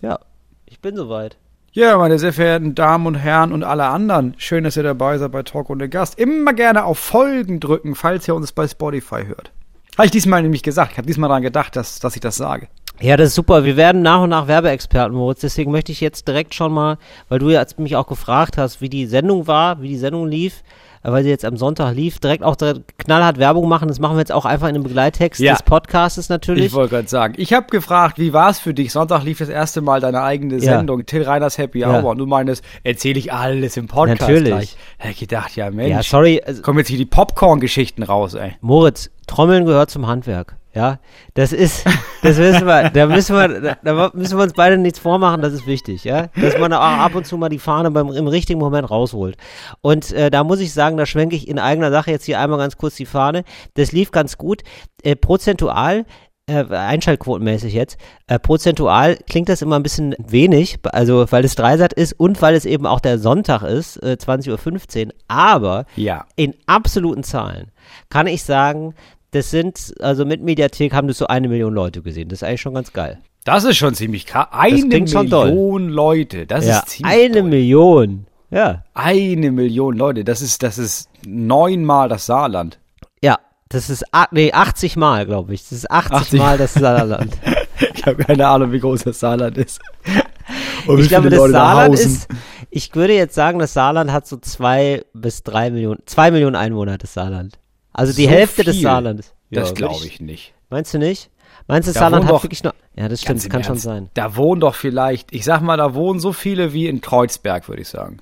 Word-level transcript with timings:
Ja, 0.00 0.18
ich 0.66 0.80
bin 0.80 0.96
soweit. 0.96 1.36
Ja, 1.72 1.96
meine 1.98 2.18
sehr 2.18 2.32
verehrten 2.32 2.74
Damen 2.74 3.06
und 3.06 3.14
Herren 3.14 3.52
und 3.52 3.62
alle 3.62 3.84
anderen, 3.84 4.34
schön, 4.38 4.64
dass 4.64 4.76
ihr 4.76 4.82
dabei 4.82 5.18
seid 5.18 5.30
bei 5.30 5.42
Talk 5.44 5.70
ohne 5.70 5.88
Gast. 5.88 6.18
Immer 6.18 6.52
gerne 6.52 6.84
auf 6.84 6.98
Folgen 6.98 7.60
drücken, 7.60 7.94
falls 7.94 8.26
ihr 8.26 8.34
uns 8.34 8.50
bei 8.50 8.66
Spotify 8.66 9.24
hört. 9.26 9.52
Habe 9.96 10.06
ich 10.06 10.10
diesmal 10.10 10.42
nämlich 10.42 10.62
gesagt. 10.62 10.92
Ich 10.92 10.98
habe 10.98 11.06
diesmal 11.06 11.28
daran 11.28 11.42
gedacht, 11.42 11.76
dass, 11.76 12.00
dass 12.00 12.16
ich 12.16 12.20
das 12.20 12.36
sage. 12.36 12.68
Ja, 13.00 13.16
das 13.16 13.28
ist 13.28 13.34
super. 13.34 13.64
Wir 13.64 13.76
werden 13.76 14.02
nach 14.02 14.22
und 14.22 14.30
nach 14.30 14.48
Werbeexperten, 14.48 15.16
Moritz. 15.16 15.40
Deswegen 15.40 15.70
möchte 15.70 15.92
ich 15.92 16.00
jetzt 16.00 16.26
direkt 16.26 16.54
schon 16.54 16.72
mal, 16.72 16.98
weil 17.28 17.38
du 17.38 17.50
jetzt 17.50 17.78
mich 17.78 17.96
auch 17.96 18.06
gefragt 18.06 18.58
hast, 18.58 18.80
wie 18.80 18.88
die 18.88 19.06
Sendung 19.06 19.46
war, 19.46 19.80
wie 19.80 19.88
die 19.88 19.96
Sendung 19.96 20.26
lief, 20.26 20.62
weil 21.02 21.22
sie 21.22 21.30
jetzt 21.30 21.44
am 21.44 21.56
Sonntag 21.56 21.94
lief, 21.94 22.18
direkt 22.18 22.42
auch 22.44 22.56
direkt 22.56 22.98
knallhart 22.98 23.38
Werbung 23.38 23.68
machen. 23.68 23.88
Das 23.88 23.98
machen 24.00 24.16
wir 24.16 24.20
jetzt 24.20 24.32
auch 24.32 24.44
einfach 24.44 24.68
in 24.68 24.74
dem 24.74 24.82
Begleittext 24.82 25.40
Ja. 25.40 25.52
des 25.52 25.62
Podcasts 25.62 26.28
natürlich. 26.28 26.66
Ich 26.66 26.72
wollte 26.74 26.96
gerade 26.96 27.08
sagen, 27.08 27.34
ich 27.36 27.52
habe 27.52 27.66
gefragt, 27.68 28.18
wie 28.18 28.32
war 28.32 28.50
es 28.50 28.58
für 28.58 28.74
dich? 28.74 28.92
Sonntag 28.92 29.22
lief 29.24 29.38
das 29.38 29.48
erste 29.48 29.80
Mal 29.80 30.00
deine 30.00 30.22
eigene 30.22 30.54
Ja. 30.56 30.60
Sendung, 30.78 31.06
Till 31.06 31.22
Reiners 31.22 31.58
Happy 31.58 31.80
Ja. 31.80 32.00
Hour. 32.02 32.10
Und 32.10 32.18
du 32.18 32.26
meinst, 32.26 32.62
erzähle 32.84 33.18
ich 33.18 33.32
alles 33.32 33.76
im 33.76 33.86
Podcast 33.88 34.20
Natürlich. 34.20 34.48
gleich. 34.48 34.76
Da 35.02 35.08
ich 35.08 35.18
gedacht, 35.18 35.56
ja 35.56 35.70
Mensch, 35.70 35.90
ja, 35.90 36.02
sorry. 36.02 36.42
Also, 36.44 36.62
kommen 36.62 36.78
jetzt 36.78 36.88
hier 36.88 36.98
die 36.98 37.06
Popcorn-Geschichten 37.06 38.02
raus, 38.02 38.34
ey. 38.34 38.52
Moritz, 38.60 39.10
Trommeln 39.26 39.64
gehört 39.64 39.90
zum 39.90 40.06
Handwerk. 40.06 40.56
Ja, 40.72 41.00
das 41.34 41.52
ist, 41.52 41.84
das 42.22 42.36
wissen 42.36 42.64
wir, 42.66 42.90
da 42.90 43.06
müssen 43.06 43.34
wir, 43.34 43.76
da 43.82 44.10
müssen 44.14 44.38
wir 44.38 44.44
uns 44.44 44.52
beide 44.52 44.78
nichts 44.78 45.00
vormachen, 45.00 45.42
das 45.42 45.52
ist 45.52 45.66
wichtig, 45.66 46.04
ja, 46.04 46.28
dass 46.40 46.56
man 46.58 46.72
auch 46.72 46.80
ab 46.80 47.14
und 47.16 47.26
zu 47.26 47.36
mal 47.36 47.48
die 47.48 47.58
Fahne 47.58 47.90
beim, 47.90 48.10
im 48.12 48.28
richtigen 48.28 48.60
Moment 48.60 48.88
rausholt. 48.88 49.36
Und 49.80 50.12
äh, 50.12 50.30
da 50.30 50.44
muss 50.44 50.60
ich 50.60 50.72
sagen, 50.72 50.96
da 50.96 51.06
schwenke 51.06 51.34
ich 51.34 51.48
in 51.48 51.58
eigener 51.58 51.90
Sache 51.90 52.12
jetzt 52.12 52.24
hier 52.24 52.38
einmal 52.38 52.58
ganz 52.58 52.76
kurz 52.76 52.94
die 52.94 53.06
Fahne. 53.06 53.42
Das 53.74 53.90
lief 53.90 54.12
ganz 54.12 54.38
gut. 54.38 54.62
Äh, 55.02 55.16
prozentual, 55.16 56.04
äh, 56.46 56.64
einschaltquotenmäßig 56.64 57.74
jetzt, 57.74 57.98
äh, 58.28 58.38
prozentual 58.38 59.16
klingt 59.28 59.48
das 59.48 59.62
immer 59.62 59.76
ein 59.76 59.82
bisschen 59.82 60.14
wenig, 60.18 60.78
also 60.84 61.26
weil 61.32 61.44
es 61.44 61.54
Dreisat 61.56 61.92
ist 61.92 62.12
und 62.12 62.40
weil 62.42 62.54
es 62.54 62.64
eben 62.64 62.86
auch 62.86 63.00
der 63.00 63.18
Sonntag 63.18 63.62
ist, 63.62 63.96
äh, 64.02 64.16
20.15 64.20 65.06
Uhr, 65.08 65.12
aber 65.26 65.86
Ja. 65.96 66.26
in 66.36 66.54
absoluten 66.66 67.24
Zahlen 67.24 67.72
kann 68.08 68.26
ich 68.28 68.44
sagen, 68.44 68.94
das 69.32 69.50
sind, 69.50 69.94
also 70.00 70.24
mit 70.24 70.42
Mediathek 70.42 70.92
haben 70.92 71.08
das 71.08 71.18
so 71.18 71.26
eine 71.26 71.48
Million 71.48 71.74
Leute 71.74 72.02
gesehen. 72.02 72.28
Das 72.28 72.40
ist 72.40 72.48
eigentlich 72.48 72.60
schon 72.60 72.74
ganz 72.74 72.92
geil. 72.92 73.18
Das 73.44 73.64
ist 73.64 73.76
schon 73.76 73.94
ziemlich 73.94 74.26
krass. 74.26 74.48
Eine 74.50 75.06
schon 75.08 75.30
doll. 75.30 75.48
Million 75.50 75.88
Leute. 75.88 76.46
Das 76.46 76.66
ja, 76.66 76.78
ist 76.78 76.88
ziemlich 76.90 77.16
eine 77.16 77.40
doll. 77.40 77.42
Million. 77.50 78.26
Ja, 78.50 78.82
Eine 78.94 79.52
Million 79.52 79.96
Leute. 79.96 80.24
Das 80.24 80.42
ist, 80.42 80.62
das 80.64 80.76
ist 80.76 81.08
neunmal 81.24 82.08
das 82.08 82.26
Saarland. 82.26 82.78
ja. 83.22 83.38
Das 83.72 83.88
ist, 83.88 84.04
nee, 84.32 84.52
80 84.52 84.96
Mal, 84.96 85.26
glaube 85.26 85.54
ich. 85.54 85.62
Das 85.62 85.70
ist 85.70 85.88
80, 85.88 86.12
80 86.16 86.40
Mal 86.40 86.58
das 86.58 86.74
Saarland. 86.74 87.36
Ich 87.94 88.04
habe 88.06 88.24
keine 88.24 88.46
Ahnung, 88.46 88.72
wie 88.72 88.80
groß 88.80 89.04
das 89.04 89.20
Saarland 89.20 89.56
ist. 89.58 89.80
Und 90.86 91.00
ich 91.00 91.08
glaube, 91.08 91.30
das 91.30 91.38
Leute 91.38 91.52
Saarland 91.52 91.94
ist, 91.94 92.28
ich 92.70 92.94
würde 92.94 93.14
jetzt 93.14 93.34
sagen, 93.34 93.58
das 93.58 93.74
Saarland 93.74 94.10
hat 94.10 94.26
so 94.26 94.38
zwei 94.38 95.04
bis 95.12 95.42
drei 95.42 95.70
Millionen, 95.70 96.00
zwei 96.06 96.30
Millionen 96.30 96.56
Einwohner, 96.56 96.98
das 96.98 97.14
Saarland. 97.14 97.58
Also 97.92 98.12
die 98.14 98.24
So 98.24 98.30
Hälfte 98.30 98.64
des 98.64 98.76
viel? 98.76 98.82
Saarlandes. 98.84 99.34
Das 99.50 99.68
Ja, 99.70 99.74
glaube 99.74 99.94
würd 99.96 100.04
ich 100.06 100.20
nicht. 100.20 100.54
Meinst 100.70 100.94
du 100.94 100.98
nicht? 100.98 101.30
Meinst 101.66 101.88
du, 101.88 101.90
das 101.90 101.94
Da 101.94 102.00
Saarland 102.00 102.24
hat 102.26 102.32
doch- 102.32 102.42
wirklich 102.44 102.62
nur, 102.62 102.74
ja, 102.96 103.08
das 103.08 103.20
stimmt, 103.20 103.38
das 103.40 103.48
kann 103.48 103.62
schon 103.64 103.72
Ernst. 103.74 103.84
sein. 103.84 104.10
Da 104.14 104.36
wohnen 104.36 104.60
doch 104.60 104.74
vielleicht, 104.74 105.32
ich 105.32 105.44
sag 105.44 105.60
mal, 105.62 105.76
da 105.76 105.94
wohnen 105.94 106.20
so 106.20 106.32
viele 106.32 106.72
wie 106.72 106.86
in 106.86 107.00
Kreuzberg, 107.00 107.68
würde 107.68 107.82
ich 107.82 107.88
sagen. 107.88 108.18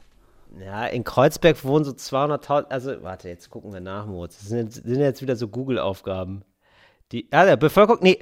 Ja, 0.65 0.87
in 0.87 1.05
Kreuzberg 1.05 1.63
wohnen 1.65 1.85
so 1.85 1.93
200.000, 1.93 2.67
also 2.71 3.03
warte, 3.03 3.29
jetzt 3.29 3.49
gucken 3.51 3.73
wir 3.73 3.81
nach, 3.81 4.07
Moritz. 4.07 4.39
Das 4.39 4.49
sind 4.49 4.59
jetzt, 4.59 4.75
sind 4.85 5.01
jetzt 5.01 5.23
wieder 5.23 5.37
so 5.37 5.49
Google-Aufgaben. 5.49 6.43
Die, 7.13 7.29
der 7.31 7.57
Bevölkerung, 7.57 8.01
nee, 8.03 8.19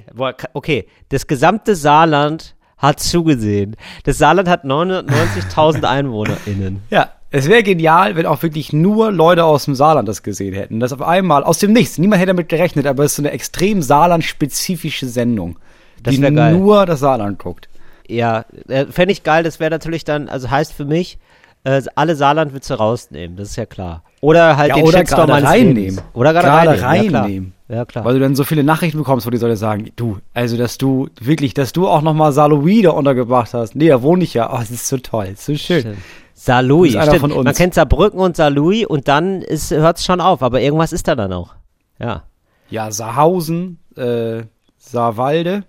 okay, 0.53 0.87
das 1.09 1.27
gesamte 1.27 1.75
Saarland 1.75 2.55
hat 2.77 2.99
zugesehen. 2.99 3.75
Das 4.03 4.17
Saarland 4.19 4.47
hat 4.47 4.63
990.000 4.65 5.83
EinwohnerInnen. 5.89 6.83
Ja, 6.89 7.11
es 7.29 7.47
wäre 7.49 7.63
genial, 7.63 8.15
wenn 8.15 8.25
auch 8.25 8.41
wirklich 8.43 8.71
nur 8.73 9.11
Leute 9.11 9.43
aus 9.43 9.65
dem 9.65 9.75
Saarland 9.75 10.07
das 10.07 10.23
gesehen 10.23 10.53
hätten. 10.53 10.79
Das 10.79 10.93
auf 10.93 11.01
einmal, 11.01 11.43
aus 11.43 11.59
dem 11.59 11.73
Nichts. 11.73 11.97
Niemand 11.97 12.19
hätte 12.21 12.27
damit 12.33 12.49
gerechnet, 12.49 12.87
aber 12.87 13.03
es 13.03 13.11
ist 13.11 13.15
so 13.17 13.21
eine 13.21 13.31
extrem 13.31 13.81
Saarland-spezifische 13.81 15.07
Sendung, 15.07 15.57
Das 16.03 16.15
die 16.15 16.21
geil. 16.21 16.53
nur 16.53 16.85
das 16.85 16.99
Saarland 16.99 17.39
guckt. 17.39 17.69
Ja, 18.07 18.45
äh, 18.69 18.85
fände 18.85 19.11
ich 19.11 19.23
geil, 19.23 19.43
das 19.43 19.59
wäre 19.59 19.71
natürlich 19.71 20.05
dann, 20.05 20.29
also 20.29 20.49
heißt 20.49 20.71
für 20.73 20.85
mich, 20.85 21.17
äh, 21.65 21.81
alle 21.95 22.15
Saarlandwitze 22.15 22.75
rausnehmen, 22.75 23.35
das 23.35 23.49
ist 23.49 23.55
ja 23.57 23.65
klar. 23.65 24.03
Oder 24.21 24.55
halt 24.57 24.69
Ja, 24.69 24.75
den 24.75 24.85
oder 24.85 24.99
Shitstorm 24.99 25.27
gerade 25.27 25.45
reinnehmen. 25.45 26.01
Oder 26.13 26.31
gerade 26.33 26.47
Gerade 26.47 26.81
reinnehmen. 26.81 27.15
reinnehmen. 27.15 27.53
Ja, 27.67 27.73
klar. 27.73 27.77
Ja, 27.79 27.85
klar. 27.85 28.05
Weil 28.05 28.13
du 28.13 28.19
dann 28.21 28.35
so 28.35 28.45
viele 28.45 28.63
Nachrichten 28.63 28.97
bekommst, 28.97 29.27
wo 29.27 29.29
die 29.29 29.37
Leute 29.37 29.57
sagen, 29.57 29.91
du, 29.97 30.19
also 30.33 30.55
dass 30.55 30.77
du 30.77 31.09
wirklich, 31.19 31.53
dass 31.53 31.73
du 31.73 31.87
auch 31.89 32.01
nochmal 32.01 32.31
Saloui 32.31 32.81
da 32.81 32.91
untergebracht 32.91 33.53
hast. 33.53 33.75
Nee, 33.75 33.89
da 33.89 34.01
wohne 34.01 34.23
ich 34.23 34.33
ja. 34.33 34.51
Oh, 34.53 34.57
das 34.57 34.71
ist 34.71 34.87
so 34.87 34.97
toll, 34.97 35.33
so 35.35 35.53
schön. 35.55 35.81
Stimmt. 35.81 35.97
Saarlouis, 36.39 36.91
stimmt. 36.93 37.35
Man 37.43 37.53
kennt 37.55 37.73
Saarbrücken 37.73 38.19
und 38.19 38.35
Saarlouis 38.37 38.85
und 38.85 39.07
dann 39.07 39.43
hört 39.69 39.97
es 39.97 40.05
schon 40.05 40.21
auf, 40.21 40.43
aber 40.43 40.61
irgendwas 40.61 40.93
ist 40.93 41.07
da 41.07 41.15
dann 41.15 41.33
auch. 41.33 41.55
Ja. 41.99 42.23
Ja, 42.69 42.91
Saarhausen, 42.91 43.79
äh, 43.95 44.43
Saarwalde, 44.77 45.63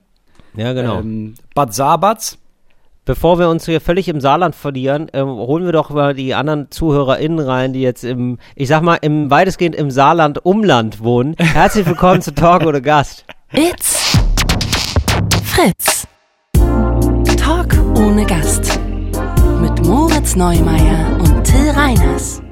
Ja, 0.54 0.74
genau. 0.74 0.98
ähm, 0.98 1.34
Bad 1.54 1.72
Sabatz. 1.72 2.36
Bevor 3.06 3.38
wir 3.38 3.48
uns 3.48 3.64
hier 3.64 3.80
völlig 3.80 4.08
im 4.08 4.20
Saarland 4.20 4.54
verlieren, 4.54 5.06
ähm, 5.14 5.28
holen 5.28 5.64
wir 5.64 5.72
doch 5.72 5.88
mal 5.88 6.12
die 6.12 6.34
anderen 6.34 6.70
ZuhörerInnen 6.70 7.38
rein, 7.38 7.72
die 7.72 7.80
jetzt 7.80 8.04
im, 8.04 8.38
ich 8.54 8.68
sag 8.68 8.82
mal, 8.82 8.96
im 8.96 9.30
weitestgehend 9.30 9.74
im 9.74 9.90
Saarland-Umland 9.90 11.02
wohnen. 11.02 11.34
Herzlich 11.38 11.86
willkommen 11.86 12.20
zu 12.20 12.34
Talk 12.34 12.66
oder 12.66 12.82
Gast. 12.82 13.24
It's 13.52 14.18
Fritz. 15.44 16.06
Talk 17.38 17.74
ohne 17.96 18.26
Gast. 18.26 18.78
Mit 19.60 19.84
Moritz 19.86 20.36
Neumeier 20.36 21.16
und 21.20 21.44
Till 21.44 21.70
Reiners. 21.70 22.42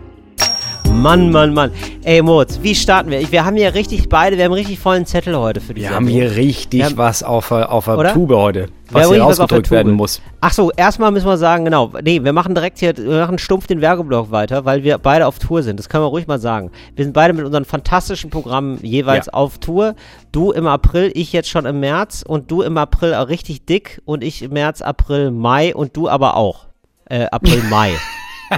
Mann, 0.93 1.31
Mann, 1.31 1.53
Mann. 1.53 1.71
Ey, 2.05 2.23
Moritz, 2.23 2.59
wie 2.63 2.75
starten 2.75 3.11
wir? 3.11 3.31
Wir 3.31 3.45
haben 3.45 3.57
hier 3.57 3.75
richtig 3.75 4.09
beide, 4.09 4.39
wir 4.39 4.45
haben 4.45 4.53
richtig 4.53 4.79
vollen 4.79 5.05
Zettel 5.05 5.37
heute 5.37 5.61
für 5.61 5.75
die 5.75 5.83
Wir 5.83 5.89
Sendung. 5.89 6.07
haben 6.07 6.09
hier 6.13 6.37
richtig 6.37 6.79
Wir 6.81 6.87
haben- 6.87 6.97
was 6.97 7.23
auf, 7.23 7.49
der- 7.49 7.71
auf 7.71 7.85
der 7.85 7.99
Oder? 7.99 8.13
Tube 8.15 8.35
heute, 8.35 8.69
was 8.91 9.11
hier 9.11 9.21
rausgedrückt 9.21 9.71
werden 9.71 9.93
muss. 9.93 10.23
Ach 10.41 10.53
so, 10.53 10.71
erstmal 10.75 11.11
müssen 11.11 11.27
wir 11.27 11.37
sagen, 11.37 11.65
genau, 11.67 11.93
nee, 12.03 12.23
wir 12.25 12.33
machen 12.33 12.55
direkt 12.55 12.79
hier, 12.79 12.97
wir 12.97 13.21
machen 13.21 13.39
stumpf 13.39 13.67
den 13.67 13.81
Werbeblock 13.83 14.31
weiter, 14.31 14.65
weil 14.65 14.85
wir 14.85 14.97
beide 14.99 15.27
auf 15.27 15.39
Tour 15.39 15.63
sind. 15.63 15.79
Das 15.79 15.89
können 15.91 16.03
wir 16.05 16.09
ruhig 16.09 16.27
mal 16.27 16.39
sagen. 16.41 16.71
Wir 16.95 17.05
sind 17.05 17.13
beide 17.13 17.35
mit 17.35 17.45
unseren 17.45 17.67
fantastischen 17.67 18.31
Programmen 18.31 18.79
jeweils 18.83 19.27
Ja. 19.27 19.33
auf 19.35 19.59
Tour. 19.59 19.97
Du 20.33 20.51
im 20.53 20.67
April, 20.67 21.11
ich 21.15 21.33
jetzt 21.33 21.51
schon 21.51 21.67
im 21.67 21.79
März 21.81 22.25
und 22.27 22.51
du 22.51 22.63
im 22.63 22.79
April 22.79 23.15
auch 23.15 23.29
richtig 23.29 23.67
dick 23.67 24.01
und 24.07 24.25
ich 24.25 24.41
im 24.43 24.53
März, 24.53 24.81
April, 24.81 25.31
Mai 25.31 25.75
und 25.75 25.95
du 25.97 26.09
aber 26.09 26.37
auch. 26.37 26.67
Äh, 27.09 27.27
April, 27.31 27.63
Mai. 27.71 27.93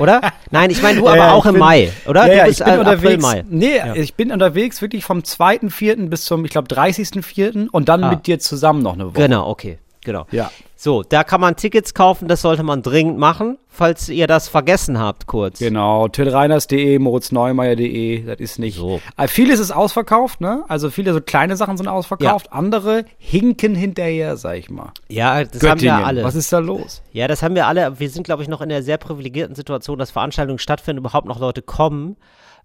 Oder? 0.01 0.21
Nein, 0.51 0.69
ich 0.71 0.83
meine 0.83 0.99
du 1.01 1.07
Ja, 1.07 1.13
aber 1.13 1.19
ja, 1.19 1.33
auch 1.33 1.45
ich 1.45 1.49
im 1.49 1.53
bin- 1.55 1.61
Mai, 1.61 1.93
oder? 2.07 2.21
Ja, 2.27 2.27
du 2.33 2.37
ja, 2.37 2.45
bist 2.45 2.61
ich 2.61 2.65
bin 2.67 2.75
äh, 2.75 2.79
unterwegs. 2.79 3.25
April, 3.25 3.43
Mai. 3.43 3.45
Nee, 3.49 3.81
ich 3.95 4.15
bin 4.15 4.33
unterwegs 4.33 4.83
wirklich 4.83 5.05
vom 5.05 5.21
2.4. 5.21 6.09
bis 6.11 6.25
zum, 6.27 6.45
ich 6.45 6.51
glaube, 6.51 6.69
30.4. 6.69 7.69
und 7.71 7.89
dann 7.89 8.05
Ah. 8.05 8.11
mit 8.11 8.27
dir 8.27 8.39
zusammen 8.39 8.83
noch 8.83 8.93
eine 8.95 9.07
Woche. 9.07 9.15
Genau, 9.15 9.49
okay. 9.49 9.79
Genau. 10.09 10.25
Ja. 10.31 10.51
So, 10.75 11.03
da 11.03 11.23
kann 11.23 11.39
man 11.39 11.55
Tickets 11.55 11.93
kaufen, 11.93 12.29
das 12.29 12.41
sollte 12.41 12.63
man 12.63 12.81
dringend 12.81 13.19
machen, 13.19 13.59
falls 13.69 14.09
ihr 14.09 14.27
das 14.27 14.49
vergessen 14.49 14.99
habt, 14.99 15.27
kurz. 15.27 15.59
Genau, 15.59 16.09
tillreiners.de, 16.09 16.99
moritzneumeier.de, 16.99 18.25
das 18.25 18.41
ist 18.41 18.59
nicht. 18.59 18.79
So. 18.79 19.03
Äh, 19.19 19.29
vieles 19.29 19.61
ist 19.61 19.71
ausverkauft, 19.71 20.41
ne? 20.41 20.65
Also 20.67 20.89
viele 20.89 21.13
so 21.13 21.21
kleine 21.21 21.57
Sachen 21.57 21.77
sind 21.77 21.89
ausverkauft, 21.89 22.55
andere 22.55 23.05
hinken 23.19 23.75
hinterher, 23.75 24.39
sag 24.39 24.57
ich 24.57 24.71
mal. 24.71 24.93
Ja, 25.09 25.45
das 25.45 25.63
haben 25.63 25.83
wir 25.83 25.95
alle. 25.95 26.25
Was 26.25 26.37
ist 26.37 26.51
da 26.55 26.59
los? 26.59 27.03
Ja, 27.13 27.29
das 27.29 27.43
haben 27.43 27.55
wir 27.55 27.67
alle. 27.67 28.01
Wir 28.01 28.09
sind, 28.09 28.25
glaube 28.25 28.43
ich, 28.43 28.49
noch 28.49 28.63
in 28.63 28.71
der 28.71 28.83
sehr 28.83 28.97
privilegierten 28.97 29.55
Situation, 29.55 29.99
dass 29.99 30.11
Veranstaltungen 30.11 30.59
stattfinden, 30.59 31.01
überhaupt 31.01 31.27
noch 31.27 31.39
Leute 31.39 31.61
kommen. 31.61 32.17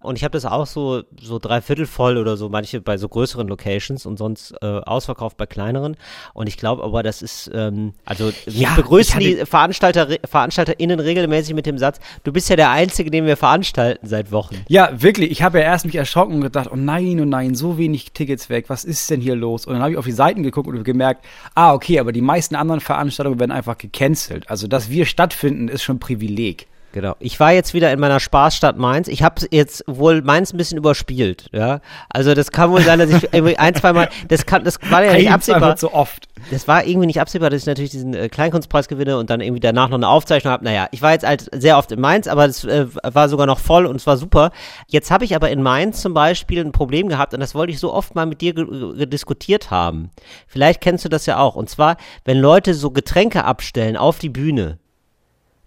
Und 0.04 0.18
ich 0.18 0.24
habe 0.24 0.34
das 0.34 0.46
auch 0.46 0.68
so, 0.68 1.04
so 1.20 1.40
dreiviertel 1.40 1.86
voll 1.86 2.18
oder 2.18 2.38
so, 2.38 2.50
manche 2.50 2.82
bei 2.82 2.98
so 2.98 3.08
größeren 3.08 3.48
Locations 3.48 4.06
und 4.06 4.18
sonst 4.18 4.54
äh, 4.62 4.66
ausverkauft 4.66 5.38
bei 5.38 5.46
kleineren. 5.46 5.96
Und 6.34 6.48
ich 6.48 6.58
glaube 6.58 6.84
aber, 6.84 7.04
das 7.04 7.22
ist, 7.22 7.50
ähm, 7.54 7.94
also 8.06 8.32
mich 8.46 8.60
Ja, 8.60 8.76
begrüßen 8.76 9.20
die 9.20 9.46
Veranstalter, 9.46 10.08
VeranstalterInnen 10.26 11.00
regelmäßig 11.00 11.56
mit 11.56 11.66
dem 11.66 11.78
Satz, 11.78 12.00
du 12.24 12.32
bist 12.32 12.50
ja 12.50 12.56
der 12.56 12.72
Einzige, 12.72 13.10
den 13.12 13.26
wir 13.26 13.38
veranstalten 13.38 14.08
seit 14.08 14.32
Wochen. 14.32 14.64
Ja, 14.68 15.02
wirklich. 15.02 15.32
Ich 15.32 15.42
habe 15.42 15.60
ja 15.60 15.66
erst 15.66 15.86
mich 15.86 15.96
erschrocken 15.96 16.36
und 16.36 16.42
gedacht, 16.42 16.70
oh 16.72 16.76
nein, 16.76 17.20
oh 17.20 17.26
nein, 17.26 17.56
so 17.56 17.78
wenig 17.78 18.12
Tickets 18.12 18.50
weg. 18.50 18.66
Was 18.68 18.84
ist 18.84 19.10
denn 19.10 19.22
hier 19.22 19.36
los? 19.36 19.66
Und 19.66 19.74
dann 19.74 19.82
habe 19.82 19.92
ich 19.92 19.98
auf 19.98 20.06
die 20.06 20.12
Seiten 20.12 20.44
geguckt 20.44 20.68
und 20.68 20.84
gemerkt, 20.84 21.26
ah, 21.56 21.74
okay, 21.74 22.00
aber 22.00 22.12
die 22.12 22.22
meisten 22.22 22.56
anderen 22.56 22.82
Veranstaltungen 22.82 23.40
werden 23.40 23.52
einfach 23.52 23.78
gecancelt. 23.78 24.50
Also, 24.50 24.68
dass 24.68 24.90
wir 24.90 25.06
stattfinden, 25.06 25.68
ist 25.68 25.84
schon 25.84 26.00
Privileg. 26.00 26.68
Genau. 26.94 27.16
Ich 27.18 27.40
war 27.40 27.52
jetzt 27.52 27.74
wieder 27.74 27.92
in 27.92 28.00
meiner 28.00 28.20
Spaßstadt 28.20 28.78
Mainz. 28.78 29.08
Ich 29.08 29.24
habe 29.24 29.48
jetzt 29.50 29.84
wohl 29.88 30.22
Mainz 30.22 30.54
ein 30.54 30.58
bisschen 30.58 30.78
überspielt, 30.78 31.48
ja. 31.52 31.82
Also 32.08 32.36
das 32.36 32.52
kann 32.52 32.70
wohl 32.70 32.82
sein, 32.82 33.00
dass 33.00 33.10
ich 33.10 33.34
irgendwie 33.34 33.58
ein, 33.58 33.74
zwei 33.74 33.94
Mal, 33.94 34.10
das 34.28 34.46
kann, 34.46 34.64
das 34.64 34.78
war 34.92 35.04
ja 35.04 35.14
nicht 35.14 35.28
Ein, 35.28 35.34
absehbar. 35.34 35.76
so 35.76 35.92
oft. 35.92 36.28
Das 36.52 36.68
war 36.68 36.86
irgendwie 36.86 37.08
nicht 37.08 37.20
absehbar, 37.20 37.50
dass 37.50 37.62
ich 37.62 37.66
natürlich 37.66 37.90
diesen 37.90 38.14
äh, 38.14 38.30
Kleinkunstpreis 38.30 38.88
gewinne 38.88 39.18
und 39.18 39.32
dann 39.32 39.42
irgendwie 39.42 39.60
danach 39.60 39.90
noch 39.90 39.98
eine 39.98 40.08
Aufzeichnung 40.08 40.54
habe. 40.54 40.66
Naja, 40.66 40.88
ich 40.92 41.02
war 41.02 41.14
jetzt 41.14 41.26
halt 41.26 41.50
sehr 41.52 41.80
oft 41.80 41.92
in 41.92 42.00
Mainz, 42.00 42.28
aber 42.28 42.46
es 42.46 42.64
äh, 42.64 42.86
war 43.02 43.28
sogar 43.28 43.48
noch 43.48 43.60
voll 43.60 43.88
und 43.88 43.96
es 43.96 44.06
war 44.06 44.18
super. 44.18 44.52
Jetzt 44.88 45.10
habe 45.10 45.26
ich 45.26 45.36
aber 45.36 45.50
in 45.50 45.64
Mainz 45.64 46.00
zum 46.00 46.14
Beispiel 46.14 46.64
ein 46.64 46.74
Problem 46.74 47.10
gehabt 47.10 47.34
und 47.34 47.40
das 47.40 47.56
wollte 47.56 47.74
ich 47.74 47.80
so 47.80 47.92
oft 47.92 48.14
mal 48.14 48.28
mit 48.28 48.40
dir 48.42 48.54
diskutiert 48.54 49.72
haben. 49.72 50.12
Vielleicht 50.48 50.80
kennst 50.80 51.04
du 51.06 51.10
das 51.10 51.26
ja 51.26 51.40
auch. 51.40 51.56
Und 51.56 51.72
zwar, 51.72 51.98
wenn 52.24 52.38
Leute 52.38 52.76
so 52.76 52.92
Getränke 52.92 53.46
abstellen 53.46 53.98
auf 53.98 54.20
die 54.20 54.30
Bühne. 54.30 54.78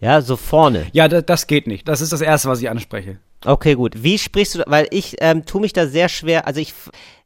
Ja, 0.01 0.21
so 0.21 0.37
vorne. 0.37 0.87
Ja, 0.93 1.09
da, 1.09 1.23
das 1.23 1.47
geht 1.47 1.67
nicht. 1.67 1.89
Das 1.89 2.01
ist 2.01 2.13
das 2.13 2.21
Erste, 2.21 2.49
was 2.49 2.61
ich 2.61 2.69
anspreche. 2.69 3.19
Okay, 3.45 3.75
gut. 3.75 4.03
Wie 4.03 4.19
sprichst 4.19 4.57
du, 4.57 4.63
weil 4.67 4.87
ich 4.91 5.17
ähm, 5.21 5.45
tue 5.47 5.61
mich 5.61 5.73
da 5.73 5.87
sehr 5.87 6.09
schwer, 6.09 6.47
also 6.47 6.61
ich, 6.61 6.75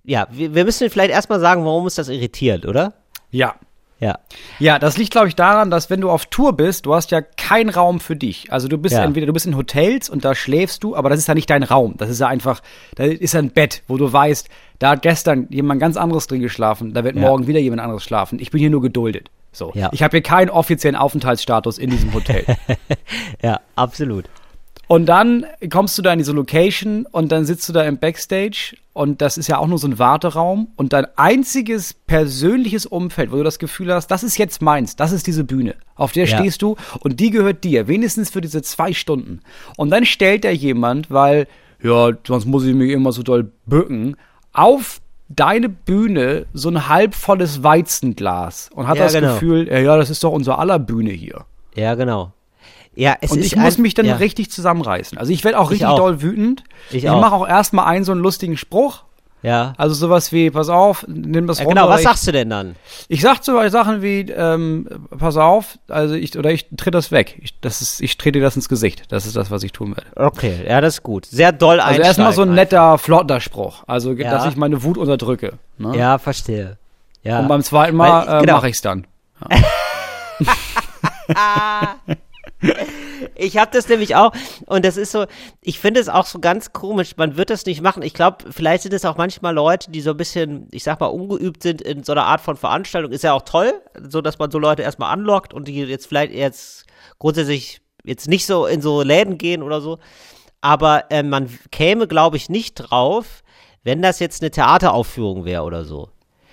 ja, 0.04 0.26
wir, 0.30 0.54
wir 0.54 0.64
müssen 0.64 0.88
vielleicht 0.90 1.10
erstmal 1.10 1.40
sagen, 1.40 1.64
warum 1.64 1.84
uns 1.84 1.94
das 1.96 2.08
irritiert, 2.08 2.66
oder? 2.66 2.94
Ja. 3.30 3.54
Ja. 4.00 4.18
Ja, 4.58 4.78
das 4.78 4.96
liegt, 4.96 5.10
glaube 5.10 5.28
ich, 5.28 5.34
daran, 5.36 5.70
dass 5.70 5.90
wenn 5.90 6.00
du 6.00 6.08
auf 6.10 6.24
Tour 6.26 6.54
bist, 6.54 6.86
du 6.86 6.94
hast 6.94 7.10
ja 7.10 7.20
keinen 7.20 7.68
Raum 7.68 8.00
für 8.00 8.16
dich. 8.16 8.50
Also 8.50 8.66
du 8.66 8.78
bist 8.78 8.94
Ja. 8.94 9.04
entweder 9.04 9.26
du 9.26 9.32
bist 9.34 9.44
in 9.46 9.56
Hotels 9.58 10.08
und 10.08 10.24
da 10.24 10.34
schläfst 10.34 10.82
du, 10.84 10.96
aber 10.96 11.10
das 11.10 11.18
ist 11.18 11.28
ja 11.28 11.34
nicht 11.34 11.50
dein 11.50 11.62
Raum. 11.62 11.96
Das 11.98 12.08
ist 12.08 12.18
ja 12.20 12.26
einfach, 12.26 12.62
da 12.94 13.04
ist 13.04 13.34
ja 13.34 13.40
ein 13.40 13.50
Bett, 13.50 13.82
wo 13.88 13.98
du 13.98 14.10
weißt, 14.10 14.48
da 14.78 14.90
hat 14.90 15.02
gestern 15.02 15.48
jemand 15.50 15.80
ganz 15.80 15.98
anderes 15.98 16.26
drin 16.28 16.40
geschlafen, 16.40 16.94
da 16.94 17.04
wird 17.04 17.16
Ja. 17.16 17.20
morgen 17.22 17.46
wieder 17.46 17.60
jemand 17.60 17.82
anderes 17.82 18.02
schlafen. 18.02 18.38
Ich 18.38 18.50
bin 18.50 18.58
hier 18.60 18.70
nur 18.70 18.80
geduldet. 18.80 19.30
So. 19.52 19.72
Ja. 19.74 19.90
Ich 19.92 20.02
habe 20.02 20.12
hier 20.16 20.22
keinen 20.22 20.50
offiziellen 20.50 20.96
Aufenthaltsstatus 20.96 21.78
in 21.78 21.90
diesem 21.90 22.12
Hotel. 22.14 22.44
Ja, 23.42 23.60
absolut. 23.74 24.26
Und 24.86 25.06
dann 25.06 25.46
kommst 25.70 25.96
du 25.98 26.02
da 26.02 26.12
in 26.12 26.18
diese 26.18 26.32
Location 26.32 27.06
und 27.06 27.30
dann 27.30 27.44
sitzt 27.44 27.68
du 27.68 27.72
da 27.72 27.84
im 27.84 27.98
Backstage 27.98 28.76
und 28.92 29.22
das 29.22 29.38
ist 29.38 29.46
ja 29.46 29.58
auch 29.58 29.68
nur 29.68 29.78
so 29.78 29.86
ein 29.86 30.00
Warteraum 30.00 30.68
und 30.74 30.92
dein 30.92 31.06
einziges 31.16 31.94
persönliches 31.94 32.86
Umfeld, 32.86 33.30
wo 33.30 33.36
du 33.36 33.44
das 33.44 33.60
Gefühl 33.60 33.94
hast, 33.94 34.08
das 34.08 34.24
ist 34.24 34.36
jetzt 34.36 34.60
meins, 34.62 34.96
das 34.96 35.12
ist 35.12 35.28
diese 35.28 35.44
Bühne, 35.44 35.76
auf 35.94 36.10
der 36.10 36.26
Ja. 36.26 36.38
stehst 36.38 36.62
du 36.62 36.76
und 37.00 37.20
die 37.20 37.30
gehört 37.30 37.62
dir, 37.62 37.86
wenigstens 37.86 38.30
für 38.30 38.40
diese 38.40 38.62
zwei 38.62 38.92
Stunden. 38.92 39.40
Und 39.76 39.90
dann 39.90 40.04
stellt 40.04 40.42
da 40.44 40.50
jemand, 40.50 41.08
weil, 41.08 41.46
ja, 41.82 42.10
sonst 42.26 42.46
muss 42.46 42.64
ich 42.64 42.74
mich 42.74 42.90
immer 42.90 43.12
so 43.12 43.22
doll 43.22 43.52
bücken, 43.66 44.16
auf 44.52 45.00
deine 45.30 45.68
Bühne 45.68 46.46
so 46.52 46.68
ein 46.68 46.88
halbvolles 46.88 47.62
Weizenglas 47.62 48.68
und 48.74 48.86
hat 48.88 48.96
Ja, 48.98 49.04
das 49.04 49.12
genau. 49.14 49.32
Gefühl, 49.34 49.68
ja, 49.68 49.78
ja, 49.78 49.96
das 49.96 50.10
ist 50.10 50.22
doch 50.24 50.32
unser 50.32 50.58
aller 50.58 50.78
Bühne 50.78 51.10
hier. 51.12 51.44
Ja, 51.74 51.94
genau. 51.94 52.32
Ja, 52.94 53.16
es 53.20 53.30
Und 53.30 53.38
ist 53.38 53.46
ich 53.46 53.56
muss 53.56 53.76
ein- 53.78 53.82
mich 53.82 53.94
dann 53.94 54.06
ja. 54.06 54.16
richtig 54.16 54.50
zusammenreißen. 54.50 55.16
Also 55.16 55.32
ich 55.32 55.44
werde 55.44 55.58
auch 55.58 55.66
Ich 55.66 55.74
richtig 55.74 55.86
auch. 55.88 55.96
doll 55.96 56.20
wütend. 56.22 56.64
Ich 56.90 57.04
Ich, 57.04 57.10
mache 57.10 57.34
auch 57.34 57.46
erstmal 57.48 57.86
einen 57.86 58.04
so 58.04 58.10
einen 58.12 58.20
lustigen 58.20 58.56
Spruch. 58.56 59.04
Ja. 59.42 59.72
Also 59.78 59.94
sowas 59.94 60.32
wie, 60.32 60.50
pass 60.50 60.68
auf, 60.68 61.04
nimm 61.08 61.46
das 61.46 61.58
ja 61.58 61.64
runter. 61.64 61.82
genau, 61.82 61.92
was 61.92 62.02
sagst 62.02 62.26
du 62.26 62.32
denn 62.32 62.50
dann? 62.50 62.76
Ich, 63.08 63.22
sag 63.22 63.42
so 63.42 63.66
Sachen 63.68 64.02
wie, 64.02 64.20
ähm, 64.30 64.86
pass 65.18 65.36
auf, 65.36 65.78
also 65.88 66.14
ich, 66.14 66.38
oder 66.38 66.50
ich 66.50 66.66
trete 66.76 66.90
das 66.92 67.10
weg. 67.10 67.38
Ich, 67.42 67.58
das 67.60 67.80
ist, 67.80 68.00
ich 68.00 68.18
trete 68.18 68.38
dir 68.38 68.44
das 68.44 68.56
ins 68.56 68.68
Gesicht. 68.68 69.04
Das 69.10 69.26
ist 69.26 69.36
das, 69.36 69.50
was 69.50 69.62
ich 69.62 69.72
tun 69.72 69.96
werde. 69.96 70.06
Okay, 70.16 70.64
ja, 70.68 70.80
das 70.80 70.94
ist 70.94 71.02
gut. 71.02 71.26
Sehr 71.26 71.52
doll 71.52 71.80
Also 71.80 72.00
erstmal 72.02 72.32
so 72.32 72.42
ein 72.42 72.54
netter, 72.54 72.98
flotter 72.98 73.40
Spruch. 73.40 73.82
Also, 73.86 74.12
Ja. 74.12 74.30
dass 74.30 74.46
ich 74.46 74.56
meine 74.56 74.82
Wut 74.82 74.98
unterdrücke. 74.98 75.54
Ne? 75.78 75.88
einfach. 75.88 75.98
Ja, 75.98 76.18
verstehe. 76.18 76.76
Ja. 77.22 77.40
Und 77.40 77.48
beim 77.48 77.62
zweiten 77.62 77.96
Mal 77.96 78.26
Weil- 78.26 78.38
äh, 78.38 78.40
genau. 78.42 78.56
mache 78.56 78.68
ich's 78.68 78.82
dann. 78.82 79.06
Ich 83.34 83.56
habe 83.56 83.70
das 83.72 83.88
nämlich 83.88 84.16
auch 84.16 84.32
und 84.66 84.84
das 84.84 84.96
ist 84.96 85.12
so, 85.12 85.26
ich 85.60 85.78
finde 85.78 86.00
es 86.00 86.08
auch 86.08 86.26
so 86.26 86.38
ganz 86.38 86.72
komisch, 86.72 87.16
man 87.16 87.36
wird 87.36 87.50
das 87.50 87.66
nicht 87.66 87.82
machen. 87.82 88.02
Ich 88.02 88.14
glaube, 88.14 88.50
vielleicht 88.50 88.82
sind 88.82 88.94
es 88.94 89.04
auch 89.04 89.16
manchmal 89.16 89.54
Leute, 89.54 89.90
die 89.90 90.00
so 90.00 90.10
ein 90.10 90.16
bisschen, 90.16 90.68
ich 90.70 90.84
sag 90.84 91.00
mal, 91.00 91.06
ungeübt 91.06 91.62
sind 91.62 91.80
in 91.80 92.02
so 92.02 92.12
einer 92.12 92.26
Art 92.26 92.40
von 92.40 92.56
Veranstaltung. 92.56 93.12
Ist 93.12 93.24
ja 93.24 93.32
auch 93.32 93.42
toll, 93.42 93.72
so 94.08 94.20
dass 94.20 94.38
man 94.38 94.50
so 94.50 94.58
Leute 94.58 94.82
erstmal 94.82 95.12
anlockt 95.12 95.54
und 95.54 95.68
die 95.68 95.74
jetzt 95.82 96.06
vielleicht 96.06 96.32
jetzt 96.32 96.86
grundsätzlich 97.18 97.80
jetzt 98.04 98.28
nicht 98.28 98.46
so 98.46 98.66
in 98.66 98.82
so 98.82 99.02
Läden 99.02 99.38
gehen 99.38 99.62
oder 99.62 99.80
so. 99.80 99.98
Aber 100.60 101.10
äh, 101.10 101.22
man 101.22 101.48
käme, 101.70 102.06
glaube 102.06 102.36
ich, 102.36 102.48
nicht 102.48 102.74
drauf, 102.74 103.42
wenn 103.82 104.02
das 104.02 104.18
jetzt 104.18 104.42
eine 104.42 104.50
Theateraufführung 104.50 105.44
wäre 105.44 105.62
oder 105.62 105.84
so. 105.84 106.10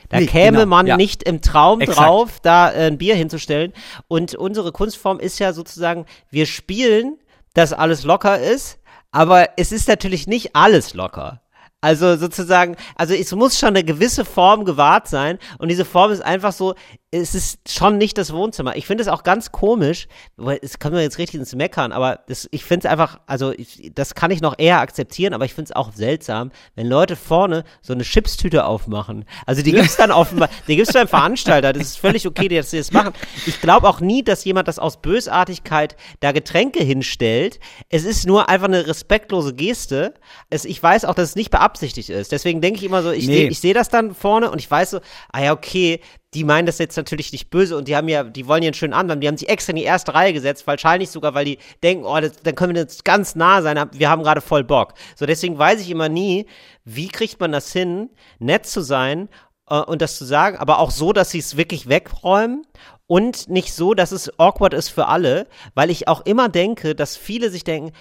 Da 0.10 0.20
Nee, 0.20 0.26
käme 0.26 0.60
genau, 0.60 0.70
man 0.70 0.88
ja. 0.88 0.98
nicht 0.98 1.24
im 1.24 1.42
Traum 1.42 1.82
Exakt. 1.82 2.00
drauf, 2.00 2.40
da 2.42 2.72
äh, 2.72 2.88
ein 2.88 2.98
Bier 2.98 3.16
hinzustellen. 3.16 3.74
Und 4.08 4.36
unsere 4.36 4.72
Kunstform 4.72 5.20
ist 5.20 5.40
ja 5.40 5.54
sozusagen, 5.54 6.06
wir 6.30 6.46
spielen, 6.46 7.18
dass 7.54 7.74
alles 7.74 8.04
locker 8.04 8.40
ist, 8.40 8.80
aber 9.12 9.50
es 9.58 9.72
ist 9.72 9.88
natürlich 9.88 10.28
nicht 10.28 10.56
alles 10.56 10.94
locker. 10.94 11.42
Also 11.80 12.16
sozusagen, 12.16 12.76
also 12.96 13.14
es 13.14 13.32
muss 13.36 13.60
schon 13.60 13.70
eine 13.70 13.84
gewisse 13.84 14.26
Form 14.26 14.66
gewahrt 14.66 15.08
sein 15.08 15.38
und 15.60 15.70
diese 15.70 15.86
Form 15.86 16.12
ist 16.12 16.22
einfach 16.22 16.52
so, 16.52 16.74
es 17.10 17.34
ist 17.36 17.72
schon 17.72 17.98
nicht 17.98 18.18
das 18.18 18.34
Wohnzimmer. 18.34 18.76
Ich 18.76 18.86
finde 18.86 19.02
es 19.02 19.08
auch 19.08 19.24
ganz 19.24 19.54
komisch, 19.54 20.10
weil 20.36 20.60
es 20.62 20.78
kommt 20.78 20.94
mir 20.94 21.02
jetzt 21.02 21.18
richtig 21.20 21.40
ins 21.40 21.56
Meckern, 21.56 21.94
aber 21.94 22.20
das, 22.28 22.50
ich 22.52 22.66
finde 22.66 22.86
es 22.86 22.92
einfach, 22.92 23.22
also 23.28 23.54
ich, 23.54 23.92
das 23.96 24.14
kann 24.14 24.30
ich 24.30 24.42
noch 24.42 24.56
eher 24.58 24.82
akzeptieren, 24.82 25.34
aber 25.34 25.46
ich 25.46 25.54
finde 25.54 25.70
es 25.72 25.76
auch 25.76 25.94
seltsam, 25.94 26.52
wenn 26.76 26.86
Leute 26.86 27.16
vorne 27.16 27.64
so 27.82 27.94
eine 27.94 28.04
Chipstüte 28.04 28.66
aufmachen. 28.66 29.24
Also 29.46 29.62
die 29.62 29.72
gibt's 29.72 29.96
dann 29.96 30.12
offenbar, 30.12 30.50
die 30.68 30.76
gibt's 30.76 30.92
beim 30.92 31.08
Veranstalter, 31.08 31.72
das 31.72 31.84
ist 31.84 31.98
völlig 31.98 32.28
okay, 32.28 32.50
dass 32.50 32.72
sie 32.72 32.78
das 32.78 32.92
machen. 32.92 33.14
Ich 33.46 33.62
glaube 33.62 33.88
auch 33.88 34.02
nie, 34.02 34.22
dass 34.22 34.44
jemand 34.44 34.68
das 34.68 34.78
aus 34.78 35.02
Bösartigkeit 35.02 35.96
da 36.20 36.34
Getränke 36.34 36.84
hinstellt. 36.84 37.62
Es 37.88 38.04
ist 38.04 38.28
nur 38.28 38.50
einfach 38.50 38.68
eine 38.68 38.86
respektlose 38.86 39.54
Geste. 39.54 40.14
Es, 40.50 40.66
ich 40.66 40.84
weiß 40.84 41.06
auch, 41.06 41.16
dass 41.16 41.30
es 41.30 41.36
nicht 41.38 41.52
beabsichtigt 41.52 42.10
ist. 42.10 42.34
Deswegen 42.34 42.60
denke 42.60 42.80
ich 42.80 42.86
immer 42.86 43.02
so, 43.02 43.12
ich 43.12 43.28
Nee. 43.28 43.34
sehe 43.34 43.48
ich 43.48 43.60
sehe 43.62 43.74
das 43.74 43.88
dann 43.88 44.14
vorne 44.14 44.52
und 44.52 44.60
ich 44.60 44.70
weiß 44.70 44.90
so, 44.90 45.00
ah 45.32 45.42
ja, 45.42 45.54
okay, 45.54 46.02
die 46.34 46.44
meinen 46.44 46.66
das 46.66 46.78
jetzt 46.78 46.98
natürlich 46.98 47.32
nicht 47.32 47.50
böse 47.50 47.78
und 47.78 47.88
die 47.88 47.96
haben 47.96 48.10
ja, 48.10 48.24
die 48.24 48.48
wollen 48.48 48.62
ja 48.62 48.68
einen 48.68 48.74
schönen 48.74 48.94
Anwand, 48.94 49.24
die 49.24 49.28
haben 49.28 49.38
sich 49.38 49.48
extra 49.48 49.72
in 49.72 49.78
die 49.78 49.84
erste 49.84 50.14
Reihe 50.14 50.34
gesetzt, 50.34 50.68
wahrscheinlich 50.68 51.10
sogar, 51.10 51.34
weil 51.34 51.46
die 51.46 51.58
denken, 51.84 52.06
oh, 52.06 52.20
das, 52.20 52.34
dann 52.44 52.56
können 52.56 52.76
wir 52.76 52.82
jetzt 52.82 53.06
ganz 53.06 53.36
nah 53.36 53.62
sein, 53.62 53.90
wir 53.94 54.10
haben 54.10 54.24
gerade 54.24 54.42
voll 54.42 54.64
Bock. 54.64 54.94
So, 55.16 55.26
deswegen 55.26 55.58
weiß 55.58 55.80
ich 55.80 55.90
immer 55.90 56.10
nie, 56.10 56.46
wie 56.84 57.08
kriegt 57.08 57.40
man 57.40 57.52
das 57.52 57.72
hin, 57.72 58.10
nett 58.40 58.66
zu 58.66 58.82
sein 58.82 59.30
äh, 59.70 59.80
und 59.80 60.02
das 60.02 60.18
zu 60.18 60.26
sagen, 60.26 60.58
aber 60.58 60.80
auch 60.80 60.92
so, 60.92 61.14
dass 61.14 61.32
sie 61.32 61.40
es 61.40 61.56
wirklich 61.56 61.88
wegräumen 61.88 62.66
und 63.08 63.50
nicht 63.50 63.74
so, 63.74 63.94
dass 63.94 64.12
es 64.12 64.38
awkward 64.38 64.74
ist 64.74 64.90
für 64.90 65.08
alle, 65.08 65.48
weil 65.76 65.90
ich 65.90 66.10
auch 66.10 66.26
immer 66.26 66.50
denke, 66.50 66.94
dass 66.94 67.16
viele 67.16 67.50
sich 67.50 67.64
denken, 67.64 67.94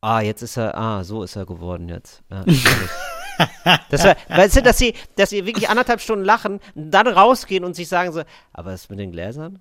ah, 0.00 0.20
jetzt 0.20 0.42
ist 0.42 0.56
er, 0.56 0.76
ah, 0.78 1.04
so 1.04 1.22
ist 1.22 1.36
er 1.36 1.44
geworden 1.44 1.90
jetzt. 1.90 2.22
Ja. 2.30 2.44
Das 3.90 4.04
war, 4.04 4.16
weißt 4.28 4.56
du, 4.56 4.62
dass 4.62 4.78
sie, 4.78 4.94
dass 5.16 5.30
sie 5.30 5.44
wirklich 5.46 5.68
anderthalb 5.68 6.00
Stunden 6.00 6.24
lachen, 6.24 6.60
dann 6.74 7.06
rausgehen 7.06 7.64
und 7.64 7.74
sich 7.76 7.88
sagen 7.88 8.12
so, 8.12 8.22
aber 8.52 8.72
was 8.72 8.88
mit 8.88 8.98
den 8.98 9.12
Gläsern? 9.12 9.60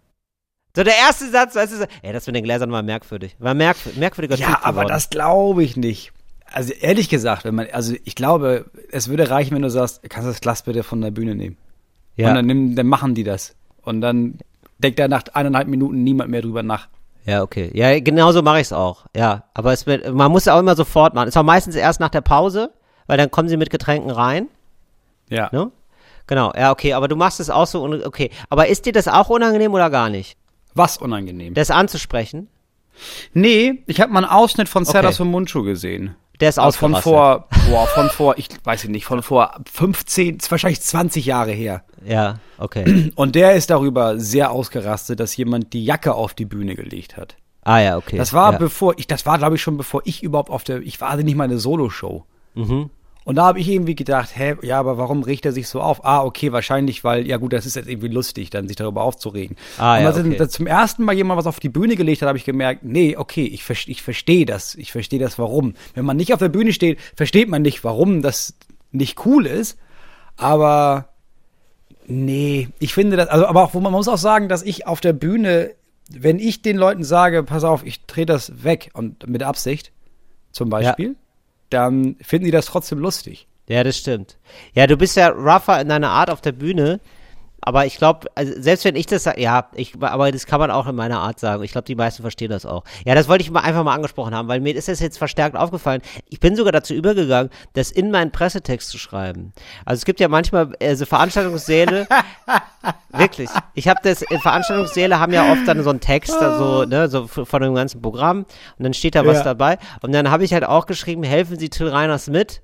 So 0.75 0.83
der 0.83 0.97
erste 0.97 1.29
Satz, 1.29 1.55
weißt 1.55 1.73
du, 1.73 1.77
so, 1.77 1.85
ey, 2.01 2.11
das 2.13 2.27
mit 2.27 2.35
den 2.35 2.43
Gläsern 2.43 2.71
war 2.71 2.83
merkwürdig. 2.83 3.35
War 3.39 3.53
merkw 3.53 3.91
merkwürdiger 3.97 4.35
Ja, 4.35 4.59
aber 4.61 4.81
geworden. 4.81 4.87
das 4.89 5.09
glaube 5.09 5.63
ich 5.63 5.77
nicht. 5.77 6.11
Also 6.51 6.73
ehrlich 6.73 7.09
gesagt, 7.09 7.43
wenn 7.45 7.55
man, 7.55 7.67
also 7.71 7.95
ich 8.03 8.15
glaube, 8.15 8.65
es 8.91 9.07
würde 9.07 9.29
reichen, 9.29 9.55
wenn 9.55 9.61
du 9.61 9.69
sagst, 9.69 10.01
kannst 10.09 10.27
du 10.27 10.31
das 10.31 10.41
Glas 10.41 10.63
bitte 10.63 10.83
von 10.83 11.01
der 11.01 11.11
Bühne 11.11 11.35
nehmen. 11.35 11.57
ja. 12.15 12.29
Und 12.29 12.35
dann, 12.35 12.45
nimm, 12.45 12.75
dann 12.75 12.87
machen 12.87 13.15
die 13.15 13.23
das. 13.23 13.55
Und 13.81 14.01
dann 14.01 14.37
denkt 14.77 14.99
da 14.99 15.07
nach 15.07 15.23
eineinhalb 15.33 15.67
Minuten 15.67 16.03
niemand 16.03 16.29
mehr 16.29 16.41
drüber 16.41 16.61
nach. 16.63 16.87
Ja, 17.25 17.41
okay. 17.41 17.71
Ja, 17.73 17.97
genau 17.99 18.31
so 18.33 18.41
mache 18.43 18.57
ich 18.57 18.67
es 18.67 18.73
auch. 18.73 19.05
Ja, 19.15 19.45
aber 19.53 19.73
es 19.73 19.85
man 19.87 20.31
muss 20.31 20.47
auch 20.47 20.59
immer 20.59 20.75
sofort 20.75 21.15
machen. 21.15 21.27
Ist 21.29 21.37
auch 21.37 21.43
meistens 21.43 21.75
erst 21.75 21.99
nach 21.99 22.09
der 22.09 22.21
Pause, 22.21 22.71
weil 23.07 23.17
dann 23.17 23.31
kommen 23.31 23.49
sie 23.49 23.57
mit 23.57 23.69
Getränken 23.69 24.11
rein. 24.11 24.47
Ja. 25.29 25.49
Ne? 25.51 25.71
Genau, 26.27 26.51
ja, 26.55 26.71
okay, 26.71 26.93
aber 26.93 27.07
du 27.07 27.15
machst 27.15 27.39
es 27.39 27.49
auch 27.49 27.67
so, 27.67 27.83
okay. 27.83 28.31
Aber 28.49 28.67
ist 28.67 28.85
dir 28.85 28.93
das 28.93 29.07
auch 29.07 29.29
unangenehm 29.29 29.73
oder 29.73 29.89
gar 29.89 30.09
nicht? 30.09 30.37
Was 30.73 30.97
unangenehm. 30.97 31.53
Das 31.53 31.71
anzusprechen? 31.71 32.49
nee, 33.33 33.83
ich 33.87 33.99
habe 34.01 34.11
mal 34.11 34.23
einen 34.23 34.31
Ausschnitt 34.31 34.69
von 34.69 34.83
Okay. 34.83 34.93
Serdas 34.93 35.17
von 35.17 35.29
Mundschuh 35.29 35.63
gesehen. 35.63 36.15
Der 36.39 36.49
ist 36.49 36.59
Aus 36.59 36.75
von 36.75 36.93
ausgerastet. 36.93 37.49
vor, 37.49 37.69
boah, 37.69 37.87
von 37.87 38.09
vor, 38.09 38.37
ich 38.37 38.49
weiß 38.63 38.83
ich 38.83 38.89
nicht, 38.89 39.05
von 39.05 39.23
vor 39.23 39.55
15, 39.71 40.39
wahrscheinlich 40.49 40.81
20 40.81 41.25
Jahre 41.25 41.51
her. 41.51 41.83
Ja, 42.05 42.39
okay. 42.57 43.11
Und 43.15 43.35
der 43.35 43.53
ist 43.53 43.69
darüber 43.69 44.19
sehr 44.19 44.51
ausgerastet, 44.51 45.19
dass 45.19 45.35
jemand 45.37 45.71
die 45.71 45.85
Jacke 45.85 46.13
auf 46.13 46.33
die 46.33 46.45
Bühne 46.45 46.75
gelegt 46.75 47.15
hat. 47.15 47.37
Ah 47.63 47.79
ja, 47.79 47.97
okay. 47.97 48.17
Das 48.17 48.33
war 48.33 48.53
ja. 48.53 48.57
bevor 48.57 48.97
ich, 48.97 49.07
das 49.07 49.25
war 49.25 49.37
glaube 49.37 49.55
ich 49.55 49.61
schon 49.61 49.77
bevor 49.77 50.01
ich 50.03 50.23
überhaupt 50.23 50.49
auf 50.49 50.63
der, 50.63 50.81
ich 50.81 50.99
war 50.99 51.09
also 51.09 51.23
nicht 51.23 51.35
mal 51.35 51.45
eine 51.45 51.57
Solo-Show. 51.57 52.25
Mhm. 52.55 52.89
Und 53.23 53.35
da 53.35 53.45
habe 53.45 53.59
ich 53.59 53.67
irgendwie 53.67 53.95
gedacht, 53.95 54.29
hä, 54.35 54.55
ja, 54.61 54.79
aber 54.79 54.99
warum 54.99 55.23
regt 55.23 55.47
er 55.47 55.51
sich 55.51 55.67
so 55.67 55.81
auf? 55.81 56.05
Ah, 56.05 56.23
okay, 56.23 56.51
wahrscheinlich, 56.51 57.03
weil, 57.03 57.25
ja 57.25 57.37
gut, 57.37 57.53
das 57.53 57.65
ist 57.65 57.75
jetzt 57.75 57.89
irgendwie 57.89 58.07
lustig, 58.07 58.51
dann 58.51 58.67
sich 58.67 58.77
darüber 58.77 59.01
aufzuregen. 59.01 59.57
Ah, 59.79 59.95
und 59.95 60.01
ja, 60.01 60.07
als 60.07 60.19
okay. 60.19 60.35
dann 60.37 60.49
zum 60.49 60.67
ersten 60.67 61.03
Mal 61.03 61.15
jemand 61.15 61.39
was 61.39 61.47
auf 61.47 61.59
die 61.59 61.69
Bühne 61.69 61.95
gelegt 61.95 62.21
hat, 62.21 62.27
habe 62.27 62.37
ich 62.37 62.45
gemerkt, 62.45 62.83
nee, 62.83 63.17
okay, 63.17 63.45
ich, 63.45 63.63
ver- 63.63 63.87
ich 63.87 64.03
verstehe 64.03 64.45
das, 64.45 64.75
ich 64.75 64.91
verstehe 64.91 65.17
das, 65.19 65.39
warum. 65.39 65.73
Wenn 65.95 66.05
man 66.05 66.17
nicht 66.17 66.33
auf 66.33 66.39
der 66.39 66.49
Bühne 66.49 66.71
steht, 66.71 66.99
versteht 67.15 67.49
man 67.49 67.63
nicht, 67.63 67.83
warum 67.83 68.21
das 68.21 68.53
nicht 68.91 69.25
cool 69.25 69.47
ist, 69.47 69.79
aber 70.37 71.09
nee, 72.05 72.69
ich 72.77 72.93
finde 72.93 73.17
das, 73.17 73.27
also, 73.29 73.47
aber 73.47 73.63
auch, 73.63 73.73
man 73.73 73.91
muss 73.91 74.07
auch 74.07 74.19
sagen, 74.19 74.49
dass 74.49 74.61
ich 74.61 74.85
auf 74.85 75.01
der 75.01 75.13
Bühne 75.13 75.71
wenn 76.09 76.39
ich 76.39 76.61
den 76.61 76.77
Leuten 76.77 77.03
sage, 77.03 77.43
pass 77.43 77.63
auf, 77.63 77.83
ich 77.85 78.05
drehe 78.05 78.25
das 78.25 78.63
weg 78.63 78.91
und 78.93 79.27
mit 79.27 79.43
Absicht, 79.43 79.91
zum 80.51 80.69
Beispiel, 80.69 81.15
dann 81.69 82.15
finden 82.21 82.45
die 82.45 82.51
das 82.51 82.65
trotzdem 82.65 82.99
lustig. 82.99 83.47
Ja, 83.67 83.83
das 83.83 83.97
stimmt. 83.97 84.37
Ja, 84.73 84.85
du 84.87 84.95
bist 84.97 85.17
ja 85.17 85.29
rougher 85.29 85.81
in 85.81 85.89
deiner 85.89 86.09
Art 86.09 86.29
auf 86.29 86.41
der 86.41 86.51
Bühne, 86.51 86.99
aber 87.65 87.85
ich 87.87 87.97
glaube, 87.97 88.27
also 88.35 88.53
selbst 88.57 88.85
wenn 88.85 88.95
ich 88.95 89.07
das 89.07 89.23
sage, 89.23 89.41
ja, 89.41 89.67
ich, 89.73 89.93
aber 89.99 90.31
das 90.31 90.45
kann 90.45 90.59
man 90.59 90.69
auch 90.69 90.87
in 90.87 90.95
meiner 90.95 91.19
Art 91.19 91.39
sagen. 91.39 91.63
Ich 91.63 91.71
glaube, 91.71 91.85
die 91.85 91.95
meisten 91.95 92.21
verstehen 92.21 92.51
das 92.51 92.65
auch. 92.65 92.83
Ja, 93.05 93.15
das 93.15 93.27
wollte 93.27 93.43
ich 93.43 93.49
mal 93.49 93.61
einfach 93.61 93.83
mal 93.83 93.95
angesprochen 93.95 94.35
haben, 94.35 94.47
weil 94.47 94.59
mir 94.59 94.75
ist 94.75 94.87
das 94.87 94.99
jetzt 94.99 95.17
verstärkt 95.17 95.55
aufgefallen. 95.57 96.01
Ich 96.29 96.39
bin 96.39 96.55
sogar 96.55 96.71
dazu 96.71 96.93
übergegangen, 96.93 97.49
das 97.73 97.89
in 97.91 98.11
meinen 98.11 98.31
Pressetext 98.31 98.89
zu 98.89 98.97
schreiben. 98.99 99.51
Also 99.83 99.99
es 99.99 100.05
gibt 100.05 100.19
ja 100.19 100.27
manchmal 100.27 100.73
also 100.81 101.05
Veranstaltungssäle, 101.05 102.07
wirklich. 103.13 103.49
Ich 103.73 103.87
habe 103.87 103.99
das, 104.03 104.21
in 104.21 104.39
Veranstaltungssäle 104.39 105.19
haben 105.19 105.33
ja 105.33 105.51
oft 105.51 105.67
dann 105.67 105.81
so 105.83 105.89
einen 105.89 105.99
Text, 105.99 106.35
also, 106.35 106.85
ne, 106.85 107.09
so 107.09 107.27
von 107.27 107.61
dem 107.61 107.73
ganzen 107.73 108.01
Programm 108.01 108.45
und 108.77 108.83
dann 108.83 108.93
steht 108.93 109.15
da 109.15 109.25
was 109.25 109.37
Ja. 109.37 109.43
dabei. 109.43 109.77
Und 110.01 110.11
dann 110.13 110.29
habe 110.29 110.43
ich 110.43 110.53
halt 110.53 110.65
auch 110.65 110.85
geschrieben, 110.85 111.23
helfen 111.23 111.57
Sie 111.57 111.69
Till 111.69 111.87
Reiners 111.89 112.27
mit. 112.27 112.61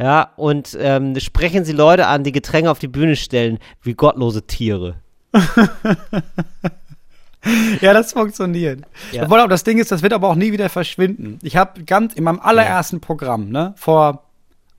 Ja, 0.00 0.30
und 0.36 0.76
ähm, 0.80 1.18
sprechen 1.20 1.64
Sie 1.64 1.72
Leute 1.72 2.06
an, 2.06 2.24
die 2.24 2.32
Getränke 2.32 2.70
auf 2.70 2.78
die 2.78 2.88
Bühne 2.88 3.16
stellen, 3.16 3.58
wie 3.82 3.94
gottlose 3.94 4.46
Tiere. 4.46 4.96
Ja, 7.80 7.94
das 7.94 8.12
funktioniert. 8.12 8.82
Ja. 9.12 9.22
Obwohl, 9.22 9.40
aber 9.40 9.48
das 9.48 9.64
Ding 9.64 9.78
ist, 9.78 9.90
das 9.90 10.02
wird 10.02 10.12
aber 10.12 10.28
auch 10.28 10.34
nie 10.34 10.52
wieder 10.52 10.68
verschwinden. 10.68 11.38
Ich 11.42 11.56
habe 11.56 11.84
ganz 11.84 12.12
in 12.12 12.24
meinem 12.24 12.38
allerersten 12.38 13.00
Programm, 13.00 13.48
ne, 13.48 13.72
vor 13.78 14.24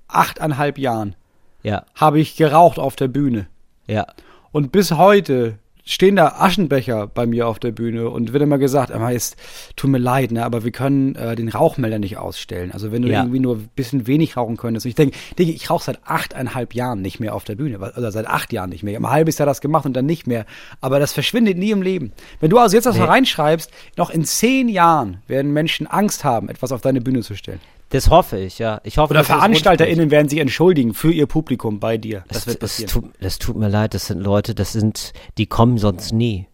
achteinhalb 0.07 0.77
Jahren, 0.77 1.15
Ja, 1.63 1.85
habe 1.95 2.19
ich 2.19 2.35
geraucht 2.35 2.77
auf 2.77 2.95
der 2.95 3.07
Bühne. 3.07 3.47
ja. 3.87 4.05
Und 4.51 4.71
bis 4.73 4.91
heute 4.91 5.57
stehen 5.83 6.15
da 6.15 6.35
Aschenbecher 6.39 7.07
bei 7.07 7.25
mir 7.25 7.47
auf 7.47 7.59
der 7.59 7.71
Bühne 7.71 8.09
und 8.09 8.33
wird 8.33 8.43
immer 8.43 8.57
gesagt, 8.57 8.91
aber 8.91 9.13
es 9.13 9.35
tut 9.75 9.89
mir 9.89 9.97
leid, 9.97 10.31
ne, 10.31 10.43
aber 10.45 10.63
wir 10.63 10.71
können 10.71 11.15
äh, 11.15 11.35
den 11.35 11.49
Rauchmelder 11.49 11.99
nicht 11.99 12.17
ausstellen. 12.17 12.71
Also 12.71 12.91
wenn 12.91 13.01
du 13.01 13.09
Ja. 13.09 13.21
irgendwie 13.21 13.39
nur 13.39 13.55
ein 13.57 13.69
bisschen 13.75 14.07
wenig 14.07 14.37
rauchen 14.37 14.57
könntest. 14.57 14.85
Und 14.85 14.89
ich 14.89 14.95
denke, 14.95 15.17
Digga, 15.37 15.51
ich 15.51 15.69
rauche 15.69 15.83
seit 15.83 15.99
achteinhalb 16.05 16.73
Jahren 16.75 17.01
nicht 17.01 17.19
mehr 17.19 17.33
auf 17.35 17.43
der 17.43 17.55
Bühne. 17.55 17.77
Oder 17.79 18.11
seit 18.11 18.27
acht 18.27 18.53
Jahren 18.53 18.69
nicht 18.69 18.83
mehr. 18.83 18.91
Ich 18.93 18.97
habe 18.97 19.07
ein 19.07 19.11
halbes 19.13 19.37
Jahr 19.37 19.45
das 19.45 19.61
gemacht 19.61 19.85
und 19.85 19.93
dann 19.93 20.05
nicht 20.05 20.27
mehr. 20.27 20.45
Aber 20.81 20.99
das 20.99 21.13
verschwindet 21.13 21.57
nie 21.57 21.71
im 21.71 21.81
Leben. 21.81 22.11
Wenn 22.39 22.49
du 22.49 22.57
also 22.59 22.75
jetzt 22.75 22.85
das 22.85 22.95
Nee. 22.95 23.01
mal 23.01 23.07
reinschreibst, 23.09 23.71
noch 23.97 24.09
in 24.09 24.23
zehn 24.25 24.69
Jahren 24.69 25.21
werden 25.27 25.51
Menschen 25.53 25.87
Angst 25.87 26.23
haben, 26.23 26.49
etwas 26.49 26.71
auf 26.71 26.81
deine 26.81 27.01
Bühne 27.01 27.21
zu 27.21 27.35
stellen. 27.35 27.59
Das 27.91 28.09
hoffe 28.09 28.39
ich, 28.39 28.57
ja. 28.57 28.81
Ich 28.83 28.97
hoffe, 28.97 29.11
Oder 29.11 29.23
VeranstalterInnen 29.23 30.11
werden 30.11 30.29
sich 30.29 30.39
entschuldigen 30.39 30.93
für 30.93 31.11
ihr 31.11 31.27
Publikum 31.27 31.79
bei 31.79 31.97
dir. 31.97 32.23
Das, 32.27 32.37
Das, 32.39 32.47
wird 32.47 32.59
passieren. 32.59 32.89
tut, 32.89 33.05
das 33.19 33.37
tut 33.37 33.57
mir 33.57 33.67
leid, 33.67 33.93
das 33.93 34.07
sind 34.07 34.21
Leute, 34.21 34.55
das 34.55 34.71
sind, 34.71 35.13
die 35.37 35.45
kommen 35.45 35.77
sonst 35.77 36.13
nie. 36.13 36.47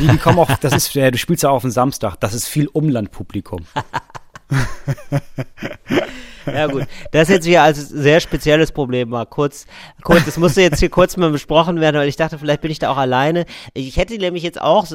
Die, 0.00 0.08
die 0.08 0.16
kommen 0.16 0.38
auch, 0.38 0.50
das 0.60 0.72
ist, 0.72 0.94
du 0.94 1.18
spielst 1.18 1.42
ja 1.42 1.50
auf 1.50 1.62
den 1.62 1.70
Samstag, 1.70 2.16
das 2.16 2.32
ist 2.32 2.46
viel 2.48 2.68
Umlandpublikum. 2.68 3.66
Ja 6.46 6.66
gut, 6.66 6.84
das 7.12 7.28
ist 7.28 7.34
jetzt 7.34 7.46
hier 7.46 7.62
als 7.62 7.88
sehr 7.88 8.20
spezielles 8.20 8.72
Problem 8.72 9.08
mal 9.10 9.26
kurz, 9.26 9.66
kurz, 10.02 10.24
das 10.24 10.36
musste 10.36 10.62
jetzt 10.62 10.78
hier 10.80 10.88
kurz 10.88 11.16
mal 11.16 11.30
besprochen 11.30 11.80
werden, 11.80 11.96
weil 11.96 12.08
ich 12.08 12.16
dachte, 12.16 12.38
vielleicht 12.38 12.60
bin 12.60 12.70
ich 12.70 12.78
da 12.78 12.90
auch 12.90 12.96
alleine. 12.96 13.44
Ich 13.74 13.96
hätte 13.96 14.16
nämlich 14.16 14.42
jetzt 14.42 14.60
auch, 14.60 14.86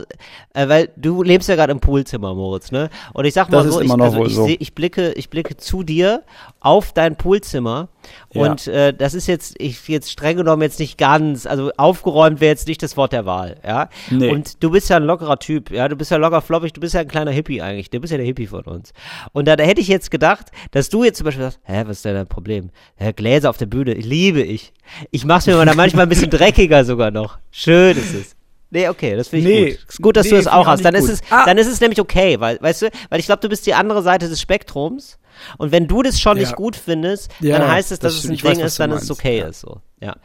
äh, 0.54 0.68
weil 0.68 0.90
du 0.96 1.24
lebst 1.24 1.50
ja 1.50 1.56
gerade 1.56 1.72
im 1.72 1.80
Poolzimmer, 1.80 2.34
Moritz, 2.34 2.72
ne? 2.72 2.90
Und 3.14 3.26
ich 3.26 3.34
sag 3.34 3.50
mal 3.50 3.64
Das 3.64 3.74
so, 3.74 3.82
ich, 3.82 3.92
also 3.92 4.26
ich, 4.26 4.36
so. 4.36 4.46
seh, 4.46 4.58
ich 4.60 4.74
blicke, 4.74 5.12
ich 5.14 5.30
blicke 5.30 5.58
zu 5.58 5.84
dir 5.84 6.24
auf 6.60 6.94
dein 6.94 7.16
Poolzimmer 7.16 7.90
Ja. 8.34 8.42
und 8.52 8.68
äh, 8.68 8.94
das 8.94 9.14
ist 9.14 9.28
jetzt, 9.28 9.56
ich 9.60 9.88
jetzt 9.88 10.12
streng 10.12 10.38
genommen 10.38 10.62
jetzt 10.62 10.80
nicht 10.80 10.98
ganz, 10.98 11.46
also 11.46 11.72
aufgeräumt 11.78 12.42
wäre 12.42 12.52
jetzt 12.52 12.68
nicht 12.68 12.82
das 12.84 12.98
Wort 12.98 13.14
der 13.14 13.26
Wahl, 13.26 13.58
ja? 13.66 13.90
Nee. 14.10 14.30
Und 14.32 14.64
du 14.64 14.72
bist 14.72 14.90
ja 14.90 14.98
ein 14.98 15.04
lockerer 15.04 15.40
Typ, 15.40 15.72
ja? 15.72 15.88
Du 15.88 15.96
bist 15.96 16.12
ja 16.12 16.18
locker 16.18 16.42
floppig, 16.42 16.74
du 16.74 16.82
bist 16.82 16.94
ja 16.94 17.02
ein 17.02 17.08
kleiner 17.08 17.32
Hippie 17.32 17.62
eigentlich, 17.62 17.90
du 17.90 18.00
bist 18.00 18.12
ja 18.12 18.18
der 18.18 18.26
Hippie 18.26 18.48
von 18.48 18.64
uns. 18.64 18.94
Und 19.32 19.48
da, 19.48 19.56
da 19.56 19.64
hätte 19.64 19.82
ich 19.82 19.88
jetzt 19.88 20.12
gedacht, 20.12 20.48
dass 20.72 20.90
du 20.90 21.04
jetzt 21.04 21.18
zum 21.18 21.26
Beispiel 21.26 21.44
sagst, 21.44 21.60
hä, 21.64 21.84
was 21.86 21.98
ist 21.98 22.06
denn 22.06 22.16
dein 22.16 22.28
Problem? 22.28 22.70
Hä, 22.96 23.14
Gläser 23.14 23.50
auf 23.50 23.58
der 23.58 23.66
Bühne, 23.68 23.94
liebe 23.94 24.42
ich. 24.42 24.74
Ich 25.12 25.26
mach's 25.26 25.46
mir 25.46 25.54
dann 25.64 25.76
manchmal 25.78 26.04
ein 26.04 26.10
bisschen 26.10 26.30
dreckiger 26.32 26.86
sogar 26.86 27.12
noch. 27.12 27.38
Schön 27.52 27.98
ist 27.98 28.14
es. 28.14 28.36
Nee, 28.70 28.90
okay, 28.90 29.16
das 29.16 29.28
finde 29.28 29.50
ich 29.52 29.56
Nee, 29.66 29.72
gut. 29.72 29.86
Ist 29.88 30.02
gut, 30.02 30.18
dass 30.18 30.26
nee, 30.26 30.32
du 30.32 30.36
das 30.38 30.46
ich 30.48 30.52
auch 30.52 30.66
hast. 30.66 30.84
Dann 30.84 30.96
ist 30.96 31.08
es, 31.08 31.22
Ah. 31.30 31.46
dann 31.46 31.60
ist 31.60 31.68
es 31.68 31.80
nämlich 31.80 32.02
okay, 32.02 32.40
weil, 32.40 32.60
weißt 32.60 32.82
du, 32.82 32.90
weil 33.10 33.20
ich 33.20 33.28
glaube, 33.28 33.40
du 33.42 33.48
bist 33.50 33.68
die 33.68 33.76
andere 33.76 34.02
Seite 34.02 34.28
des 34.30 34.42
Spektrums. 34.42 35.20
Und 35.58 35.72
wenn 35.72 35.88
du 35.88 36.02
das 36.04 36.20
schon 36.20 36.38
Ja. 36.38 36.44
nicht 36.44 36.56
gut 36.56 36.76
findest, 36.76 37.32
Ja, 37.40 37.60
dann 37.60 37.72
heißt 37.72 37.92
es, 37.92 38.00
dass 38.00 38.14
das 38.16 38.24
es 38.24 38.30
ein 38.30 38.34
Ich 38.36 38.44
weiß, 38.44 38.54
Ding 38.58 38.64
was 38.66 38.72
ist, 38.74 38.80
dann 38.80 38.92
ist 38.92 39.04
es 39.04 39.12
okay 39.12 39.40
Ja. 39.40 39.48
ist 39.48 39.60
so. 39.62 39.82
Ja. 40.00 40.16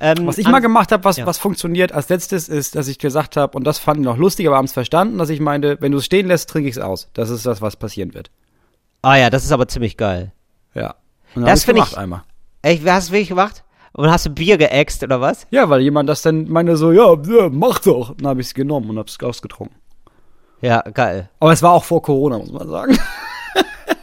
Ähm, 0.00 0.26
Was 0.26 0.38
ich 0.38 0.46
an- 0.46 0.52
mal 0.52 0.60
gemacht 0.60 0.90
habe, 0.92 1.04
was, 1.04 1.24
was 1.24 1.38
funktioniert 1.38 1.92
als 1.92 2.08
letztes, 2.08 2.48
ist, 2.48 2.74
dass 2.74 2.88
ich 2.88 2.98
gesagt 2.98 3.36
habe, 3.36 3.56
und 3.56 3.64
das 3.64 3.78
fanden 3.78 4.02
die 4.02 4.08
noch 4.08 4.16
lustig, 4.16 4.46
aber 4.46 4.56
haben 4.56 4.64
es 4.64 4.72
verstanden, 4.72 5.18
dass 5.18 5.28
ich 5.30 5.40
meinte, 5.40 5.76
wenn 5.80 5.92
du 5.92 5.98
es 5.98 6.04
stehen 6.06 6.26
lässt, 6.28 6.48
trinke 6.50 6.68
ich 6.68 6.76
es 6.76 6.82
aus. 6.82 7.08
Das 7.14 7.28
ist 7.30 7.44
das, 7.46 7.60
was 7.60 7.76
passieren 7.76 8.14
wird. 8.14 8.30
Ah 9.02 9.16
ja, 9.16 9.30
das 9.30 9.44
ist 9.44 9.52
aber 9.52 9.68
ziemlich 9.68 9.96
geil. 9.96 10.32
Ja. 10.74 10.94
Und 11.34 11.42
Das 11.42 11.50
hab 11.50 11.54
ich's 11.56 11.64
find 11.64 11.74
gemacht 11.76 11.92
ich- 11.92 11.98
einmal. 11.98 12.22
Echt, 12.62 12.86
hast 12.88 13.08
du 13.08 13.12
wirklich 13.12 13.28
gemacht? 13.28 13.64
Und 13.92 14.10
hast 14.10 14.26
du 14.26 14.30
Bier 14.30 14.58
geäxt 14.58 15.02
oder 15.02 15.20
was? 15.20 15.46
Ja, 15.50 15.68
weil 15.70 15.80
jemand 15.80 16.08
das 16.08 16.22
dann 16.22 16.48
meinte 16.48 16.76
so, 16.76 16.92
ja, 16.92 17.14
ja 17.14 17.48
mach 17.50 17.80
doch. 17.80 18.14
Dann 18.16 18.28
habe 18.28 18.40
ich 18.40 18.48
es 18.48 18.54
genommen 18.54 18.90
und 18.90 18.98
habe 18.98 19.08
es 19.08 19.18
ausgetrunken. 19.22 19.76
Ja, 20.60 20.80
geil. 20.82 21.30
Aber 21.40 21.52
es 21.52 21.62
war 21.62 21.72
auch 21.72 21.84
vor 21.84 22.02
Corona, 22.02 22.38
muss 22.38 22.50
man 22.52 22.68
sagen. 22.68 22.98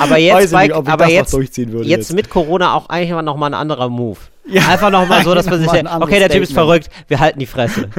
Aber 0.00 0.18
jetzt, 0.18 0.52
bei, 0.52 0.66
nicht, 0.68 0.74
aber 0.74 1.08
jetzt, 1.08 1.32
jetzt 1.34 1.58
jetzt. 1.58 2.12
mit 2.12 2.30
Corona 2.30 2.74
auch 2.74 2.88
eigentlich 2.88 3.10
mal 3.12 3.22
noch 3.22 3.36
mal 3.36 3.46
ein 3.46 3.54
anderer 3.54 3.88
Move. 3.88 4.18
Ja. 4.46 4.68
Einfach 4.68 4.90
noch 4.90 5.06
mal 5.06 5.22
so, 5.22 5.34
dass 5.34 5.46
man 5.50 5.60
sich 5.60 5.68
okay, 5.68 6.18
der 6.18 6.28
Typ 6.28 6.42
ist 6.42 6.50
Statement. 6.50 6.52
verrückt, 6.52 6.90
wir 7.08 7.20
halten 7.20 7.38
die 7.38 7.46
Fresse. 7.46 7.88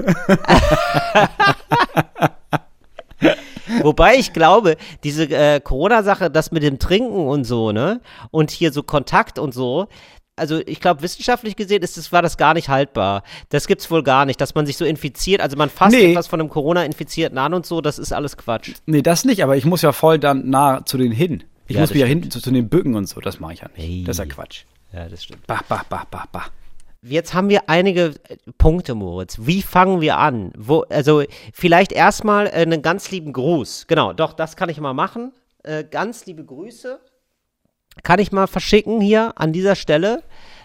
Wobei 3.83 4.15
ich 4.15 4.33
glaube, 4.33 4.75
diese 5.03 5.25
äh, 5.25 5.59
Corona-Sache, 5.61 6.29
das 6.29 6.51
mit 6.51 6.63
dem 6.63 6.79
Trinken 6.79 7.27
und 7.27 7.45
so, 7.45 7.71
ne? 7.71 8.01
Und 8.31 8.51
hier 8.51 8.73
so 8.73 8.83
Kontakt 8.83 9.39
und 9.39 9.53
so, 9.53 9.87
also 10.35 10.59
ich 10.65 10.79
glaube, 10.79 11.03
wissenschaftlich 11.03 11.55
gesehen 11.55 11.83
ist 11.83 11.97
das, 11.97 12.11
war 12.11 12.21
das 12.21 12.37
gar 12.37 12.53
nicht 12.53 12.67
haltbar. 12.69 13.23
Das 13.49 13.67
gibt's 13.67 13.91
wohl 13.91 14.01
gar 14.01 14.25
nicht, 14.25 14.41
dass 14.41 14.55
man 14.55 14.65
sich 14.65 14.75
so 14.75 14.85
infiziert, 14.85 15.39
also 15.41 15.55
man 15.55 15.69
fasst 15.69 15.95
Nee. 15.95 16.11
etwas 16.11 16.27
von 16.27 16.39
einem 16.39 16.49
Corona-Infizierten 16.49 17.37
an 17.37 17.53
und 17.53 17.65
so, 17.65 17.79
das 17.81 17.99
ist 17.99 18.11
alles 18.11 18.37
Quatsch. 18.37 18.71
Nee, 18.87 19.01
das 19.03 19.23
nicht, 19.23 19.43
aber 19.43 19.55
ich 19.55 19.65
muss 19.65 19.83
ja 19.83 19.91
voll 19.91 20.17
dann 20.19 20.49
nah 20.49 20.83
zu 20.85 20.97
denen 20.97 21.11
hin. 21.11 21.43
Ich 21.71 21.75
Ja, 21.75 21.81
muss 21.81 21.89
mich 21.91 21.99
ja 21.99 22.05
stimmt. 22.05 22.23
hinten 22.23 22.31
zu, 22.31 22.41
zu 22.41 22.51
den 22.51 22.69
Bücken 22.69 22.95
und 22.95 23.07
so, 23.07 23.19
das 23.21 23.39
mache 23.39 23.53
ich 23.53 23.59
ja 23.61 23.67
nicht. 23.75 23.87
Nee. 23.87 24.03
Das 24.05 24.15
ist 24.15 24.19
ja 24.19 24.25
Quatsch. 24.25 24.63
Ja, 24.93 25.07
das 25.09 25.23
stimmt. 25.23 25.45
Bah, 25.47 25.61
bah, 25.69 25.83
bah, 25.89 26.05
bah, 26.11 26.25
bah. 26.31 26.45
Jetzt 27.03 27.33
haben 27.33 27.49
wir 27.49 27.67
einige 27.69 28.13
äh, 28.29 28.37
Punkte, 28.57 28.93
Moritz. 28.93 29.37
Wie 29.41 29.61
fangen 29.63 30.01
wir 30.01 30.17
an? 30.19 30.51
Wo, 30.57 30.81
also 30.89 31.23
vielleicht 31.53 31.91
erstmal 31.91 32.47
äh, 32.47 32.51
einen 32.51 32.81
ganz 32.81 33.09
lieben 33.09 33.33
Gruß. 33.33 33.85
Genau, 33.87 34.13
doch, 34.13 34.33
das 34.33 34.55
kann 34.55 34.69
ich 34.69 34.79
mal 34.79 34.93
machen. 34.93 35.31
Äh, 35.63 35.83
ganz 35.83 36.25
liebe 36.27 36.43
Grüße. 36.45 36.99
Kann 38.03 38.19
ich 38.19 38.31
mal 38.31 38.47
verschicken 38.47 39.01
hier 39.01 39.33
an 39.35 39.51
dieser 39.53 39.75
Stelle. 39.75 40.23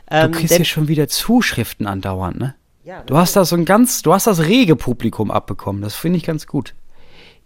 Du 0.09 0.17
Ähm, 0.17 0.33
kriegst 0.33 0.51
denn- 0.51 0.59
hier 0.59 0.65
schon 0.67 0.89
wieder 0.89 1.09
Zuschriften 1.09 1.87
andauernd, 1.87 2.39
ne? 2.39 2.55
ja, 2.85 3.03
Du 3.03 3.17
hast 3.17 3.35
da 3.35 3.45
so 3.45 3.57
ein 3.57 3.65
ganz, 3.65 4.03
du 4.03 4.13
hast 4.13 4.27
das 4.27 4.41
rege 4.45 4.77
Publikum 4.77 5.31
abbekommen. 5.31 5.83
Das 5.83 5.95
finde 5.97 6.19
ich 6.19 6.25
ganz 6.25 6.47
gut. 6.47 6.75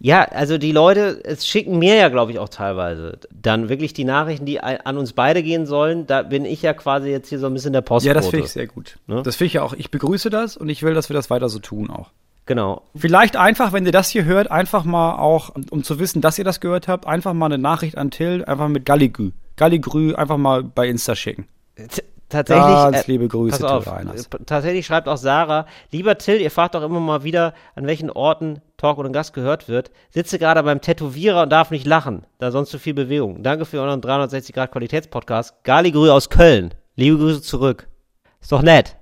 Ja, 0.03 0.23
also 0.23 0.57
die 0.57 0.73
Leute, 0.73 1.21
es 1.25 1.47
schicken 1.47 1.79
mir 1.79 1.95
ja, 1.95 2.09
glaube 2.09 2.33
ich, 2.33 2.39
auch 2.39 2.49
teilweise 2.49 3.19
dann 3.31 3.69
wirklich 3.69 3.93
die 3.93 4.05
Nachrichten, 4.05 4.47
die 4.47 4.59
an 4.59 4.97
uns 4.97 5.13
beide 5.13 5.43
gehen 5.43 5.67
sollen. 5.67 6.07
Da 6.07 6.23
bin 6.23 6.47
ich 6.47 6.63
ja 6.63 6.73
quasi 6.73 7.11
jetzt 7.11 7.29
hier 7.29 7.39
so 7.39 7.47
ein 7.47 7.53
bisschen 7.53 7.75
der 7.75 7.83
Postbote. 7.83 8.09
Ja, 8.09 8.15
das 8.15 8.29
finde 8.29 8.47
ich 8.47 8.53
sehr 8.53 8.67
gut. 8.67 8.99
Ne? 9.07 9.23
Das 9.23 9.37
finde 9.37 9.49
ich 9.49 9.53
ja 9.55 9.63
auch. 9.63 9.75
Ich 9.75 9.91
begrüße 9.91 10.31
das 10.31 10.57
und 10.57 10.71
ich 10.71 10.83
will, 10.83 10.95
dass 10.95 11.11
wir 11.11 11.15
das 11.15 11.29
weiter 11.29 11.51
so 11.51 11.59
tun 11.59 11.91
auch. 11.91 12.11
Genau. 12.47 12.83
Vielleicht 12.97 13.37
einfach, 13.37 13.75
wenn 13.75 13.85
ihr 13.85 13.93
das 13.93 14.09
hier 14.09 14.25
hört, 14.25 14.51
einfach 14.51 14.85
mal 14.85 15.19
auch, 15.19 15.55
um 15.71 15.85
zu 15.85 15.99
wissen, 15.99 16.23
dass 16.23 16.39
ihr 16.39 16.45
das 16.45 16.61
gehört 16.61 16.89
habt, 16.89 17.07
einfach 17.07 17.35
mal 17.35 17.47
eine 17.47 17.59
Nachricht 17.59 17.99
an 17.99 18.11
Till, 18.11 18.43
einfach 18.47 18.69
mit 18.69 18.87
Galligrü. 18.87 19.33
Galligrü 19.57 20.15
einfach 20.15 20.39
mal 20.39 20.65
bei 20.65 20.89
Insta 20.89 21.15
schicken. 21.15 21.47
Tatsächlich. 22.31 22.65
Ganz 22.65 22.97
äh, 22.97 23.11
liebe 23.11 23.29
Grüße, 23.29 23.69
auf, 23.69 23.87
äh, 23.87 24.05
Tatsächlich 24.47 24.87
schreibt 24.87 25.09
auch 25.09 25.17
Sarah, 25.17 25.67
lieber 25.91 26.17
Till, 26.17 26.41
ihr 26.41 26.51
fragt 26.51 26.75
doch 26.75 26.83
immer 26.83 27.01
mal 27.01 27.25
wieder, 27.25 27.55
an 27.75 27.87
welchen 27.87 28.09
Orten 28.09 28.63
Talk 28.77 28.99
und 28.99 29.13
Gast 29.13 29.35
gehört 29.35 29.69
wird. 29.69 29.91
Sitze 30.11 30.39
gerade 30.39 30.63
beim 30.63 30.81
Tätowierer 30.81 31.43
und 31.43 31.51
darf 31.51 31.71
nicht 31.71 31.87
lachen, 31.87 32.25
da 32.39 32.51
sonst 32.51 32.71
zu 32.71 32.79
viel 32.79 32.95
Bewegung. 32.95 33.43
Danke 33.43 33.67
für 33.67 33.81
euren 33.81 34.01
360 34.01 34.55
Grad 34.55 34.73
Qualitätspodcast. 34.73 35.65
Gali 35.65 35.91
Grü 35.91 36.09
aus 36.09 36.31
Köln. 36.31 36.73
Liebe 36.97 37.19
Grüße 37.19 37.43
zurück. 37.43 37.89
Ist 38.41 38.53
doch 38.53 38.63
nett. 38.63 38.97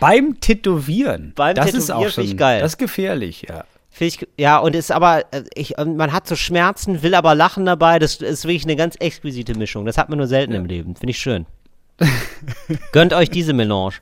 Beim 0.00 0.40
Tätowieren. 0.40 1.32
Beim 1.36 1.54
das 1.54 1.66
ist 1.66 1.86
Tätowieren 1.86 2.08
auch 2.08 2.14
find 2.14 2.28
schon 2.28 2.36
geil. 2.38 2.60
Das 2.60 2.72
ist 2.72 2.78
gefährlich, 2.78 3.46
ja. 3.48 3.64
Ich, 3.98 4.26
ja, 4.38 4.58
und 4.58 4.74
ist 4.74 4.90
aber, 4.90 5.24
äh, 5.32 5.44
ich, 5.54 5.74
man 5.76 6.12
hat 6.12 6.26
so 6.26 6.34
Schmerzen, 6.34 7.02
will 7.02 7.14
aber 7.14 7.34
lachen 7.34 7.66
dabei. 7.66 7.98
Das 7.98 8.16
ist 8.16 8.44
wirklich 8.44 8.64
eine 8.64 8.76
ganz 8.76 8.96
exquisite 8.96 9.54
Mischung. 9.56 9.84
Das 9.84 9.98
hat 9.98 10.08
man 10.08 10.18
nur 10.18 10.26
selten 10.26 10.54
im 10.54 10.64
Leben. 10.64 10.96
Finde 10.96 11.10
ich 11.10 11.18
schön. 11.18 11.46
Gönnt 12.92 13.12
euch 13.12 13.30
diese 13.30 13.52
Melange. 13.52 13.94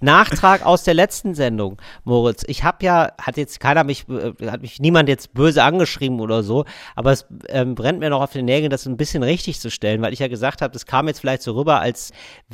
Nachtrag 0.00 0.64
aus 0.64 0.84
der 0.84 0.94
letzten 0.94 1.34
Sendung, 1.34 1.80
Moritz. 2.04 2.44
Ich 2.46 2.64
habe 2.64 2.84
ja, 2.84 3.12
hat 3.20 3.36
jetzt 3.36 3.60
keiner 3.60 3.84
mich, 3.84 4.06
äh, 4.08 4.32
hat 4.48 4.62
mich 4.62 4.80
niemand 4.80 5.08
jetzt 5.08 5.34
böse 5.34 5.62
angeschrieben 5.62 6.20
oder 6.20 6.42
so, 6.42 6.64
aber 6.94 7.12
es 7.12 7.26
ähm, 7.48 7.74
brennt 7.74 8.00
mir 8.00 8.10
noch 8.10 8.22
auf 8.22 8.32
den 8.32 8.44
Nägeln, 8.44 8.70
das 8.70 8.86
ein 8.86 8.96
bisschen 8.96 9.22
richtig 9.22 9.60
zu 9.60 9.70
stellen, 9.70 10.02
weil 10.02 10.12
ich 10.12 10.18
ja 10.18 10.28
gesagt 10.28 10.62
habe, 10.62 10.72
das 10.72 10.86
kam 10.86 11.08
jetzt 11.08 11.20
vielleicht 11.20 11.42
so 11.42 11.52
rüber, 11.52 11.80
als 11.80 12.12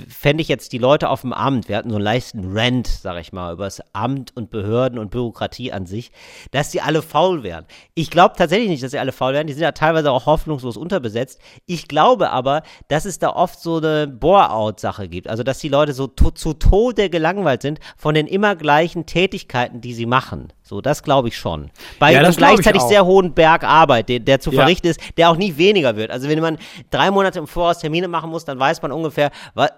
fände 0.09 0.43
ich 0.43 0.49
jetzt 0.49 0.73
die 0.73 0.79
Leute 0.79 1.09
auf 1.09 1.23
dem 1.23 1.33
Amt. 1.33 1.69
Wir 1.69 1.77
hatten 1.77 1.91
so 1.91 1.97
einen 1.97 2.05
leichten 2.05 2.57
Rant, 2.57 2.87
sag 2.87 3.21
ich 3.21 3.33
mal, 3.33 3.53
über 3.53 3.65
das 3.65 3.83
Amt 3.93 4.37
und 4.37 4.51
Behörden 4.51 4.99
und 4.99 5.11
Bürokratie 5.11 5.73
an 5.73 5.87
sich, 5.87 6.13
dass 6.51 6.71
die 6.71 6.81
alle 6.81 7.03
faul 7.03 7.43
wären. 7.43 7.67
Ich 7.95 8.11
glaube 8.11 8.35
tatsächlich 8.37 8.69
nicht, 8.69 8.83
dass 8.83 8.93
sie 8.93 8.99
alle 8.99 9.13
faul 9.13 9.35
wären. 9.35 9.47
Die 9.47 9.53
sind 9.53 9.63
ja 9.63 9.73
teilweise 9.73 10.11
auch 10.11 10.27
hoffnungslos 10.27 10.77
unterbesetzt. 10.77 11.41
Ich 11.67 11.89
glaube 11.89 12.31
aber, 12.31 12.63
dass 12.89 13.05
es 13.05 13.19
da 13.19 13.31
oft 13.31 13.61
so 13.61 13.79
eine 13.79 14.07
Bore-out-Sache 14.07 14.94
gibt. 15.09 15.29
Also, 15.29 15.43
dass 15.43 15.59
die 15.59 15.69
Leute 15.69 15.93
so 15.93 16.07
to 16.07 16.31
zu 16.31 16.55
Tode 16.55 17.11
gelangweilt 17.11 17.63
sind 17.63 17.81
von 17.97 18.15
den 18.15 18.27
immer 18.27 18.57
gleichen 18.57 19.07
Tätigkeiten, 19.07 19.81
die 19.81 19.95
sie 19.95 20.07
machen. 20.07 20.53
So, 20.67 20.81
das 20.81 21.03
glaube 21.03 21.29
ich 21.29 21.37
schon. 21.37 21.71
Bei 21.99 22.13
Ja, 22.13 22.21
einem 22.21 22.35
gleichzeitig 22.35 22.81
sehr 22.83 23.05
hohen 23.05 23.35
Berg 23.35 23.65
Arbeit, 23.65 24.09
der, 24.09 24.19
der 24.21 24.41
zu 24.41 24.51
Ja. 24.51 24.61
verrichten 24.63 24.87
ist, 24.89 24.99
der 25.19 25.29
auch 25.29 25.37
nie 25.37 25.59
weniger 25.59 25.95
wird. 25.97 26.11
Also 26.11 26.27
wenn 26.27 26.41
man 26.41 26.57
drei 26.91 27.11
Monate 27.11 27.39
im 27.39 27.47
Voraus 27.47 27.81
Termine 27.81 28.09
machen 28.09 28.31
muss, 28.31 28.47
dann 28.47 28.59
weiß 28.59 28.81
man 28.81 28.91
ungefähr, 28.91 29.31
was, 29.53 29.71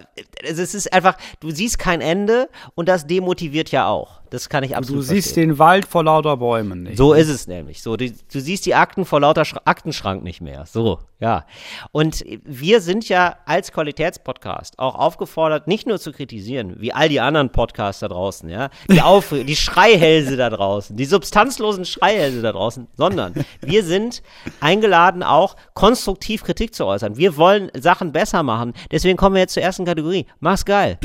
es 0.42 0.74
ist 0.76 0.92
einfach, 0.92 1.16
du 1.40 1.50
siehst 1.50 1.80
kein 1.80 2.00
Ende 2.00 2.48
und 2.76 2.88
das 2.88 3.04
demotiviert 3.04 3.72
ja 3.72 3.88
auch. 3.88 4.20
Das 4.30 4.48
kann 4.48 4.64
ich 4.64 4.70
Du 4.72 4.76
absolut 4.78 5.04
siehst 5.04 5.28
verstehen. 5.28 5.50
den 5.50 5.58
Wald 5.60 5.86
vor 5.86 6.02
lauter 6.02 6.36
Bäumen 6.36 6.82
nicht. 6.82 6.96
So 6.98 7.12
ist 7.14 7.28
es 7.28 7.46
nämlich. 7.46 7.80
So, 7.80 7.96
du, 7.96 8.10
du 8.10 8.40
siehst 8.40 8.66
die 8.66 8.74
Akten 8.74 9.04
vor 9.04 9.20
lauter 9.20 9.44
Schra 9.44 9.60
Aktenschrank 9.64 10.24
nicht 10.24 10.40
mehr. 10.40 10.66
So, 10.66 10.98
ja. 11.20 11.44
Und 11.92 12.24
wir 12.44 12.80
sind 12.80 13.08
ja 13.08 13.36
als 13.46 13.70
Qualitätspodcast 13.72 14.78
auch 14.80 14.96
aufgefordert, 14.96 15.68
nicht 15.68 15.86
nur 15.86 16.00
zu 16.00 16.10
kritisieren, 16.12 16.74
wie 16.80 16.92
all 16.92 17.08
die 17.08 17.20
anderen 17.20 17.50
Podcasts 17.50 18.00
da 18.00 18.08
draußen, 18.08 18.48
ja, 18.48 18.68
die 18.90 19.00
Auf 19.06 19.28
die 19.30 19.54
Schreihälse 19.56 20.36
da 20.36 20.50
draußen, 20.50 20.75
die 20.90 21.04
substanzlosen 21.04 21.84
Schreihälse 21.84 22.42
da 22.42 22.52
draußen, 22.52 22.86
sondern 22.96 23.34
wir 23.60 23.84
sind 23.84 24.22
eingeladen, 24.60 25.22
auch 25.22 25.56
konstruktiv 25.74 26.44
Kritik 26.44 26.74
zu 26.74 26.86
äußern. 26.86 27.16
Wir 27.16 27.36
wollen 27.36 27.70
Sachen 27.78 28.12
besser 28.12 28.42
machen. 28.42 28.72
Deswegen 28.90 29.16
kommen 29.16 29.34
wir 29.34 29.42
jetzt 29.42 29.54
zur 29.54 29.62
ersten 29.62 29.84
Kategorie. 29.84 30.26
Mach's 30.40 30.64
geil. 30.64 30.98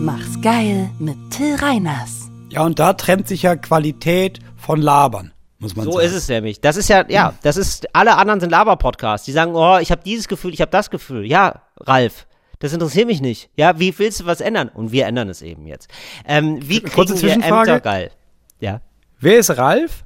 Mach's 0.00 0.40
geil 0.40 0.90
mit 0.98 1.16
Till 1.30 1.54
Reiners. 1.56 2.28
Ja, 2.50 2.64
und 2.64 2.78
da 2.78 2.92
trennt 2.94 3.28
sich 3.28 3.42
ja 3.42 3.56
Qualität 3.56 4.38
von 4.56 4.80
Labern, 4.80 5.32
muss 5.58 5.76
man 5.76 5.84
So 5.84 5.92
sagen. 5.92 6.06
ist 6.06 6.14
es 6.14 6.28
nämlich. 6.28 6.60
Das 6.60 6.76
ist 6.76 6.88
ja, 6.88 7.04
ja, 7.08 7.34
das 7.42 7.56
ist, 7.56 7.86
alle 7.94 8.16
anderen 8.16 8.40
sind 8.40 8.50
Laber-Podcasts. 8.50 9.24
Die 9.26 9.32
sagen, 9.32 9.54
oh, 9.54 9.78
ich 9.78 9.90
habe 9.90 10.02
dieses 10.04 10.28
Gefühl, 10.28 10.54
ich 10.54 10.60
habe 10.60 10.70
das 10.70 10.90
Gefühl. 10.90 11.26
Ja, 11.26 11.62
Ralf, 11.80 12.26
das 12.58 12.72
interessiert 12.72 13.06
mich 13.06 13.20
nicht. 13.20 13.50
Ja, 13.56 13.78
wie 13.78 13.96
willst 13.98 14.20
du 14.20 14.26
was 14.26 14.40
ändern? 14.40 14.68
Und 14.68 14.92
wir 14.92 15.06
ändern 15.06 15.28
es 15.28 15.42
eben 15.42 15.66
jetzt. 15.66 15.88
Ähm, 16.26 16.58
wie 16.62 16.80
Kurze 16.80 17.14
kriegen 17.14 17.22
wir 17.26 17.34
Zwischenfrage. 17.34 17.70
Ämter 17.72 17.80
geil? 17.80 18.10
Ja. 18.60 18.80
Wer 19.20 19.38
ist 19.38 19.56
Ralf? 19.56 20.02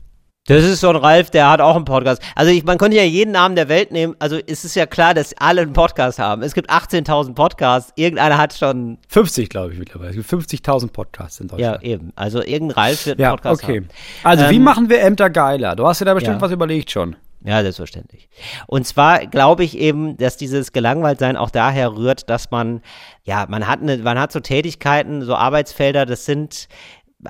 Das 0.46 0.64
ist 0.64 0.80
so 0.80 0.88
ein 0.88 0.96
Ralf, 0.96 1.30
der 1.30 1.48
hat 1.50 1.60
auch 1.60 1.76
einen 1.76 1.84
Podcast. 1.84 2.20
Also 2.34 2.50
ich, 2.50 2.64
man 2.64 2.78
könnte 2.78 2.96
ja 2.96 3.02
jeden 3.04 3.32
Namen 3.32 3.54
der 3.56 3.68
Welt 3.68 3.92
nehmen. 3.92 4.16
Also 4.18 4.38
es 4.46 4.64
ist 4.64 4.74
ja 4.74 4.86
klar, 4.86 5.12
dass 5.14 5.34
alle 5.36 5.60
einen 5.60 5.74
Podcast 5.74 6.18
haben. 6.18 6.42
Es 6.42 6.54
gibt 6.54 6.70
18.000 6.70 7.34
Podcasts. 7.34 7.92
Irgendeiner 7.94 8.38
hat 8.38 8.54
schon, 8.54 8.98
50, 9.08 9.48
glaube 9.50 9.74
ich, 9.74 9.78
mittlerweile. 9.78 10.10
Es 10.10 10.16
gibt 10.16 10.28
50.000 10.28 10.88
Podcasts 10.92 11.38
in 11.40 11.48
ja 11.48 11.72
Deutschland. 11.72 11.84
eben. 11.84 12.12
Also 12.16 12.42
irgendein 12.42 12.70
Ralf 12.84 13.06
wird 13.06 13.18
einen 13.18 13.24
Ja, 13.24 13.30
Podcast 13.36 13.62
okay. 13.62 13.76
haben. 13.76 13.88
Also, 14.24 14.48
wie 14.50 14.56
Ähm, 14.56 14.64
machen 14.64 14.88
wir 14.88 15.02
Ämter 15.02 15.30
geiler? 15.30 15.76
Du 15.76 15.86
hast 15.86 16.00
dir 16.00 16.06
da 16.06 16.14
bestimmt 16.14 16.36
ja. 16.36 16.40
was 16.40 16.50
überlegt 16.50 16.90
schon. 16.90 17.16
Ja, 17.42 17.62
selbstverständlich. 17.62 18.28
Und 18.66 18.86
zwar 18.86 19.26
glaube 19.26 19.64
ich 19.64 19.78
eben, 19.78 20.18
dass 20.18 20.36
dieses 20.36 20.72
Gelangweiltsein 20.72 21.38
auch 21.38 21.48
daher 21.48 21.96
rührt, 21.96 22.28
dass 22.28 22.50
man, 22.50 22.82
ja, 23.24 23.46
man 23.48 23.66
hat 23.66 23.80
eine, 23.80 23.96
man 23.98 24.18
hat 24.18 24.30
so 24.30 24.40
Tätigkeiten, 24.40 25.22
so 25.22 25.34
Arbeitsfelder, 25.34 26.04
das 26.04 26.26
sind 26.26 26.68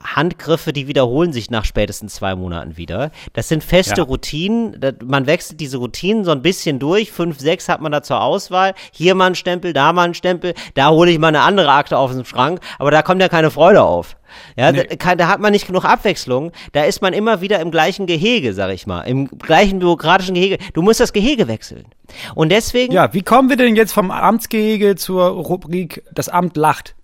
Handgriffe, 0.03 0.73
die 0.73 0.87
wiederholen 0.87 1.33
sich 1.33 1.51
nach 1.51 1.65
spätestens 1.65 2.15
zwei 2.15 2.35
Monaten 2.37 2.77
wieder. 2.77 3.11
Das 3.33 3.49
sind 3.49 3.65
feste 3.65 4.01
Ja. 4.03 4.05
Routinen. 4.05 4.77
Man 5.05 5.27
wechselt 5.27 5.61
diese 5.61 5.79
Routinen 5.79 6.25
so 6.25 6.31
ein 6.31 6.43
bisschen 6.43 6.79
durch. 6.79 7.11
Fünf, 7.11 7.41
sechs 7.41 7.69
hat 7.69 7.81
man 7.81 7.91
da 7.91 8.03
zur 8.03 8.23
Auswahl. 8.23 8.75
Hier 8.93 9.15
mal 9.15 9.27
ein 9.27 9.35
Stempel, 9.35 9.73
da 9.73 9.93
mal 9.93 10.05
ein 10.05 10.15
Stempel. 10.15 10.55
Da 10.75 10.91
hole 10.91 11.11
ich 11.11 11.19
mal 11.19 11.29
eine 11.29 11.41
andere 11.41 11.71
Akte 11.73 11.99
aus 11.99 12.13
dem 12.15 12.25
Schrank. 12.25 12.61
Aber 12.79 12.91
da 12.91 13.03
kommt 13.03 13.21
ja 13.21 13.29
keine 13.29 13.51
Freude 13.51 13.83
auf. 13.83 14.17
Ja, 14.57 14.71
Nee. 14.71 14.85
da, 14.97 15.17
da 15.17 15.27
hat 15.27 15.41
man 15.41 15.51
nicht 15.51 15.67
genug 15.67 15.85
Abwechslung. 15.85 16.53
Da 16.71 16.85
ist 16.85 17.03
man 17.03 17.13
immer 17.13 17.41
wieder 17.41 17.59
im 17.59 17.73
gleichen 17.73 18.07
Gehege, 18.07 18.55
sag 18.55 18.71
ich 18.73 18.87
mal. 18.87 19.01
Im 19.03 19.27
gleichen 19.27 19.81
bürokratischen 19.81 20.35
Gehege. 20.37 20.59
Du 20.73 20.83
musst 20.83 21.01
das 21.01 21.13
Gehege 21.13 21.49
wechseln. 21.49 21.87
Und 22.37 22.51
deswegen, 22.53 22.93
Ja, 22.93 23.13
wie 23.13 23.23
kommen 23.23 23.49
wir 23.49 23.57
denn 23.57 23.75
jetzt 23.75 23.93
vom 23.93 24.13
Amtsgehege 24.13 24.95
zur 24.95 25.25
Rubrik 25.25 26.05
Das 26.13 26.29
Amt 26.29 26.57
lacht? 26.57 26.95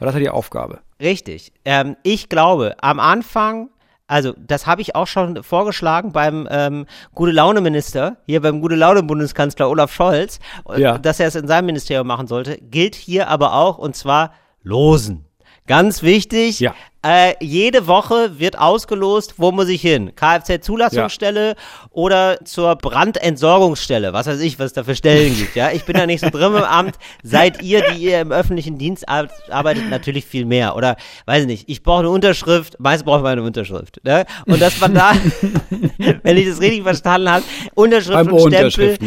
Weil 0.00 0.06
das 0.06 0.14
ist 0.16 0.18
ja 0.20 0.24
die 0.24 0.30
Aufgabe. 0.30 0.80
Richtig. 1.00 1.52
Ähm, 1.64 1.96
ich 2.02 2.28
glaube, 2.28 2.76
am 2.80 3.00
Anfang, 3.00 3.70
also 4.06 4.32
das 4.38 4.66
habe 4.66 4.80
ich 4.82 4.94
auch 4.94 5.06
schon 5.06 5.42
vorgeschlagen 5.42 6.12
beim 6.12 6.46
ähm, 6.50 6.86
Gute-Laune-Minister, 7.14 8.16
hier 8.26 8.40
beim 8.40 8.60
Gute-Laune-Bundeskanzler 8.60 9.68
Olaf 9.68 9.92
Scholz, 9.92 10.38
äh, 10.68 10.80
Ja. 10.80 10.98
dass 10.98 11.20
er 11.20 11.28
es 11.28 11.34
in 11.34 11.46
seinem 11.48 11.66
Ministerium 11.66 12.06
machen 12.06 12.26
sollte, 12.26 12.58
gilt 12.58 12.94
hier 12.94 13.28
aber 13.28 13.54
auch, 13.54 13.78
und 13.78 13.96
zwar 13.96 14.32
losen. 14.62 15.24
Ganz 15.66 16.02
wichtig, 16.02 16.60
Ja. 16.60 16.74
Äh, 17.04 17.34
jede 17.40 17.86
Woche 17.86 18.38
wird 18.38 18.58
ausgelost, 18.58 19.34
wo 19.36 19.52
muss 19.52 19.68
ich 19.68 19.82
hin? 19.82 20.12
Kfz-Zulassungsstelle 20.16 21.54
oder 21.90 22.38
zur 22.44 22.76
Brandentsorgungsstelle, 22.76 24.12
was 24.12 24.26
weiß 24.26 24.40
ich, 24.40 24.58
was 24.58 24.66
es 24.66 24.72
da 24.72 24.84
für 24.84 24.94
Stellen 24.96 25.34
gibt. 25.38 25.54
Ja, 25.54 25.70
ich 25.70 25.84
bin 25.84 25.96
da 25.96 26.06
nicht 26.06 26.20
so 26.20 26.30
drin 26.30 26.54
im 26.54 26.62
Amt. 26.62 26.94
Seid 27.22 27.62
ihr, 27.62 27.82
die 27.92 28.04
ihr 28.04 28.20
im 28.20 28.32
öffentlichen 28.32 28.78
Dienst 28.78 29.08
ar- 29.08 29.28
arbeitet, 29.50 29.88
natürlich 29.90 30.24
viel 30.24 30.44
mehr. 30.46 30.76
Oder 30.76 30.96
weiß 31.26 31.42
ich 31.42 31.46
nicht, 31.46 31.68
ich 31.68 31.82
brauche 31.82 32.00
eine 32.00 32.10
Unterschrift, 32.10 32.80
meist 32.80 33.04
braucht 33.04 33.22
man 33.22 33.32
eine 33.32 33.42
Unterschrift. 33.42 34.00
Ne? 34.04 34.24
Und 34.46 34.60
dass 34.62 34.80
man 34.80 34.94
da, 34.94 35.12
wenn 36.22 36.36
ich 36.36 36.48
das 36.48 36.60
richtig 36.60 36.82
verstanden 36.84 37.30
habe, 37.30 37.44
Unterschrift 37.74 38.14
Beim 38.24 38.32
und 38.32 38.52
Stempel. 38.52 38.98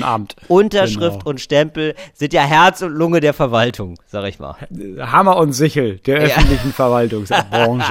Unterschrift 0.47 1.19
Genau. 1.19 1.29
und 1.29 1.41
Stempel 1.41 1.95
sind 2.13 2.33
ja 2.33 2.41
Herz 2.43 2.81
und 2.81 2.91
Lunge 2.93 3.19
der 3.21 3.33
Verwaltung, 3.33 3.99
sag 4.07 4.25
ich 4.27 4.39
mal. 4.39 4.55
Hammer 4.99 5.37
und 5.37 5.53
Sichel 5.53 5.97
der 5.99 6.17
öffentlichen 6.19 6.71
Verwaltungsbranche. 6.73 7.86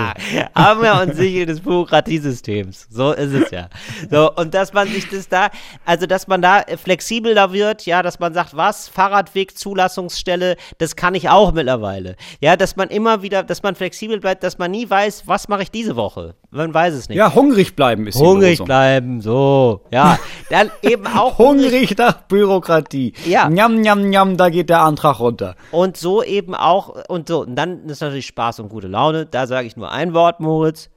Hammer 0.54 1.02
und 1.02 1.14
Sichel 1.14 1.46
des 1.46 1.60
Bürokratiesystems. 1.60 2.88
So 2.90 3.12
ist 3.12 3.32
es 3.32 3.50
ja. 3.50 3.68
So, 4.10 4.32
und 4.34 4.54
dass 4.54 4.72
man 4.72 4.88
sich 4.88 5.08
das 5.08 5.28
da, 5.28 5.50
also 5.84 6.06
dass 6.06 6.26
man 6.28 6.42
da 6.42 6.64
flexibler 6.76 7.52
wird, 7.52 7.86
ja, 7.86 8.02
dass 8.02 8.18
man 8.18 8.34
sagt, 8.34 8.56
was, 8.56 8.88
Fahrradweg, 8.88 9.56
Zulassungsstelle, 9.56 10.56
das 10.78 10.96
kann 10.96 11.14
ich 11.14 11.28
auch 11.28 11.52
mittlerweile. 11.52 12.16
Ja, 12.40 12.56
dass 12.56 12.76
man 12.76 12.88
immer 12.88 13.22
wieder, 13.22 13.42
dass 13.42 13.62
man 13.62 13.74
flexibel 13.74 14.20
bleibt, 14.20 14.42
dass 14.42 14.58
man 14.58 14.70
nie 14.70 14.88
weiß, 14.88 15.26
was 15.26 15.48
mache 15.48 15.62
ich 15.62 15.70
diese 15.70 15.96
Woche. 15.96 16.34
Man 16.50 16.72
weiß 16.72 16.94
es 16.94 17.08
nicht. 17.08 17.18
Ja, 17.18 17.34
hungrig 17.34 17.76
bleiben 17.76 18.06
ist 18.06 18.18
die 18.18 18.24
Hungrig 18.24 18.62
bleiben, 18.62 19.20
so. 19.20 19.82
Ja, 19.90 20.18
dann 20.50 20.70
eben 20.82 21.06
auch 21.06 21.38
Hungrig 21.38 21.96
nach 21.98 22.22
Bürokratie. 22.22 23.14
Ja. 23.24 23.48
Njam, 23.48 23.80
njam, 23.80 24.08
njam, 24.08 24.36
da 24.36 24.48
geht 24.48 24.70
der 24.70 24.80
Antrag 24.80 25.20
runter. 25.20 25.54
Und 25.72 25.96
so 25.96 26.22
eben 26.22 26.54
auch, 26.54 27.04
und 27.08 27.28
so, 27.28 27.42
und 27.42 27.56
dann 27.56 27.86
ist 27.88 28.00
natürlich 28.00 28.26
Spaß 28.26 28.60
und 28.60 28.68
gute 28.68 28.88
Laune. 28.88 29.26
Da 29.26 29.46
sage 29.46 29.66
ich 29.66 29.76
nur 29.76 29.90
ein 29.90 30.14
Wort, 30.14 30.40
Moritz. 30.40 30.88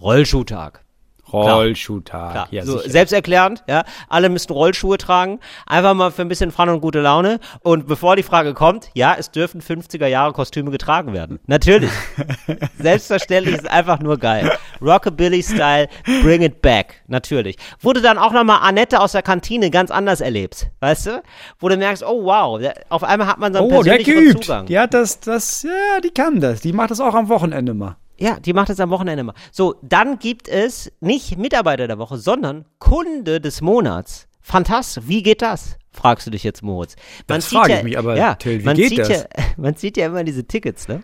Rollschuhtag. 0.00 0.85
Rollschuhtag. 1.32 2.30
Klar, 2.32 2.48
Ja, 2.50 2.64
so, 2.64 2.78
sicher. 2.78 2.90
selbsterklärend, 2.90 3.64
ja. 3.68 3.84
Alle 4.08 4.28
müssen 4.28 4.52
Rollschuhe 4.52 4.98
tragen. 4.98 5.40
Einfach 5.66 5.94
mal 5.94 6.10
für 6.10 6.22
ein 6.22 6.28
bisschen 6.28 6.50
Fun 6.50 6.68
und 6.68 6.80
gute 6.80 7.00
Laune. 7.00 7.40
Und 7.62 7.86
bevor 7.86 8.16
die 8.16 8.22
Frage 8.22 8.54
kommt, 8.54 8.90
ja, 8.94 9.14
es 9.18 9.30
dürfen 9.30 9.60
50er 9.60 10.06
Jahre 10.06 10.32
Kostüme 10.32 10.70
getragen 10.70 11.12
werden. 11.12 11.40
Natürlich. 11.46 11.90
Selbstverständlich 12.78 13.56
ist 13.56 13.70
einfach 13.70 14.00
nur 14.00 14.18
geil. 14.18 14.52
Rockabilly-Style, 14.80 15.88
bring 16.22 16.42
it 16.42 16.62
back. 16.62 17.02
Natürlich. 17.06 17.56
Wurde 17.80 18.00
dann 18.00 18.18
auch 18.18 18.32
nochmal 18.32 18.58
Annette 18.62 19.00
aus 19.00 19.12
der 19.12 19.22
Kantine 19.22 19.70
ganz 19.70 19.90
anders 19.90 20.20
erlebt. 20.20 20.68
Weißt 20.80 21.06
du? 21.06 21.22
Wo 21.58 21.68
du 21.68 21.76
merkst, 21.76 22.02
oh 22.04 22.24
wow, 22.24 22.60
auf 22.88 23.04
einmal 23.04 23.26
hat 23.28 23.38
man 23.38 23.52
so 23.52 23.60
einen 23.60 23.72
Oh, 23.72 23.82
geübt. 23.82 24.44
Zugang. 24.44 24.66
Die 24.66 24.78
hat 24.78 24.94
das, 24.94 25.20
das, 25.20 25.62
ja, 25.62 26.00
die 26.02 26.10
kann 26.10 26.40
das. 26.40 26.60
Die 26.60 26.72
macht 26.72 26.90
das 26.90 27.00
auch 27.00 27.14
am 27.14 27.28
Wochenende 27.28 27.74
mal. 27.74 27.96
Ja, 28.18 28.40
die 28.40 28.52
macht 28.52 28.70
es 28.70 28.80
am 28.80 28.90
Wochenende 28.90 29.24
mal. 29.24 29.34
So, 29.52 29.76
dann 29.82 30.18
gibt 30.18 30.48
es 30.48 30.92
nicht 31.00 31.36
Mitarbeiter 31.38 31.86
der 31.86 31.98
Woche, 31.98 32.16
sondern 32.16 32.64
Kunde 32.78 33.40
des 33.40 33.60
Monats. 33.60 34.26
Fantastisch. 34.40 35.04
Wie 35.06 35.22
geht 35.22 35.42
das? 35.42 35.76
Fragst 35.90 36.26
du 36.26 36.30
dich 36.30 36.44
jetzt, 36.44 36.62
Moritz. 36.62 36.94
Man 37.26 37.38
Das 37.38 37.46
frage 37.46 37.72
ja, 37.72 37.78
ich 37.78 37.84
mich 37.84 37.98
aber, 37.98 38.16
ja, 38.16 38.36
Till, 38.36 38.60
wie 38.60 38.64
man 38.64 38.76
geht 38.76 38.90
sieht 38.90 38.98
das? 39.00 39.08
Ja, 39.08 39.26
man 39.56 39.74
sieht 39.74 39.96
ja 39.96 40.06
immer 40.06 40.24
diese 40.24 40.44
Tickets, 40.44 40.88
ne? 40.88 41.02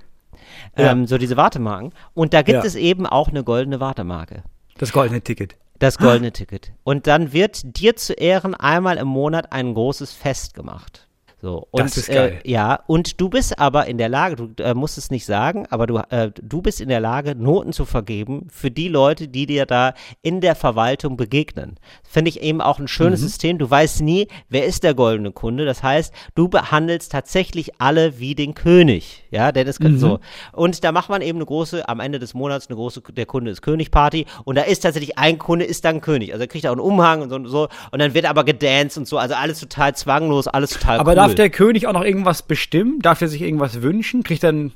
Ja. 0.77 0.93
Ähm, 0.93 1.07
so 1.07 1.19
diese 1.19 1.37
Wartemarken. 1.37 1.93
Und 2.15 2.35
da 2.35 2.43
gibt 2.43 2.65
es 2.65 2.75
eben 2.75 3.07
auch 3.07 3.29
eine 3.29 3.43
goldene 3.43 3.81
Wartemarke. 3.81 4.45
Das 4.79 4.93
goldene 4.93 5.23
Ticket. 5.23 5.57
Das 5.79 5.99
goldene 5.99 6.33
Ticket. 6.33 6.73
Und 6.85 7.09
dann 7.09 7.33
wird 7.33 7.77
dir 7.77 7.97
zu 7.97 8.13
Ehren 8.13 8.55
einmal 8.55 8.99
im 8.99 9.09
Monat 9.09 9.53
ein 9.53 9.75
großes 9.75 10.13
Fest 10.13 10.55
gemacht. 10.55 11.09
So, 11.43 11.67
und, 11.73 11.81
Das 11.83 11.97
ist 11.97 12.09
geil. 12.09 12.39
Äh, 12.45 12.51
ja, 12.51 12.79
und 12.87 13.21
du 13.21 13.29
bist 13.29 13.59
aber 13.59 13.87
in 13.89 13.99
der 13.99 14.09
Lage, 14.09 14.37
du 14.37 14.63
äh, 14.63 14.75
musst 14.75 14.97
es 14.97 15.11
nicht 15.11 15.27
sagen, 15.27 15.67
aber 15.71 15.89
du, 15.89 15.97
äh, 16.11 16.31
du 16.41 16.63
bist 16.63 16.81
in 16.81 16.89
der 16.89 17.01
Lage, 17.01 17.35
Noten 17.35 17.73
zu 17.73 17.85
vergeben 17.85 18.47
für 18.49 18.71
die 18.71 18.87
Leute, 18.87 19.27
die 19.27 19.47
dir 19.47 19.67
da 19.67 19.95
in 20.23 20.41
der 20.41 20.55
Verwaltung 20.55 21.17
begegnen. 21.17 21.81
Finde 22.09 22.29
ich 22.29 22.43
eben 22.43 22.61
auch 22.61 22.79
ein 22.79 22.87
schönes 22.87 23.21
Mhm. 23.21 23.25
System. 23.27 23.59
Du 23.59 23.69
weißt 23.69 24.03
nie, 24.03 24.29
wer 24.51 24.67
ist 24.67 24.85
der 24.85 24.95
goldene 24.95 25.33
Kunde. 25.33 25.65
Das 25.65 25.83
heißt, 25.83 26.15
du 26.37 26.47
behandelst 26.47 27.11
tatsächlich 27.11 27.73
alle 27.81 28.21
wie 28.21 28.37
den 28.37 28.55
König. 28.55 29.25
Ja, 29.33 29.51
denn 29.51 29.67
es 29.67 29.81
Mhm. 29.81 29.99
so. 29.99 30.21
Und 30.53 30.85
da 30.85 30.93
macht 30.93 31.09
man 31.09 31.23
eben 31.23 31.39
eine 31.39 31.47
große, 31.47 31.89
am 31.89 31.99
Ende 31.99 32.21
des 32.21 32.35
Monats 32.35 32.69
eine 32.69 32.77
große, 32.77 33.03
der 33.17 33.27
Kunde 33.27 33.51
ist 33.51 33.63
König-Party. 33.63 34.27
Und 34.45 34.55
da 34.59 34.63
ist 34.63 34.81
tatsächlich 34.85 35.19
ein 35.19 35.39
Kunde, 35.41 35.65
ist 35.65 35.85
dann 35.85 36.01
König. 36.03 36.33
Also 36.33 36.45
er 36.45 36.49
kriegt 36.49 36.69
auch 36.69 36.71
einen 36.73 36.81
Umhang 36.81 37.21
und 37.23 37.31
so 37.31 37.35
und 37.35 37.49
so. 37.49 37.69
Und 37.91 37.99
dann 37.99 38.15
wird 38.15 38.27
aber 38.27 38.45
gedanced 38.45 38.97
und 38.97 39.09
so. 39.09 39.19
Also 39.19 39.35
alles 39.35 39.59
total 39.59 39.97
zwanglos, 39.97 40.47
alles 40.47 40.71
total 40.71 41.01
Aber 41.01 41.11
cool. 41.13 41.17
Darf 41.33 41.37
der 41.37 41.51
König 41.51 41.87
auch 41.87 41.93
noch 41.93 42.05
irgendwas 42.05 42.43
bestimmen? 42.43 42.99
Darf 43.01 43.19
der 43.19 43.29
sich 43.29 43.43
irgendwas 43.43 43.83
wünschen? 43.83 44.23
Kriegt 44.23 44.43
dann, 44.43 44.73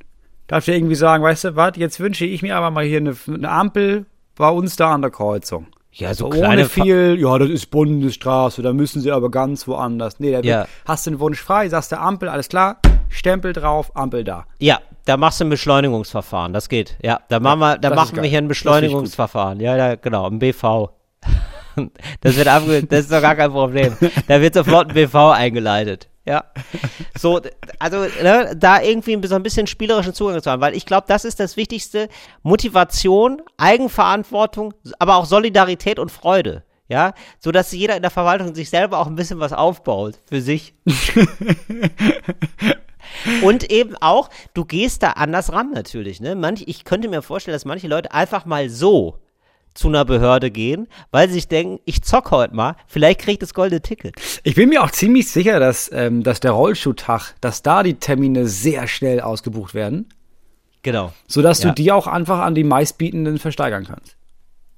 darf 0.46 0.64
der 0.64 0.76
irgendwie 0.76 0.94
sagen, 0.94 1.22
weißt 1.22 1.44
du 1.44 1.56
was, 1.56 1.72
jetzt 1.76 2.00
wünsche 2.00 2.24
ich 2.24 2.42
mir 2.42 2.56
aber 2.56 2.70
mal 2.70 2.84
hier 2.84 2.98
eine, 2.98 3.14
eine 3.28 3.50
Ampel 3.50 4.06
bei 4.36 4.48
uns 4.48 4.76
da 4.76 4.92
an 4.92 5.02
der 5.02 5.10
Kreuzung. 5.10 5.66
Ja, 5.92 6.12
so 6.12 6.26
Ohne 6.26 6.36
kleine 6.38 6.64
Fa- 6.66 6.82
viel, 6.82 7.16
ja, 7.18 7.38
das 7.38 7.48
ist 7.48 7.70
Bundesstraße, 7.70 8.60
da 8.60 8.74
müssen 8.74 9.00
sie 9.00 9.10
aber 9.10 9.30
ganz 9.30 9.66
woanders. 9.66 10.20
Nee, 10.20 10.32
da 10.32 10.40
Ja. 10.40 10.66
hast 10.84 11.06
du 11.06 11.10
den 11.12 11.20
Wunsch 11.20 11.40
frei, 11.40 11.70
sagst 11.70 11.90
der 11.90 12.02
Ampel, 12.02 12.28
alles 12.28 12.48
klar, 12.50 12.80
Stempel 13.08 13.54
drauf, 13.54 13.96
Ampel 13.96 14.22
da. 14.22 14.44
Ja, 14.58 14.80
da 15.06 15.16
machst 15.16 15.40
du 15.40 15.44
ein 15.46 15.48
Beschleunigungsverfahren, 15.50 16.52
das 16.52 16.68
geht. 16.68 16.98
Ja, 17.02 17.20
da 17.30 17.40
machen 17.40 17.60
wir, 17.60 17.78
da 17.78 17.88
das 17.88 17.96
machen 17.96 18.16
wir 18.16 18.22
geil. 18.24 18.30
hier 18.30 18.38
ein 18.40 18.48
Beschleunigungsverfahren. 18.48 19.58
Ja, 19.60 19.74
ja, 19.76 19.94
genau, 19.94 20.28
ein 20.28 20.38
BV. 20.38 20.90
Das 22.22 22.36
wird 22.36 22.48
abge 22.48 22.84
das 22.84 23.00
ist 23.00 23.12
doch 23.12 23.20
gar 23.20 23.34
kein 23.34 23.50
Problem. 23.50 23.94
Da 24.28 24.40
wird 24.40 24.54
sofort 24.54 24.88
ein 24.88 24.94
BV 24.94 25.14
eingeleitet. 25.32 26.08
Ja. 26.26 26.44
So, 27.18 27.40
also 27.78 27.98
ne, 28.22 28.54
da 28.56 28.82
irgendwie 28.82 29.26
so 29.26 29.36
ein 29.36 29.42
bisschen 29.42 29.66
spielerischen 29.66 30.12
Zugang 30.12 30.42
zu 30.42 30.50
haben, 30.50 30.60
weil 30.60 30.76
ich 30.76 30.84
glaube, 30.84 31.06
das 31.08 31.24
ist 31.24 31.40
das 31.40 31.56
Wichtigste. 31.56 32.08
Motivation, 32.42 33.40
Eigenverantwortung, 33.56 34.74
aber 34.98 35.16
auch 35.16 35.24
Solidarität 35.24 35.98
und 35.98 36.10
Freude. 36.10 36.64
Ja, 36.88 37.14
so 37.40 37.50
dass 37.50 37.72
jeder 37.72 37.96
in 37.96 38.02
der 38.02 38.12
Verwaltung 38.12 38.54
sich 38.54 38.70
selber 38.70 38.98
auch 38.98 39.08
ein 39.08 39.16
bisschen 39.16 39.40
was 39.40 39.52
aufbaut 39.52 40.14
für 40.26 40.40
sich. 40.40 40.74
Und 43.42 43.70
eben 43.70 43.96
auch, 43.96 44.30
du 44.54 44.64
gehst 44.64 45.02
da 45.02 45.12
anders 45.12 45.52
ran 45.52 45.72
natürlich. 45.72 46.20
Ne? 46.20 46.34
Manch, 46.34 46.64
ich 46.66 46.84
könnte 46.84 47.08
mir 47.08 47.22
vorstellen, 47.22 47.54
dass 47.54 47.64
manche 47.64 47.88
Leute 47.88 48.12
einfach 48.12 48.44
mal 48.44 48.68
so 48.68 49.18
zu 49.76 49.88
einer 49.88 50.04
Behörde 50.04 50.50
gehen, 50.50 50.88
weil 51.10 51.28
sie 51.28 51.34
sich 51.34 51.48
denken, 51.48 51.80
ich 51.84 52.02
zock 52.02 52.30
heute 52.30 52.54
mal, 52.54 52.76
vielleicht 52.86 53.20
kriege 53.20 53.32
ich 53.32 53.38
das 53.38 53.54
goldene 53.54 53.80
Ticket. 53.80 54.14
Ich 54.42 54.54
bin 54.54 54.68
mir 54.68 54.82
auch 54.82 54.90
ziemlich 54.90 55.30
sicher, 55.30 55.60
dass, 55.60 55.90
ähm, 55.92 56.22
dass 56.22 56.40
der 56.40 56.52
Rollschuhtag, 56.52 57.34
dass 57.40 57.62
da 57.62 57.82
die 57.82 57.94
Termine 57.94 58.46
sehr 58.48 58.86
schnell 58.86 59.20
ausgebucht 59.20 59.74
werden, 59.74 60.08
Genau. 60.82 61.12
sodass 61.26 61.62
Ja. 61.62 61.68
du 61.70 61.74
die 61.74 61.92
auch 61.92 62.06
einfach 62.06 62.40
an 62.40 62.54
die 62.54 62.64
meistbietenden 62.64 63.38
versteigern 63.38 63.84
kannst. 63.86 64.16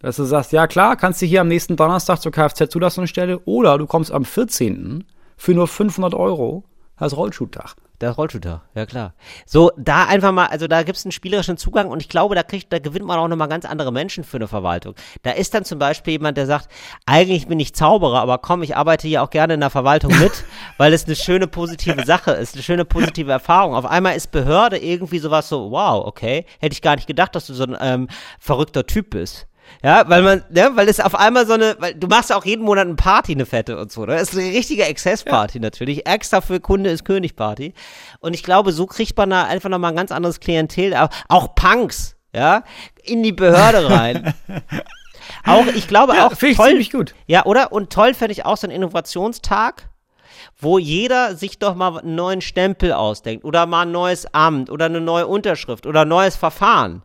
Dass 0.01 0.17
du 0.17 0.25
sagst, 0.25 0.53
ja 0.53 0.67
klar, 0.67 0.97
kannst 0.97 1.21
du 1.23 1.27
hier 1.27 1.41
am 1.41 1.49
nächsten 1.49 1.77
Donnerstag 1.77 2.19
zur 2.21 2.33
Kfz-Zulassungsstelle 2.33 3.41
oder 3.41 3.79
du 3.79 3.87
kommst 3.87 4.13
am 4.13 4.25
14. 4.25 5.05
für 5.37 5.55
nur 5.55 5.67
500 5.67 6.15
Euro 6.15 6.65
als 6.97 7.17
Rollschuhtag. 7.17 7.75
Der 8.01 8.13
Rollshooter, 8.13 8.63
ja 8.77 8.87
klar. 8.87 9.13
So, 9.45 9.73
da 9.77 10.05
einfach 10.05 10.31
mal, 10.31 10.47
also 10.47 10.69
da 10.69 10.85
gibt 10.85 10.97
es 10.97 11.05
einen 11.05 11.11
spielerischen 11.11 11.57
Zugang 11.57 11.91
und 11.91 12.01
ich 12.01 12.09
glaube, 12.09 12.37
da 12.37 12.45
kriegt, 12.45 12.73
da 12.73 12.79
gewinnt 12.79 13.05
man 13.05 13.19
auch 13.19 13.27
nochmal 13.27 13.49
ganz 13.49 13.65
andere 13.65 13.93
Menschen 13.93 14.23
für 14.23 14.37
eine 14.37 14.47
Verwaltung. 14.47 14.95
Da 15.23 15.33
ist 15.33 15.53
dann 15.53 15.65
zum 15.65 15.81
Beispiel 15.81 16.13
jemand, 16.13 16.37
der 16.37 16.47
sagt, 16.47 16.69
eigentlich 17.07 17.49
bin 17.49 17.59
ich 17.59 17.75
Zauberer, 17.75 18.21
aber 18.21 18.39
komm, 18.39 18.63
ich 18.63 18.77
arbeite 18.77 19.09
hier 19.09 19.25
auch 19.25 19.31
gerne 19.31 19.55
in 19.55 19.61
der 19.61 19.71
Verwaltung 19.71 20.17
mit, 20.17 20.45
weil 20.77 20.93
es 20.93 21.07
eine 21.07 21.17
schöne 21.17 21.49
positive 21.49 22.05
Sache 22.07 22.31
ist, 22.31 22.55
eine 22.55 22.63
schöne 22.63 22.85
positive 22.85 23.33
Erfahrung. 23.33 23.75
Auf 23.75 23.87
einmal 23.87 24.15
ist 24.15 24.31
Behörde 24.31 24.79
irgendwie 24.79 25.19
sowas 25.19 25.49
so, 25.49 25.73
wow, 25.73 26.07
okay, 26.07 26.47
hätte 26.61 26.75
ich 26.75 26.83
gar 26.83 26.95
nicht 26.95 27.09
gedacht, 27.09 27.35
dass 27.35 27.49
du 27.49 27.55
so 27.55 27.65
ein 27.65 27.77
ähm, 27.81 28.09
verrückter 28.39 28.87
Typ 28.87 29.11
bist. 29.11 29.48
Ja, 29.83 30.09
weil 30.09 30.23
man, 30.23 30.45
ne, 30.51 30.71
weil 30.75 30.89
es 30.89 30.99
auf 30.99 31.15
einmal 31.15 31.47
so 31.47 31.53
eine, 31.53 31.77
weil 31.79 31.95
du 31.95 32.09
machst 32.09 32.31
ja 32.31 32.37
auch 32.37 32.45
jeden 32.45 32.65
Monat 32.65 32.87
eine 32.87 32.97
Party, 32.97 33.33
eine 33.33 33.47
fette 33.47 33.79
und 33.79 33.93
so, 33.93 34.05
ne? 34.07 34.17
Das 34.17 34.33
ist 34.33 34.39
eine 34.39 34.49
richtige 34.49 34.85
Exzessparty 34.85 35.61
natürlich. 35.61 36.07
Extra 36.07 36.41
für 36.41 36.59
Kunde 36.59 36.91
ist 36.91 37.05
König 37.05 37.37
Party. 37.37 37.75
Und 38.21 38.35
ich 38.35 38.43
glaube, 38.43 38.73
so 38.73 38.87
kriegt 38.87 39.17
man 39.17 39.31
da 39.31 39.45
einfach 39.45 39.69
nochmal 39.69 39.93
ein 39.93 39.97
ganz 39.97 40.11
anderes 40.11 40.41
Klientel, 40.41 40.95
auch, 40.95 41.11
auch 41.29 41.55
Punks, 41.55 42.17
ja, 42.35 42.65
in 43.05 43.23
die 43.23 43.33
Behörde 43.33 43.89
rein. 43.89 44.35
auch, 45.47 45.67
ich 45.67 45.87
glaube 45.87 46.15
auch, 46.25 46.33
finde 46.33 46.53
ich 46.53 46.57
toll, 46.57 46.69
ziemlich 46.71 46.91
gut. 46.91 47.15
ja, 47.27 47.45
oder? 47.45 47.71
Und 47.71 47.91
toll 47.93 48.15
fände 48.15 48.33
ich 48.33 48.45
auch 48.45 48.57
so 48.57 48.67
einen 48.67 48.75
Innovationstag, 48.75 49.89
wo 50.61 50.79
jeder 50.79 51.37
sich 51.37 51.59
doch 51.59 51.77
mal 51.77 51.99
einen 51.99 52.17
neuen 52.17 52.41
Stempel 52.41 52.93
ausdenkt 52.93 53.45
oder 53.45 53.67
mal 53.67 53.83
ein 53.83 53.93
neues 53.93 54.33
Amt 54.35 54.71
oder 54.71 54.87
eine 54.87 55.01
neue 55.01 55.27
Unterschrift 55.27 55.87
oder 55.87 56.03
ein 56.03 56.09
neues 56.09 56.35
Verfahren. 56.35 57.03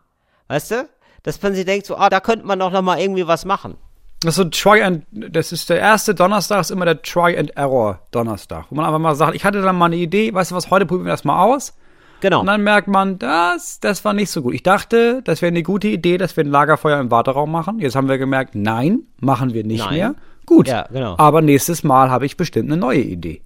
Weißt 0.48 0.72
du? 0.72 0.88
Dass 1.24 1.42
man 1.42 1.54
sich 1.54 1.64
denkt, 1.64 1.86
so, 1.86 1.96
ah, 1.96 2.08
da 2.08 2.20
könnte 2.20 2.46
man 2.46 2.58
doch 2.60 2.70
noch 2.70 2.82
mal 2.82 3.00
irgendwie 3.00 3.26
was 3.26 3.44
machen. 3.44 3.76
Das 4.20 4.30
ist 4.30 4.36
so 4.36 4.44
Try 4.44 4.82
and, 4.82 5.04
das 5.10 5.52
ist 5.52 5.68
der 5.68 5.80
erste 5.80 6.14
Donnerstag, 6.14 6.60
ist 6.60 6.70
immer 6.70 6.84
der 6.84 7.02
Try 7.02 7.36
and 7.36 7.50
Error 7.56 8.00
Donnerstag, 8.10 8.66
wo 8.70 8.76
man 8.76 8.86
einfach 8.86 8.98
mal 8.98 9.14
sagt, 9.14 9.34
ich 9.34 9.44
hatte 9.44 9.60
dann 9.60 9.76
mal 9.76 9.86
eine 9.86 9.96
Idee, 9.96 10.32
weißt 10.32 10.52
du 10.52 10.54
was, 10.54 10.70
heute 10.70 10.86
probieren 10.86 11.06
wir 11.06 11.12
das 11.12 11.24
mal 11.24 11.42
aus. 11.42 11.74
Genau. 12.20 12.40
Und 12.40 12.46
dann 12.46 12.62
merkt 12.62 12.88
man, 12.88 13.18
das, 13.18 13.80
das 13.80 14.02
war 14.04 14.14
nicht 14.14 14.30
so 14.30 14.40
gut. 14.40 14.54
Ich 14.54 14.62
dachte, 14.62 15.20
das 15.24 15.42
wäre 15.42 15.50
eine 15.50 15.62
gute 15.62 15.88
Idee, 15.88 16.16
dass 16.16 16.36
wir 16.36 16.44
ein 16.44 16.50
Lagerfeuer 16.50 16.98
im 17.00 17.10
Warteraum 17.10 17.52
machen. 17.52 17.80
Jetzt 17.80 17.96
haben 17.96 18.08
wir 18.08 18.16
gemerkt, 18.16 18.54
nein, 18.54 19.00
machen 19.20 19.52
wir 19.52 19.62
nicht 19.64 19.84
Nein. 19.84 19.94
mehr. 19.94 20.14
Gut. 20.46 20.68
Ja, 20.68 20.86
genau. 20.90 21.16
Aber 21.18 21.42
nächstes 21.42 21.84
Mal 21.84 22.10
habe 22.10 22.24
ich 22.24 22.38
bestimmt 22.38 22.70
eine 22.70 22.78
neue 22.78 23.00
Idee. 23.00 23.42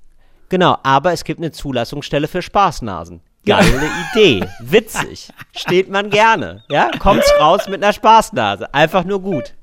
Genau, 0.48 0.78
aber 0.82 1.12
es 1.12 1.24
gibt 1.24 1.40
eine 1.40 1.50
Zulassungsstelle 1.50 2.28
für 2.28 2.40
Spaßnasen. 2.40 3.20
Geile 3.46 3.90
Idee. 4.12 4.44
Witzig. 4.60 5.30
Steht 5.56 5.88
man 5.90 6.10
gerne. 6.10 6.64
Ja, 6.68 6.90
kommt's 6.98 7.32
raus 7.40 7.68
mit 7.68 7.82
einer 7.82 7.92
Spaßnase. 7.92 8.72
Einfach 8.74 9.04
nur 9.04 9.22
gut. 9.22 9.54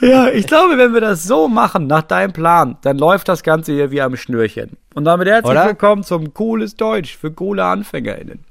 Ja, 0.00 0.28
ich 0.28 0.46
glaube, 0.46 0.78
wenn 0.78 0.94
wir 0.94 1.00
das 1.00 1.24
so 1.24 1.48
machen, 1.48 1.86
nach 1.86 2.02
deinem 2.02 2.32
Plan, 2.32 2.76
dann 2.82 2.98
läuft 2.98 3.28
das 3.28 3.42
Ganze 3.42 3.72
hier 3.72 3.90
wie 3.90 4.00
am 4.00 4.16
Schnürchen. 4.16 4.76
Und 4.94 5.04
damit 5.04 5.28
herzlich 5.28 5.50
Oder? 5.50 5.66
willkommen 5.66 6.04
zum 6.04 6.34
Cooles 6.34 6.76
Deutsch 6.76 7.16
für 7.16 7.32
coole 7.32 7.64
AnfängerInnen. 7.64 8.44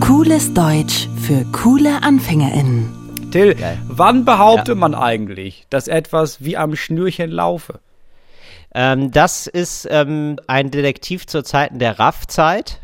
Cooles 0.00 0.52
Deutsch 0.54 1.08
für 1.26 1.44
coole 1.52 2.02
AnfängerInnen. 2.02 3.30
Till, 3.30 3.54
Geil. 3.54 3.78
wann 3.88 4.24
behauptet 4.24 4.76
man 4.78 4.94
eigentlich, 4.94 5.66
dass 5.70 5.88
etwas 5.88 6.42
wie 6.42 6.56
am 6.56 6.76
Schnürchen 6.76 7.30
laufe? 7.30 7.80
Ähm, 8.74 9.10
das 9.10 9.46
ist 9.46 9.88
ähm, 9.90 10.36
ein 10.46 10.70
Detektiv 10.70 11.26
zur 11.26 11.44
Zeiten 11.44 11.78
der 11.78 11.98
RAF-Zeit, 11.98 12.80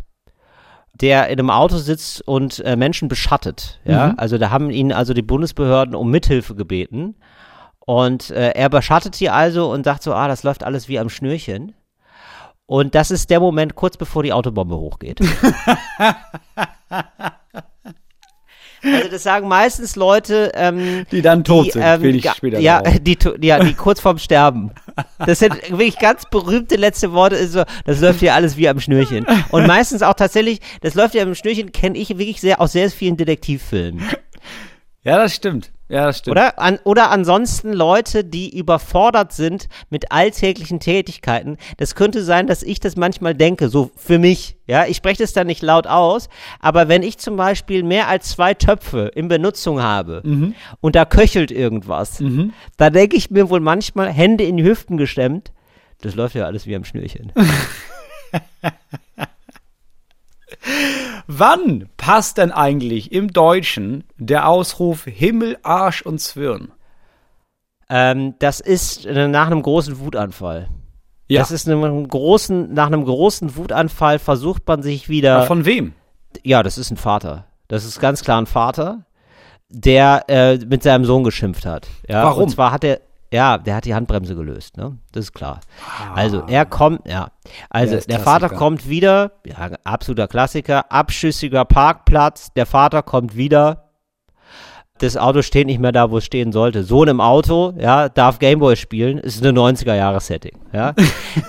der 0.94 1.28
in 1.28 1.38
einem 1.38 1.50
Auto 1.50 1.76
sitzt 1.76 2.26
und 2.26 2.60
äh, 2.60 2.76
Menschen 2.76 3.08
beschattet. 3.08 3.80
Ja, 3.84 4.14
also 4.16 4.38
da 4.38 4.50
haben 4.50 4.70
ihn 4.70 4.92
also 4.92 5.12
die 5.12 5.22
Bundesbehörden 5.22 5.94
um 5.94 6.10
Mithilfe 6.10 6.54
gebeten. 6.54 7.16
Und 7.80 8.30
äh, 8.30 8.50
er 8.50 8.70
beschattet 8.70 9.14
sie 9.14 9.28
also 9.28 9.70
und 9.70 9.84
sagt 9.84 10.02
so, 10.02 10.14
ah, 10.14 10.26
das 10.26 10.42
läuft 10.42 10.64
alles 10.64 10.88
wie 10.88 10.98
am 10.98 11.10
Schnürchen. 11.10 11.74
Und 12.66 12.94
das 12.94 13.10
ist 13.10 13.28
der 13.28 13.40
Moment 13.40 13.74
kurz 13.74 13.98
bevor 13.98 14.22
die 14.22 14.32
Autobombe 14.32 14.76
hochgeht. 14.76 15.20
also 18.84 19.08
das 19.08 19.22
sagen 19.22 19.48
meistens 19.48 19.96
Leute, 19.96 20.52
ähm, 20.54 21.06
Die 21.10 21.22
dann 21.22 21.44
tot 21.44 21.66
die, 21.66 21.70
sind, 21.72 21.82
ähm, 21.82 22.20
später 22.34 22.58
ja, 22.58 22.82
drauf. 22.82 22.94
die, 23.00 23.18
ja, 23.42 23.58
die 23.62 23.74
kurz 23.74 24.00
vorm 24.00 24.18
Sterben. 24.18 24.70
Das 25.18 25.38
sind 25.38 25.54
wirklich 25.70 25.98
ganz 25.98 26.24
berühmte 26.30 26.76
letzte 26.76 27.12
Worte. 27.12 27.36
Ist 27.36 27.52
so, 27.52 27.64
das 27.84 28.00
läuft 28.00 28.20
hier 28.20 28.34
alles 28.34 28.56
wie 28.56 28.68
am 28.68 28.80
Schnürchen. 28.80 29.26
Und 29.50 29.66
meistens 29.66 30.02
auch 30.02 30.14
tatsächlich, 30.14 30.60
das 30.80 30.94
läuft 30.94 31.14
ja 31.14 31.22
am 31.22 31.34
Schnürchen, 31.34 31.72
kenne 31.72 31.98
ich 31.98 32.10
wirklich 32.10 32.40
sehr 32.40 32.60
aus 32.60 32.72
sehr 32.72 32.90
vielen 32.90 33.16
Detektivfilmen. 33.16 34.02
Ja, 35.02 35.18
das 35.18 35.34
stimmt. 35.34 35.73
Ja, 35.88 36.06
das 36.06 36.18
stimmt. 36.18 36.32
Oder? 36.36 36.58
An, 36.58 36.78
oder 36.84 37.10
ansonsten 37.10 37.72
Leute, 37.72 38.24
die 38.24 38.56
überfordert 38.56 39.32
sind 39.32 39.68
mit 39.90 40.12
alltäglichen 40.12 40.80
Tätigkeiten. 40.80 41.58
Das 41.76 41.94
könnte 41.94 42.24
sein, 42.24 42.46
dass 42.46 42.62
ich 42.62 42.80
das 42.80 42.96
manchmal 42.96 43.34
denke, 43.34 43.68
so 43.68 43.90
für 43.94 44.18
mich. 44.18 44.56
Ja, 44.66 44.86
ich 44.86 44.96
spreche 44.96 45.22
das 45.22 45.34
dann 45.34 45.46
nicht 45.46 45.62
laut 45.62 45.86
aus, 45.86 46.30
aber 46.58 46.88
wenn 46.88 47.02
ich 47.02 47.18
zum 47.18 47.36
Beispiel 47.36 47.82
mehr 47.82 48.08
als 48.08 48.30
zwei 48.30 48.54
Töpfe 48.54 49.10
in 49.14 49.28
Benutzung 49.28 49.82
habe 49.82 50.22
und 50.80 50.96
da 50.96 51.04
köchelt 51.04 51.50
irgendwas, 51.50 52.22
da 52.78 52.88
denke 52.88 53.16
ich 53.16 53.30
mir 53.30 53.50
wohl 53.50 53.60
manchmal 53.60 54.10
Hände 54.10 54.44
in 54.44 54.56
die 54.56 54.64
Hüften 54.64 54.96
gestemmt. 54.96 55.52
Das 56.00 56.14
läuft 56.14 56.34
ja 56.34 56.46
alles 56.46 56.66
wie 56.66 56.74
am 56.74 56.84
Schnürchen. 56.84 57.30
Wann 61.26 61.88
passt 61.96 62.38
denn 62.38 62.52
eigentlich 62.52 63.12
im 63.12 63.32
Deutschen 63.32 64.04
der 64.18 64.48
Ausruf 64.48 65.04
Himmel, 65.04 65.58
Arsch 65.62 66.02
und 66.02 66.20
Zwirn? 66.20 66.72
ähm, 67.88 68.34
das 68.38 68.60
ist 68.60 69.06
äh, 69.06 69.28
nach 69.28 69.46
einem 69.46 69.62
großen 69.62 69.98
Wutanfall. 70.00 70.68
Ja. 71.28 71.40
Das 71.40 71.50
ist 71.50 71.68
einem 71.68 72.06
großen, 72.06 72.72
nach 72.72 72.86
einem 72.86 73.04
großen 73.04 73.56
Wutanfall 73.56 74.18
versucht 74.18 74.66
man 74.66 74.82
sich 74.82 75.08
wieder. 75.08 75.42
Von 75.44 75.64
wem? 75.64 75.94
Ja, 76.42 76.62
das 76.62 76.76
ist 76.76 76.90
ein 76.90 76.96
Vater. 76.96 77.46
Das 77.68 77.84
ist 77.84 78.00
ganz 78.00 78.22
klar 78.22 78.40
ein 78.40 78.46
Vater, 78.46 79.06
der 79.68 80.24
äh, 80.28 80.58
mit 80.58 80.82
seinem 80.82 81.04
Sohn 81.04 81.24
geschimpft 81.24 81.64
hat. 81.64 81.88
Ja, 82.08 82.24
Warum? 82.24 82.44
Und 82.44 82.48
zwar 82.50 82.72
hat 82.72 82.84
er, 82.84 83.00
Ja, 83.34 83.58
der 83.58 83.74
hat 83.74 83.84
die 83.84 83.96
Handbremse 83.96 84.36
gelöst, 84.36 84.76
ne? 84.76 84.96
Das 85.10 85.24
ist 85.24 85.32
klar. 85.32 85.58
Also, 86.14 86.44
er 86.46 86.64
kommt, 86.64 87.04
ja. 87.08 87.32
Also, 87.68 87.96
Der 87.96 88.02
der 88.02 88.20
Vater 88.20 88.48
kommt 88.48 88.88
wieder, 88.88 89.32
ja, 89.44 89.70
absoluter 89.82 90.28
Klassiker, 90.28 90.92
abschüssiger 90.92 91.64
Parkplatz, 91.64 92.52
der 92.52 92.64
Vater 92.64 93.02
kommt 93.02 93.34
wieder, 93.34 93.83
das 94.98 95.16
Auto 95.16 95.42
steht 95.42 95.66
nicht 95.66 95.80
mehr 95.80 95.90
da, 95.90 96.12
wo 96.12 96.18
es 96.18 96.24
stehen 96.24 96.52
sollte. 96.52 96.84
Sohn 96.84 97.08
im 97.08 97.20
Auto, 97.20 97.74
ja, 97.76 98.08
darf 98.08 98.38
Gameboy 98.38 98.76
spielen, 98.76 99.18
ist 99.18 99.44
eine 99.44 99.58
90er-Jahres-Setting, 99.58 100.56
ja. 100.72 100.94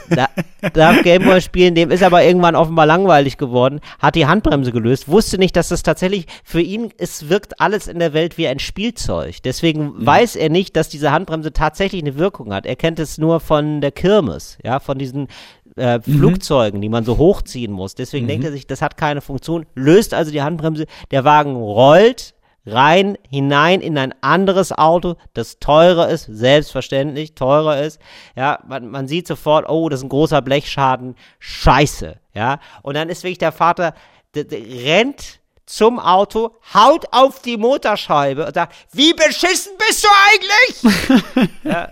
da, 0.09 0.29
darf 0.73 1.03
Gameboy 1.03 1.39
spielen, 1.41 1.75
dem 1.75 1.91
ist 1.91 2.01
aber 2.01 2.23
irgendwann 2.23 2.55
offenbar 2.55 2.87
langweilig 2.87 3.37
geworden, 3.37 3.81
hat 3.99 4.15
die 4.15 4.25
Handbremse 4.25 4.71
gelöst, 4.71 5.07
wusste 5.07 5.37
nicht, 5.37 5.55
dass 5.55 5.69
das 5.69 5.83
tatsächlich 5.83 6.25
für 6.43 6.59
ihn, 6.59 6.89
es 6.97 7.29
wirkt 7.29 7.61
alles 7.61 7.87
in 7.87 7.99
der 7.99 8.13
Welt 8.13 8.39
wie 8.39 8.47
ein 8.47 8.57
Spielzeug. 8.57 9.43
Deswegen 9.43 9.93
weiß 9.95 10.35
er 10.37 10.49
nicht, 10.49 10.75
dass 10.75 10.89
diese 10.89 11.11
Handbremse 11.11 11.53
tatsächlich 11.53 12.01
eine 12.01 12.17
Wirkung 12.17 12.51
hat. 12.51 12.65
Er 12.65 12.75
kennt 12.75 12.97
es 12.97 13.19
nur 13.19 13.39
von 13.39 13.79
der 13.79 13.91
Kirmes, 13.91 14.57
ja, 14.63 14.79
von 14.79 14.97
diesen 14.97 15.27
äh, 15.75 15.99
Flugzeugen, 15.99 16.81
die 16.81 16.89
man 16.89 17.05
so 17.05 17.17
hochziehen 17.17 17.71
muss. 17.71 17.95
Deswegen 17.95 18.27
denkt 18.27 18.45
er 18.45 18.51
sich, 18.51 18.65
das 18.65 18.81
hat 18.81 18.97
keine 18.97 19.21
Funktion, 19.21 19.65
löst 19.75 20.13
also 20.15 20.31
die 20.31 20.41
Handbremse, 20.41 20.85
der 21.11 21.25
Wagen 21.25 21.55
rollt 21.55 22.34
rein, 22.65 23.17
hinein 23.29 23.81
in 23.81 23.97
ein 23.97 24.13
anderes 24.21 24.71
Auto, 24.71 25.15
das 25.33 25.59
teurer 25.59 26.09
ist, 26.09 26.25
selbstverständlich 26.29 27.35
teurer 27.35 27.81
ist. 27.81 27.99
Ja, 28.35 28.59
man, 28.67 28.89
man 28.89 29.07
sieht 29.07 29.27
sofort, 29.27 29.69
oh, 29.69 29.89
das 29.89 29.99
ist 29.99 30.05
ein 30.05 30.09
großer 30.09 30.41
Blechschaden, 30.41 31.15
scheiße. 31.39 32.17
Ja, 32.33 32.59
und 32.81 32.95
dann 32.95 33.09
ist 33.09 33.23
wirklich 33.23 33.37
der 33.37 33.51
Vater, 33.51 33.93
der, 34.33 34.45
der 34.45 34.59
rennt 34.59 35.39
zum 35.65 35.99
Auto, 35.99 36.55
haut 36.73 37.05
auf 37.11 37.41
die 37.41 37.57
Motorscheibe 37.57 38.45
und 38.45 38.53
sagt, 38.53 38.75
wie 38.91 39.13
beschissen 39.13 39.71
bist 39.87 40.03
du 40.03 40.09
eigentlich? 40.29 41.49
ja, 41.63 41.89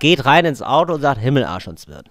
geht 0.00 0.24
rein 0.24 0.44
ins 0.44 0.62
Auto 0.62 0.94
und 0.94 1.00
sagt, 1.00 1.20
Himmelarsch 1.20 1.68
und 1.68 1.78
Zwirn. 1.78 2.04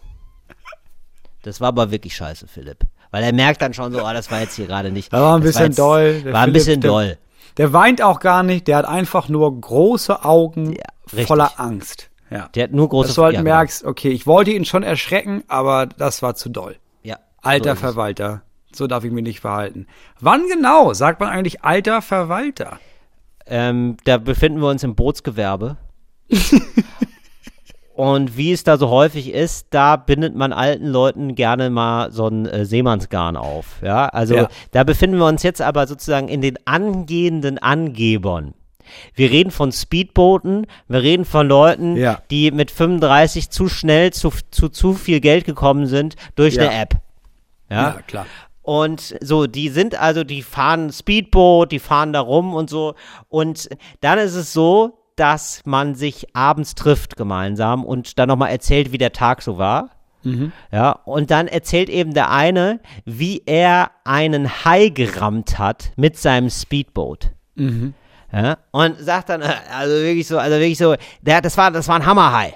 Das 1.43 1.59
war 1.61 1.69
aber 1.69 1.91
wirklich 1.91 2.15
scheiße, 2.15 2.47
Philipp. 2.47 2.79
Weil 3.11 3.23
er 3.23 3.33
merkt 3.33 3.61
dann 3.61 3.73
schon 3.73 3.91
so, 3.91 4.03
ah, 4.05 4.13
das 4.13 4.29
war 4.29 4.41
jetzt 4.41 4.55
hier 4.55 4.67
gerade 4.67 4.91
nicht. 4.91 5.11
Das 5.11 5.19
war 5.19 5.35
ein 5.35 5.41
bisschen 5.41 5.65
jetzt, 5.67 5.79
doll. 5.79 6.21
Der 6.21 6.33
War 6.33 6.41
ein 6.41 6.45
Philipp, 6.45 6.53
bisschen 6.53 6.81
der- 6.81 6.91
doll. 6.91 7.17
Der 7.57 7.73
weint 7.73 8.01
auch 8.01 8.19
gar 8.19 8.43
nicht, 8.43 8.67
der 8.67 8.77
hat 8.77 8.85
einfach 8.85 9.29
nur 9.29 9.59
große 9.59 10.23
Augen 10.23 10.77
richtig. 11.11 11.27
voller 11.27 11.59
Angst. 11.59 12.09
Ja. 12.29 12.49
Der 12.49 12.65
hat 12.65 12.71
nur 12.71 12.89
große 12.89 13.07
Dass 13.07 13.15
du 13.15 13.23
halt 13.23 13.35
ja, 13.35 13.41
merkst, 13.41 13.83
okay, 13.83 14.09
ich 14.09 14.27
wollte 14.27 14.51
ihn 14.51 14.65
schon 14.65 14.83
erschrecken, 14.83 15.43
aber 15.47 15.87
das 15.87 16.21
war 16.21 16.35
zu 16.35 16.49
doll. 16.49 16.77
Ja, 17.03 17.17
Alter 17.41 17.75
so. 17.75 17.81
Verwalter, 17.81 18.43
so 18.73 18.87
darf 18.87 19.03
ich 19.03 19.11
mich 19.11 19.23
nicht 19.23 19.39
verhalten. 19.39 19.87
Wann 20.19 20.47
genau 20.47 20.93
sagt 20.93 21.19
man 21.19 21.29
eigentlich 21.29 21.63
alter 21.63 22.01
Verwalter? 22.01 22.79
Ähm, 23.45 23.97
da 24.03 24.17
befinden 24.17 24.61
wir 24.61 24.69
uns 24.69 24.83
im 24.83 24.95
Bootsgewerbe. 24.95 25.77
Und 27.99 28.37
wie 28.37 28.53
es 28.53 28.63
da 28.63 28.77
so 28.77 28.87
häufig 28.89 29.33
ist, 29.33 29.67
da 29.71 29.97
bindet 29.97 30.33
man 30.33 30.53
alten 30.53 30.87
Leuten 30.87 31.35
gerne 31.35 31.69
mal 31.69 32.13
so 32.13 32.27
ein 32.29 32.45
äh, 32.45 32.63
Seemannsgarn 32.63 33.35
auf. 33.35 33.81
Ja, 33.83 34.07
also 34.07 34.35
Ja. 34.35 34.47
da 34.71 34.85
befinden 34.85 35.17
wir 35.17 35.25
uns 35.25 35.43
jetzt 35.43 35.61
aber 35.61 35.85
sozusagen 35.85 36.29
in 36.29 36.39
den 36.39 36.57
angehenden 36.65 37.57
Angebern. 37.57 38.53
Wir 39.15 39.29
reden 39.29 39.51
von 39.51 39.73
Speedbooten, 39.73 40.65
wir 40.87 41.01
reden 41.03 41.25
von 41.25 41.49
Leuten, 41.49 41.97
Ja. 41.97 42.21
die 42.31 42.51
mit 42.51 42.71
35 42.71 43.49
zu 43.49 43.67
schnell 43.67 44.13
zu, 44.13 44.31
zu 44.49 44.69
zu 44.69 44.93
viel 44.93 45.19
Geld 45.19 45.43
gekommen 45.43 45.85
sind 45.85 46.15
durch 46.35 46.55
Ja. 46.55 46.69
eine 46.69 46.81
App. 46.81 46.93
Ja? 47.69 47.97
klar. 48.07 48.27
Und 48.61 49.15
so, 49.19 49.45
die 49.45 49.67
sind 49.67 49.99
also, 49.99 50.23
die 50.23 50.41
fahren 50.41 50.89
Speedboot, 50.93 51.73
die 51.73 51.79
fahren 51.79 52.13
da 52.13 52.21
rum 52.21 52.53
und 52.53 52.69
so. 52.69 52.93
Und 53.27 53.67
dann 53.99 54.19
ist 54.19 54.35
es 54.35 54.53
so, 54.53 54.98
dass 55.19 55.61
man 55.65 55.95
sich 55.95 56.35
abends 56.35 56.75
trifft 56.75 57.17
gemeinsam 57.17 57.83
und 57.83 58.17
dann 58.17 58.29
nochmal 58.29 58.51
erzählt, 58.51 58.91
wie 58.91 58.97
der 58.97 59.11
Tag 59.11 59.41
so 59.41 59.57
war. 59.57 59.89
Ja, 60.71 60.91
und 61.05 61.31
dann 61.31 61.47
erzählt 61.47 61.87
eben 61.89 62.13
der 62.13 62.29
eine, 62.29 62.81
wie 63.05 63.41
er 63.45 63.91
einen 64.03 64.65
Hai 64.65 64.89
gerammt 64.89 65.57
hat 65.59 65.91
mit 65.95 66.17
seinem 66.17 66.49
Speedboot. 66.49 67.31
Ja, 68.33 68.57
und 68.71 68.99
sagt 68.99 69.29
dann, 69.29 69.41
also 69.41 69.93
wirklich 69.95 70.27
so, 70.27 70.37
also 70.37 70.57
wirklich 70.57 70.77
so, 70.77 70.95
der, 71.21 71.41
das 71.41 71.57
war, 71.57 71.71
das 71.71 71.87
war 71.87 71.95
ein 71.95 72.05
Hammerhai. 72.05 72.53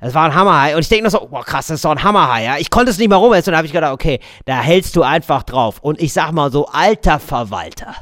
Das 0.00 0.14
war 0.14 0.24
ein 0.24 0.34
Hammerhai. 0.34 0.74
Und 0.74 0.80
ich 0.80 0.88
denke 0.88 1.04
noch 1.04 1.10
so, 1.10 1.26
boah, 1.26 1.44
krass, 1.44 1.66
das 1.66 1.76
ist 1.76 1.84
doch 1.84 1.90
ein 1.90 2.02
Hammerhai, 2.02 2.44
ja. 2.44 2.56
Ich 2.58 2.70
konnte 2.70 2.90
es 2.90 2.98
nicht 2.98 3.08
mehr 3.08 3.18
rumessen. 3.18 3.50
Und 3.50 3.52
da 3.52 3.58
habe 3.58 3.66
ich 3.66 3.72
gedacht, 3.72 3.92
okay, 3.92 4.20
da 4.46 4.60
hältst 4.60 4.94
du 4.96 5.02
einfach 5.02 5.42
drauf. 5.42 5.80
Und 5.80 6.00
ich 6.00 6.12
sag 6.12 6.32
mal 6.32 6.50
so, 6.50 6.66
alter 6.68 7.18
Verwalter. 7.18 7.94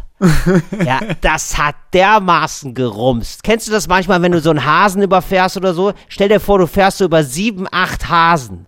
Ja, 0.84 1.00
das 1.20 1.56
hat 1.58 1.76
dermaßen 1.92 2.74
gerumst. 2.74 3.42
Kennst 3.42 3.68
du 3.68 3.72
das 3.72 3.88
manchmal, 3.88 4.20
wenn 4.22 4.32
du 4.32 4.40
so 4.40 4.50
einen 4.50 4.64
Hasen 4.64 5.02
überfährst 5.02 5.56
oder 5.56 5.74
so? 5.74 5.92
Stell 6.08 6.28
dir 6.28 6.40
vor, 6.40 6.58
du 6.58 6.66
fährst 6.66 6.98
so 6.98 7.04
über 7.04 7.22
sieben, 7.24 7.66
acht 7.70 8.08
Hasen. 8.08 8.66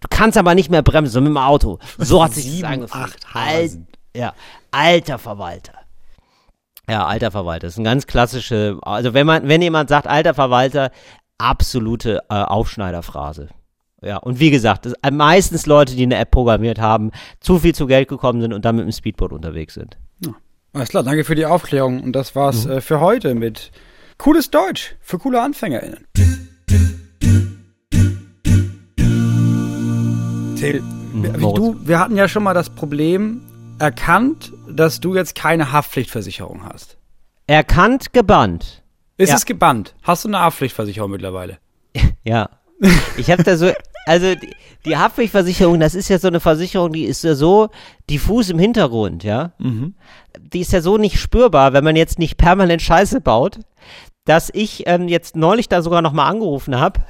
Du 0.00 0.08
kannst 0.08 0.38
aber 0.38 0.54
nicht 0.54 0.70
mehr 0.70 0.82
bremsen, 0.82 1.12
so 1.12 1.20
mit 1.20 1.28
dem 1.28 1.36
Auto. 1.36 1.78
So 1.98 2.22
hat 2.22 2.32
sich 2.34 2.44
Sieben, 2.44 2.62
das 2.62 2.92
angefühlt. 2.92 3.04
acht 3.04 3.34
Hasen. 3.34 3.86
Al 4.14 4.20
ja, 4.20 4.32
alter 4.70 5.18
Verwalter. 5.18 5.74
Ja, 6.88 7.06
alter 7.06 7.30
Verwalter. 7.30 7.66
Das 7.66 7.74
ist 7.74 7.78
ein 7.78 7.84
ganz 7.84 8.06
klassische, 8.06 8.78
also 8.82 9.14
wenn 9.14 9.26
man, 9.26 9.46
wenn 9.46 9.62
jemand 9.62 9.88
sagt, 9.88 10.06
alter 10.06 10.34
Verwalter, 10.34 10.90
absolute 11.38 12.20
äh, 12.28 12.34
Aufschneiderphrase. 12.34 13.48
Ja, 14.02 14.16
und 14.16 14.40
wie 14.40 14.50
gesagt, 14.50 14.86
das, 14.86 14.94
äh, 15.02 15.10
meistens 15.10 15.66
Leute, 15.66 15.94
die 15.94 16.02
eine 16.02 16.16
App 16.16 16.30
programmiert 16.30 16.80
haben, 16.80 17.10
zu 17.40 17.58
viel 17.58 17.74
zu 17.74 17.86
Geld 17.86 18.08
gekommen 18.08 18.40
sind 18.40 18.52
und 18.52 18.64
dann 18.64 18.76
mit 18.76 18.84
dem 18.86 18.92
Speedboot 18.92 19.32
unterwegs 19.32 19.74
sind. 19.74 19.98
Alles 20.72 20.88
klar, 20.90 21.02
danke 21.02 21.24
für 21.24 21.34
die 21.34 21.46
Aufklärung. 21.46 22.02
Und 22.02 22.12
das 22.12 22.34
war's 22.36 22.64
Mhm. 22.66 22.72
äh, 22.72 22.80
für 22.80 23.00
heute 23.00 23.34
mit 23.34 23.70
cooles 24.18 24.50
Deutsch 24.50 24.94
für 25.00 25.18
coole 25.18 25.42
AnfängerInnen. 25.42 26.06
Till, 30.56 30.82
Moritz. 31.12 31.56
du, 31.56 31.76
wir 31.88 31.98
hatten 31.98 32.16
ja 32.16 32.28
schon 32.28 32.42
mal 32.42 32.52
das 32.54 32.68
Problem 32.70 33.40
erkannt, 33.78 34.52
dass 34.68 35.00
du 35.00 35.14
jetzt 35.14 35.34
keine 35.34 35.72
Haftpflichtversicherung 35.72 36.64
hast. 36.66 36.98
Erkannt, 37.46 38.12
gebannt. 38.12 38.82
Ist 39.16 39.30
Ja. 39.30 39.36
es 39.36 39.46
gebannt? 39.46 39.94
Hast 40.02 40.24
du 40.24 40.28
eine 40.28 40.40
Haftpflichtversicherung 40.40 41.10
mittlerweile? 41.10 41.58
Ja. 42.22 42.50
Ich 43.16 43.30
habe 43.30 43.42
da 43.42 43.56
so, 43.56 43.72
also 44.10 44.34
die, 44.34 44.50
die 44.86 44.96
Haftpflichtversicherung, 44.96 45.78
das 45.78 45.94
ist 45.94 46.08
ja 46.08 46.18
so 46.18 46.26
eine 46.26 46.40
Versicherung, 46.40 46.92
die 46.92 47.04
ist 47.04 47.22
ja 47.22 47.34
so 47.36 47.68
diffus 48.10 48.50
im 48.50 48.58
Hintergrund, 48.58 49.22
ja. 49.22 49.52
Die 50.52 50.60
ist 50.60 50.72
ja 50.72 50.80
so 50.80 50.98
nicht 50.98 51.18
spürbar, 51.20 51.72
wenn 51.72 51.84
man 51.84 51.94
jetzt 51.94 52.18
nicht 52.18 52.36
permanent 52.36 52.82
Scheiße 52.82 53.20
baut, 53.20 53.60
dass 54.24 54.50
ich 54.52 54.84
ähm, 54.86 55.06
jetzt 55.06 55.36
neulich 55.36 55.68
da 55.68 55.80
sogar 55.80 56.02
nochmal 56.02 56.28
angerufen 56.30 56.78
habe 56.80 57.00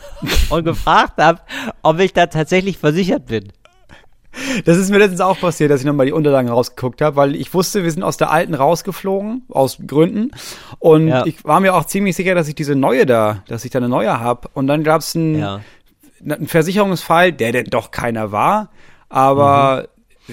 und 0.50 0.64
gefragt 0.64 1.18
habe, 1.18 1.40
ob 1.82 2.00
ich 2.00 2.12
da 2.12 2.26
tatsächlich 2.26 2.78
versichert 2.78 3.26
bin. 3.26 3.52
Das 4.64 4.76
ist 4.76 4.90
mir 4.90 4.98
letztens 4.98 5.20
auch 5.20 5.38
passiert, 5.40 5.70
dass 5.70 5.80
ich 5.80 5.86
nochmal 5.86 6.06
die 6.06 6.12
Unterlagen 6.12 6.48
rausgeguckt 6.48 7.00
habe, 7.00 7.16
weil 7.16 7.34
ich 7.34 7.52
wusste, 7.54 7.82
wir 7.82 7.90
sind 7.90 8.02
aus 8.02 8.16
der 8.18 8.30
alten 8.30 8.54
rausgeflogen, 8.54 9.42
aus 9.48 9.78
Gründen. 9.86 10.30
Und 10.78 11.08
Ja. 11.08 11.24
ich 11.26 11.44
war 11.44 11.60
mir 11.60 11.74
auch 11.74 11.86
ziemlich 11.86 12.14
sicher, 12.14 12.34
dass 12.34 12.46
ich 12.46 12.54
diese 12.54 12.74
neue 12.76 13.06
da, 13.06 13.42
dass 13.48 13.64
ich 13.64 13.70
da 13.70 13.78
eine 13.78 13.88
neue 13.88 14.20
habe. 14.20 14.48
Und 14.54 14.66
dann 14.66 14.84
gab 14.84 15.00
es 15.00 15.16
einen, 15.16 15.38
Ja. 15.38 15.60
Einen 16.22 16.48
Versicherungsfall, 16.48 17.32
der 17.32 17.52
denn 17.52 17.66
doch 17.66 17.90
keiner 17.90 18.32
war. 18.32 18.70
Aber 19.08 19.88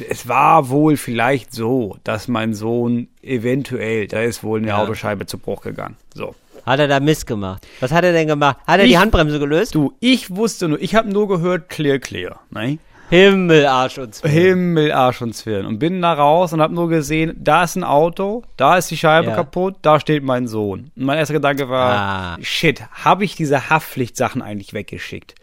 es 0.10 0.28
war 0.28 0.70
wohl 0.70 0.98
vielleicht 0.98 1.54
so, 1.54 1.98
dass 2.04 2.28
mein 2.28 2.54
Sohn 2.54 3.08
eventuell, 3.22 4.08
da 4.08 4.22
ist 4.22 4.44
wohl 4.44 4.60
eine 4.60 4.70
Ja. 4.70 4.78
Autoscheibe 4.78 5.26
zu 5.26 5.38
Bruch 5.38 5.62
gegangen. 5.62 5.96
So. 6.14 6.36
Hat 6.66 6.80
er 6.80 6.88
da 6.88 7.00
Mist 7.00 7.28
gemacht? 7.28 7.66
Was 7.80 7.92
hat 7.92 8.04
er 8.04 8.12
denn 8.12 8.28
gemacht? 8.28 8.58
Hat 8.66 8.80
er 8.80 8.86
die 8.86 8.92
Ich- 8.94 8.98
Handbremse 8.98 9.38
gelöst? 9.40 9.76
Du, 9.76 9.94
ich 10.00 10.36
wusste 10.36 10.68
nur, 10.68 10.82
ich 10.82 10.96
habe 10.96 11.10
nur 11.10 11.28
gehört, 11.28 11.70
clear, 11.70 12.00
clear. 12.00 12.40
Ne? 12.50 12.80
Himmel, 13.10 13.66
Arsch 13.68 13.98
und 13.98 14.16
Zwirn. 14.16 14.32
Himmel, 14.34 14.92
Arsch 14.92 15.22
und 15.22 15.34
Zwirn. 15.34 15.66
Und 15.66 15.80
bin 15.80 16.02
da 16.02 16.14
raus 16.14 16.54
und 16.54 16.62
habe 16.62 16.74
nur 16.74 16.90
gesehen, 16.90 17.36
da 17.40 17.64
ist 17.64 17.76
ein 17.76 17.84
Auto, 17.84 18.44
da 18.58 18.78
ist 18.78 18.90
die 18.92 18.98
Scheibe 18.98 19.30
Ja. 19.30 19.36
kaputt, 19.36 19.76
da 19.82 20.00
steht 20.00 20.24
mein 20.24 20.48
Sohn. 20.48 20.92
Und 20.96 21.06
mein 21.06 21.18
erster 21.18 21.36
Gedanke 21.36 21.70
war, 21.70 21.92
Ah. 21.94 22.38
shit, 22.42 22.82
habe 23.04 23.24
ich 23.24 23.36
diese 23.36 23.70
Haftpflichtsachen 23.70 24.42
eigentlich 24.42 24.74
weggeschickt? 24.74 25.36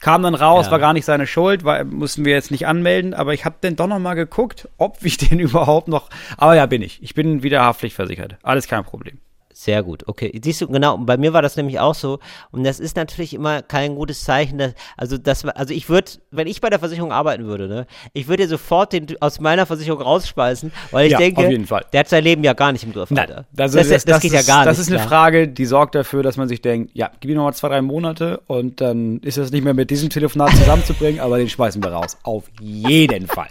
Kam 0.00 0.22
dann 0.22 0.34
raus, 0.34 0.66
Ja. 0.66 0.72
war 0.72 0.78
gar 0.80 0.92
nicht 0.92 1.04
seine 1.04 1.26
Schuld, 1.26 1.64
weil 1.64 1.84
mussten 1.84 2.24
wir 2.24 2.32
jetzt 2.34 2.50
nicht 2.50 2.66
anmelden, 2.66 3.14
aber 3.14 3.32
ich 3.34 3.44
habe 3.44 3.54
dann 3.60 3.76
doch 3.76 3.86
noch 3.86 3.98
mal 4.00 4.14
geguckt, 4.14 4.68
ob 4.76 4.98
ich 5.04 5.16
den 5.16 5.38
überhaupt 5.38 5.88
noch. 5.88 6.10
Aber 6.36 6.54
ja, 6.56 6.66
bin 6.66 6.82
ich. 6.82 7.02
Ich 7.02 7.14
bin 7.14 7.42
wieder 7.42 7.62
haftpflichtversichert. 7.64 8.36
Alles 8.42 8.66
kein 8.68 8.84
Problem. 8.84 9.18
Sehr 9.54 9.82
gut, 9.82 10.08
okay. 10.08 10.32
Siehst 10.42 10.60
du, 10.62 10.68
genau, 10.68 10.96
bei 10.98 11.16
mir 11.16 11.32
war 11.32 11.42
das 11.42 11.56
nämlich 11.56 11.78
auch 11.78 11.94
so. 11.94 12.18
Und 12.50 12.64
das 12.64 12.80
ist 12.80 12.96
natürlich 12.96 13.34
immer 13.34 13.62
kein 13.62 13.94
gutes 13.94 14.24
Zeichen. 14.24 14.58
Dass, 14.58 14.72
also, 14.96 15.18
das, 15.18 15.44
also 15.44 15.74
ich 15.74 15.88
würde, 15.88 16.10
wenn 16.30 16.46
ich 16.46 16.60
bei 16.60 16.70
der 16.70 16.78
Versicherung 16.78 17.12
arbeiten 17.12 17.44
würde, 17.44 17.68
ne, 17.68 17.86
ich 18.12 18.28
würde 18.28 18.48
sofort 18.48 18.92
den 18.92 19.06
aus 19.20 19.40
meiner 19.40 19.66
Versicherung 19.66 20.00
rausspeisen, 20.02 20.72
weil 20.90 21.06
ich 21.06 21.12
Ja, 21.12 21.18
denke, 21.18 21.42
auf 21.42 21.50
jeden 21.50 21.66
Fall. 21.66 21.84
der 21.92 22.00
hat 22.00 22.08
sein 22.08 22.24
Leben 22.24 22.42
ja 22.44 22.52
gar 22.54 22.72
nicht 22.72 22.84
im 22.84 22.92
Griff, 22.92 23.10
Alter. 23.12 23.44
Also 23.56 23.78
das, 23.78 24.04
das, 24.04 24.20
geht 24.22 24.32
ist, 24.32 24.48
ja 24.48 24.54
gar 24.54 24.64
Das 24.64 24.78
nicht. 24.78 24.86
ist 24.86 24.92
eine 24.92 24.98
klar. 24.98 25.08
Frage, 25.08 25.48
die 25.48 25.66
sorgt 25.66 25.94
dafür, 25.94 26.22
dass 26.22 26.36
man 26.36 26.48
sich 26.48 26.62
denkt, 26.62 26.90
ja, 26.94 27.10
gib 27.20 27.30
ihm 27.30 27.36
noch 27.36 27.44
mal 27.44 27.52
zwei, 27.52 27.68
drei 27.68 27.82
Monate 27.82 28.40
und 28.46 28.80
dann 28.80 29.18
ist 29.20 29.38
das 29.38 29.50
nicht 29.52 29.64
mehr 29.64 29.74
mit 29.74 29.90
diesem 29.90 30.10
Telefonat 30.10 30.50
zusammenzubringen, 30.56 31.20
aber 31.20 31.38
den 31.38 31.48
schmeißen 31.48 31.82
wir 31.82 31.92
raus. 31.92 32.16
Auf 32.22 32.44
jeden 32.60 33.26
Fall. 33.26 33.48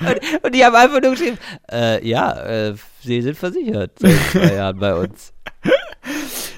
Und, 0.00 0.44
und 0.44 0.54
die 0.54 0.64
haben 0.64 0.74
einfach 0.74 1.00
nur 1.00 1.12
geschrieben, 1.12 1.38
äh, 1.70 2.06
ja, 2.06 2.32
äh, 2.44 2.74
sie 3.02 3.22
sind 3.22 3.36
versichert 3.36 3.98
seit 3.98 4.18
zwei 4.32 4.54
Jahren 4.54 4.78
bei 4.78 4.94
uns. 4.94 5.32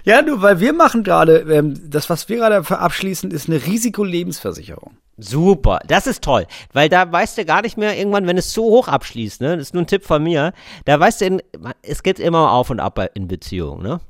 Ja, 0.04 0.22
nur 0.22 0.40
weil 0.40 0.60
wir 0.60 0.72
machen 0.72 1.02
gerade, 1.02 1.38
ähm, 1.52 1.74
das, 1.90 2.08
was 2.08 2.28
wir 2.28 2.36
gerade 2.36 2.56
abschließen, 2.56 3.30
ist 3.30 3.48
eine 3.48 3.64
Risikolebensversicherung. 3.64 4.96
Super, 5.18 5.80
das 5.86 6.06
ist 6.06 6.22
toll, 6.22 6.46
weil 6.74 6.88
da 6.90 7.10
weißt 7.10 7.38
du 7.38 7.44
gar 7.46 7.62
nicht 7.62 7.78
mehr 7.78 7.96
irgendwann, 7.96 8.26
wenn 8.26 8.36
es 8.36 8.52
so 8.52 8.64
hoch 8.64 8.86
abschließt, 8.86 9.40
ne, 9.40 9.56
das 9.56 9.68
ist 9.68 9.74
nur 9.74 9.82
ein 9.82 9.86
Tipp 9.86 10.04
von 10.04 10.22
mir, 10.22 10.52
da 10.84 11.00
weißt 11.00 11.22
du, 11.22 11.24
in, 11.24 11.42
es 11.80 12.02
geht 12.02 12.20
immer 12.20 12.52
auf 12.52 12.68
und 12.68 12.80
ab 12.80 13.00
in 13.14 13.26
Beziehungen, 13.26 13.82
ne? 13.82 14.00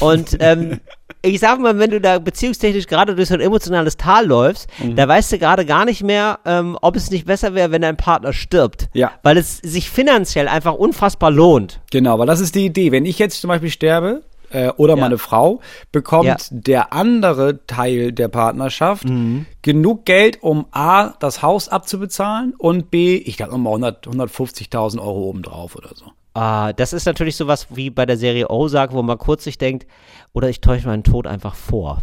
Und 0.00 0.38
ähm, 0.40 0.80
ich 1.22 1.40
sag 1.40 1.58
mal, 1.60 1.78
wenn 1.78 1.90
du 1.90 2.00
da 2.00 2.18
beziehungstechnisch 2.18 2.86
gerade 2.86 3.14
durch 3.14 3.28
so 3.28 3.34
ein 3.34 3.40
emotionales 3.40 3.96
Tal 3.96 4.26
läufst, 4.26 4.68
Mhm. 4.82 4.96
da 4.96 5.08
weißt 5.08 5.32
du 5.32 5.38
gerade 5.38 5.66
gar 5.66 5.84
nicht 5.84 6.02
mehr, 6.02 6.38
ähm, 6.44 6.78
ob 6.80 6.96
es 6.96 7.10
nicht 7.10 7.26
besser 7.26 7.54
wäre, 7.54 7.70
wenn 7.72 7.82
dein 7.82 7.96
Partner 7.96 8.32
stirbt. 8.32 8.88
Ja. 8.94 9.12
Weil 9.22 9.36
es 9.36 9.58
sich 9.58 9.90
finanziell 9.90 10.48
einfach 10.48 10.74
unfassbar 10.74 11.30
lohnt. 11.30 11.80
Genau, 11.90 12.18
weil 12.18 12.26
das 12.26 12.40
ist 12.40 12.54
die 12.54 12.64
Idee. 12.66 12.92
Wenn 12.92 13.04
ich 13.06 13.18
jetzt 13.18 13.40
zum 13.40 13.48
Beispiel 13.48 13.70
sterbe, 13.70 14.22
äh, 14.50 14.70
oder 14.78 14.94
Ja. 14.94 15.00
meine 15.00 15.18
Frau, 15.18 15.60
bekommt 15.92 16.24
Ja. 16.26 16.36
der 16.50 16.92
andere 16.94 17.66
Teil 17.66 18.12
der 18.12 18.28
Partnerschaft 18.28 19.04
Mhm. 19.04 19.44
genug 19.60 20.06
Geld, 20.06 20.42
um 20.42 20.66
A, 20.70 21.08
das 21.20 21.42
Haus 21.42 21.68
abzubezahlen 21.68 22.54
und 22.56 22.90
B, 22.90 23.16
ich 23.16 23.36
glaube 23.36 23.52
nochmal 23.52 23.72
100, 23.74 24.06
150.000 24.06 25.00
Euro 25.02 25.28
obendrauf 25.28 25.76
oder 25.76 25.90
so. 25.94 26.06
Ah, 26.38 26.72
das 26.72 26.92
ist 26.92 27.04
natürlich 27.04 27.34
sowas 27.36 27.66
wie 27.70 27.90
bei 27.90 28.06
der 28.06 28.16
Serie 28.16 28.48
Ozark, 28.48 28.92
wo 28.92 29.02
man 29.02 29.18
kurz 29.18 29.42
sich 29.44 29.58
denkt, 29.58 29.86
oder 30.32 30.48
ich 30.48 30.60
täusche 30.60 30.86
meinen 30.86 31.02
Tod 31.02 31.26
einfach 31.26 31.54
vor. 31.56 32.02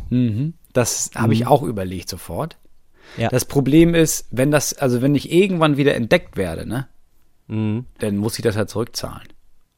Das 0.73 1.11
habe 1.15 1.33
ich 1.33 1.47
auch 1.47 1.63
überlegt 1.63 2.09
sofort. 2.09 2.57
Mhm. 3.15 3.21
Ja. 3.23 3.29
Das 3.29 3.45
Problem 3.45 3.95
ist, 3.95 4.27
wenn 4.31 4.51
das, 4.51 4.73
also 4.73 5.01
wenn 5.01 5.15
ich 5.15 5.31
irgendwann 5.31 5.77
wieder 5.77 5.95
entdeckt 5.95 6.35
werde, 6.35 6.67
ne, 6.67 6.87
Mhm. 7.47 7.85
dann 7.99 8.17
muss 8.17 8.37
ich 8.37 8.43
das 8.43 8.57
halt 8.57 8.69
zurückzahlen. 8.69 9.27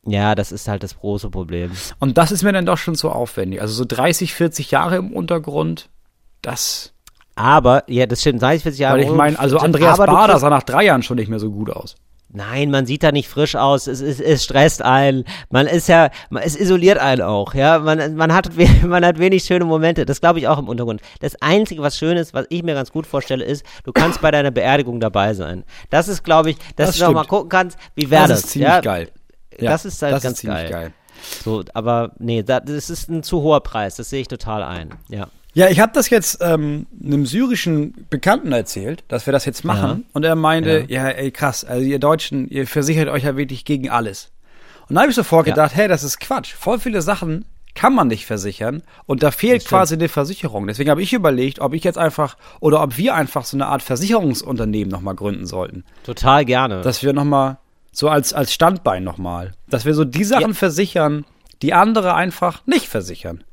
Ja, 0.07 0.33
das 0.33 0.51
ist 0.53 0.67
halt 0.69 0.81
das 0.83 0.97
große 0.97 1.29
Problem. 1.29 1.71
Und 1.99 2.17
das 2.17 2.31
ist 2.31 2.41
mir 2.41 2.53
dann 2.53 2.65
doch 2.65 2.77
schon 2.77 2.95
so 2.95 3.11
aufwendig. 3.11 3.61
Also 3.61 3.73
so 3.73 3.83
30, 3.85 4.33
40 4.33 4.71
Jahre 4.71 4.95
im 4.95 5.11
Untergrund, 5.11 5.89
das. 6.41 6.93
Aber, 7.35 7.83
ja, 7.87 8.05
das 8.07 8.21
stimmt, 8.21 8.41
30, 8.41 8.63
40 8.63 8.79
Jahre. 8.79 8.97
Weil 8.97 9.03
ich 9.03 9.11
meine, 9.11 9.37
also 9.37 9.57
Andreas 9.57 9.97
Bader 9.97 10.39
sah 10.39 10.49
nach 10.49 10.63
drei 10.63 10.85
Jahren 10.85 11.03
schon 11.03 11.17
nicht 11.17 11.27
mehr 11.29 11.39
so 11.39 11.51
gut 11.51 11.69
aus. 11.69 11.95
Nein, 12.29 12.71
man 12.71 12.85
sieht 12.85 13.03
da 13.03 13.11
nicht 13.11 13.29
frisch 13.29 13.55
aus. 13.55 13.87
Es, 13.87 14.01
es, 14.01 14.19
es 14.19 14.43
stresst 14.43 14.81
einen. 14.81 15.23
Man 15.49 15.65
ist 15.65 15.87
ja, 15.87 16.09
man, 16.29 16.43
es 16.43 16.57
isoliert 16.57 16.97
einen 16.97 17.21
auch. 17.21 17.53
Ja, 17.53 17.79
man, 17.79 18.15
man 18.15 18.33
hat, 18.33 18.49
man 18.83 19.05
hat 19.05 19.17
wenig 19.17 19.43
schöne 19.45 19.63
Momente. 19.65 20.05
Das 20.05 20.19
glaube 20.19 20.39
ich 20.39 20.47
auch 20.47 20.59
im 20.59 20.67
Untergrund. 20.67 21.01
Das 21.21 21.41
einzige, 21.41 21.81
was 21.81 21.97
schön 21.97 22.17
ist, 22.17 22.33
was 22.33 22.45
ich 22.49 22.63
mir 22.63 22.73
ganz 22.73 22.91
gut 22.91 23.07
vorstelle, 23.07 23.45
ist, 23.45 23.65
du 23.85 23.93
kannst 23.93 24.21
bei 24.21 24.29
deiner 24.31 24.51
Beerdigung 24.51 24.99
dabei 24.99 25.33
sein. 25.33 25.63
Das 25.89 26.07
ist, 26.09 26.23
glaube 26.23 26.51
ich, 26.51 26.57
dass 26.75 26.87
Das 26.89 26.97
du 26.97 27.05
noch 27.05 27.13
mal 27.13 27.23
gucken 27.25 27.49
kannst, 27.49 27.77
wie 27.95 28.09
wäre 28.09 28.27
das. 28.27 28.39
ist 28.39 28.49
ziemlich 28.49 28.69
ja? 28.69 28.81
geil. 28.81 29.09
das 29.59 29.85
ist 29.85 30.01
halt 30.01 30.13
das 30.13 30.23
ganz 30.23 30.33
ist 30.35 30.41
ziemlich 30.41 30.63
geil. 30.63 30.71
geil. 30.71 30.93
So, 31.43 31.63
aber 31.73 32.11
nee, 32.19 32.43
da, 32.43 32.59
das 32.59 32.89
ist 32.89 33.09
ein 33.09 33.23
zu 33.23 33.41
hoher 33.41 33.61
Preis. 33.61 33.95
Das 33.95 34.09
sehe 34.09 34.21
ich 34.21 34.27
total 34.27 34.63
ein. 34.63 34.93
Ja. 35.09 35.27
Ja, 35.57 35.69
ich 35.69 35.79
habe 35.79 35.91
das 35.91 36.11
jetzt 36.11 36.37
ähm, 36.41 36.85
einem 37.03 37.25
syrischen 37.25 38.05
Bekannten 38.11 38.51
erzählt, 38.51 39.03
dass 39.07 39.25
wir 39.25 39.33
das 39.33 39.43
jetzt 39.45 39.63
machen. 39.63 40.05
Und 40.13 40.23
er 40.23 40.35
meinte, 40.35 40.85
ja. 40.87 41.07
ey, 41.07 41.31
krass, 41.31 41.65
also 41.65 41.83
ihr 41.83 41.97
Deutschen, 41.97 42.47
ihr 42.47 42.67
versichert 42.67 43.09
euch 43.09 43.23
ja 43.23 43.35
wirklich 43.37 43.65
gegen 43.65 43.89
alles. 43.89 44.29
Und 44.87 44.93
da 44.93 45.01
habe 45.01 45.09
ich 45.09 45.15
sofort 45.15 45.47
Ja. 45.47 45.55
gedacht, 45.55 45.75
hey, 45.75 45.87
das 45.87 46.03
ist 46.03 46.19
Quatsch. 46.19 46.53
Voll 46.53 46.77
viele 46.77 47.01
Sachen 47.01 47.45
kann 47.73 47.95
man 47.95 48.07
nicht 48.07 48.27
versichern 48.27 48.83
und 49.07 49.23
da 49.23 49.31
fehlt 49.31 49.65
quasi 49.65 49.95
eine 49.95 50.09
Versicherung. 50.09 50.67
Deswegen 50.67 50.91
habe 50.91 51.01
ich 51.01 51.11
überlegt, 51.13 51.59
ob 51.59 51.73
ich 51.73 51.83
jetzt 51.83 51.97
einfach 51.97 52.37
oder 52.59 52.83
ob 52.83 52.95
wir 52.97 53.15
einfach 53.15 53.43
so 53.43 53.57
eine 53.57 53.65
Art 53.65 53.81
Versicherungsunternehmen 53.81 54.91
nochmal 54.91 55.15
gründen 55.15 55.47
sollten. 55.47 55.85
Total 56.03 56.45
gerne. 56.45 56.81
Dass 56.81 57.01
wir 57.01 57.13
nochmal, 57.13 57.57
so 57.91 58.09
als, 58.09 58.31
als 58.31 58.53
Standbein 58.53 59.03
nochmal, 59.03 59.53
dass 59.71 59.85
wir 59.85 59.95
so 59.95 60.05
die 60.05 60.23
Sachen 60.23 60.49
Ja. 60.49 60.53
versichern, 60.53 61.25
die 61.63 61.73
andere 61.73 62.13
einfach 62.13 62.61
nicht 62.67 62.87
versichern. 62.87 63.43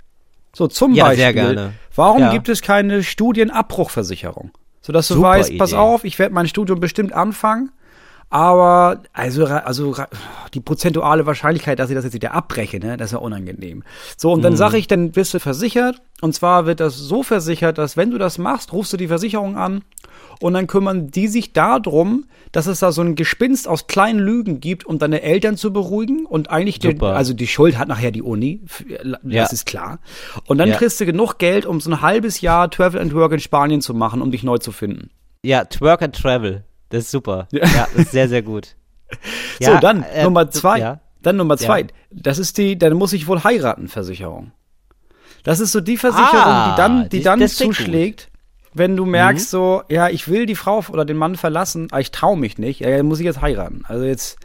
So 0.55 0.69
zum 0.69 0.95
Ja, 0.95 1.05
Beispiel, 1.05 1.19
sehr 1.25 1.33
gerne. 1.35 1.73
warum 1.95 2.21
Ja. 2.23 2.33
gibt 2.33 2.49
es 2.49 2.63
keine 2.63 3.03
Studienabbruchversicherung? 3.03 4.51
Sodass 4.81 5.09
du 5.09 5.15
Super 5.15 5.29
weißt, 5.31 5.57
pass 5.59 5.71
Idee. 5.71 5.79
auf, 5.79 6.05
ich 6.05 6.19
werde 6.19 6.35
mein 6.35 6.47
Studium 6.47 6.79
bestimmt 6.81 7.13
anfangen, 7.13 7.71
aber 8.35 9.01
also, 9.13 9.47
also 9.47 9.95
die 10.55 10.61
prozentuale 10.61 11.25
Wahrscheinlichkeit, 11.25 11.79
dass 11.79 11.89
ich 11.91 11.95
das 11.95 12.03
jetzt 12.05 12.15
wieder 12.15 12.35
abbreche, 12.35 12.81
ne, 12.81 12.97
das 12.97 13.07
ist 13.07 13.13
ja 13.13 13.19
unangenehm. 13.19 13.85
So, 14.17 14.33
und 14.33 14.41
Mhm. 14.41 14.43
dann 14.43 14.57
sage 14.57 14.77
ich, 14.77 14.89
dann 14.89 15.13
bist 15.13 15.33
du 15.35 15.39
versichert. 15.39 16.03
Und 16.21 16.35
zwar 16.35 16.67
wird 16.67 16.81
das 16.81 16.97
so 16.97 17.23
versichert, 17.23 17.79
dass 17.79 17.97
wenn 17.97 18.11
du 18.11 18.19
das 18.19 18.39
machst, 18.39 18.73
rufst 18.73 18.93
du 18.93 18.97
die 18.97 19.07
Versicherung 19.07 19.57
an 19.57 19.83
und 20.41 20.55
dann 20.55 20.67
kümmern 20.67 21.13
die 21.13 21.29
sich 21.29 21.53
darum, 21.53 22.25
dass 22.51 22.67
es 22.67 22.81
da 22.81 22.91
so 22.91 23.03
ein 23.03 23.15
Gespinst 23.15 23.69
aus 23.69 23.87
kleinen 23.87 24.19
Lügen 24.19 24.59
gibt, 24.59 24.85
um 24.85 24.99
deine 24.99 25.23
Eltern 25.23 25.57
zu 25.57 25.73
beruhigen 25.73 26.27
und 26.27 26.51
eigentlich, 26.51 26.81
Super. 26.83 27.15
also 27.15 27.35
die 27.35 27.47
Schuld 27.47 27.79
hat 27.79 27.87
nachher 27.87 28.11
die 28.11 28.23
Uni, 28.23 28.63
f- 28.65 28.85
das 29.05 29.19
Ja. 29.33 29.45
ist 29.45 29.65
klar. 29.67 30.01
Und 30.47 30.59
dann 30.59 30.71
Ja. 30.71 30.77
kriegst 30.77 31.01
du 31.01 31.07
genug 31.07 31.39
Geld, 31.39 31.67
um 31.67 31.81
so 31.81 31.89
ein 31.91 32.01
halbes 32.01 32.41
Jahr 32.41 32.69
Travel 32.69 33.01
and 33.01 33.15
Work 33.15 33.31
in 33.33 33.41
Spanien 33.41 33.81
zu 33.81 33.95
machen, 33.95 34.21
um 34.23 34.33
dich 34.33 34.43
neu 34.43 34.59
zu 34.59 34.73
finden. 34.73 35.11
ja, 35.45 35.65
Twerk 35.67 36.03
and 36.03 36.17
Travel. 36.17 36.65
Das 36.95 37.05
ist 37.05 37.11
super. 37.11 37.49
Ja. 37.51 37.67
Ja, 37.67 37.89
das 37.95 38.05
ist 38.07 38.13
sehr, 38.13 38.29
sehr 38.29 38.43
gut. 38.43 38.77
so, 39.61 39.65
Ja, 39.73 39.81
dann 39.81 40.03
äh, 40.03 40.23
Nummer 40.25 40.51
zwei. 40.51 40.79
Ja. 40.79 41.01
Dann 41.23 41.37
Nummer 41.37 41.57
zwei. 41.57 41.87
Das 42.11 42.39
ist 42.39 42.59
die, 42.59 42.79
dann 42.79 42.93
muss 42.95 43.13
ich 43.13 43.27
wohl 43.27 43.43
heiraten, 43.45 43.89
Versicherung. 43.89 44.53
Das 45.43 45.59
ist 45.61 45.73
so 45.73 45.81
die 45.81 45.97
Versicherung, 45.97 46.31
Ah, 46.33 46.71
die 46.75 46.77
dann, 46.81 47.03
die 47.09 47.19
die- 47.19 47.23
dann 47.23 47.41
gut. 47.41 47.51
zuschlägt, 47.51 48.31
wenn 48.73 48.97
du 48.97 49.05
merkst, 49.05 49.51
so, 49.51 49.83
ja, 49.89 50.09
ich 50.09 50.29
will 50.29 50.47
die 50.47 50.55
Frau 50.55 50.83
oder 50.91 51.05
den 51.05 51.17
Mann 51.17 51.37
verlassen, 51.37 51.89
aber 51.91 52.01
ich 52.01 52.11
traue 52.11 52.37
mich 52.37 52.59
nicht, 52.59 52.81
ja, 52.81 52.97
dann 52.97 53.07
muss 53.07 53.21
ich 53.21 53.25
jetzt 53.27 53.41
heiraten. 53.41 53.83
Also 53.87 54.05
jetzt, 54.05 54.37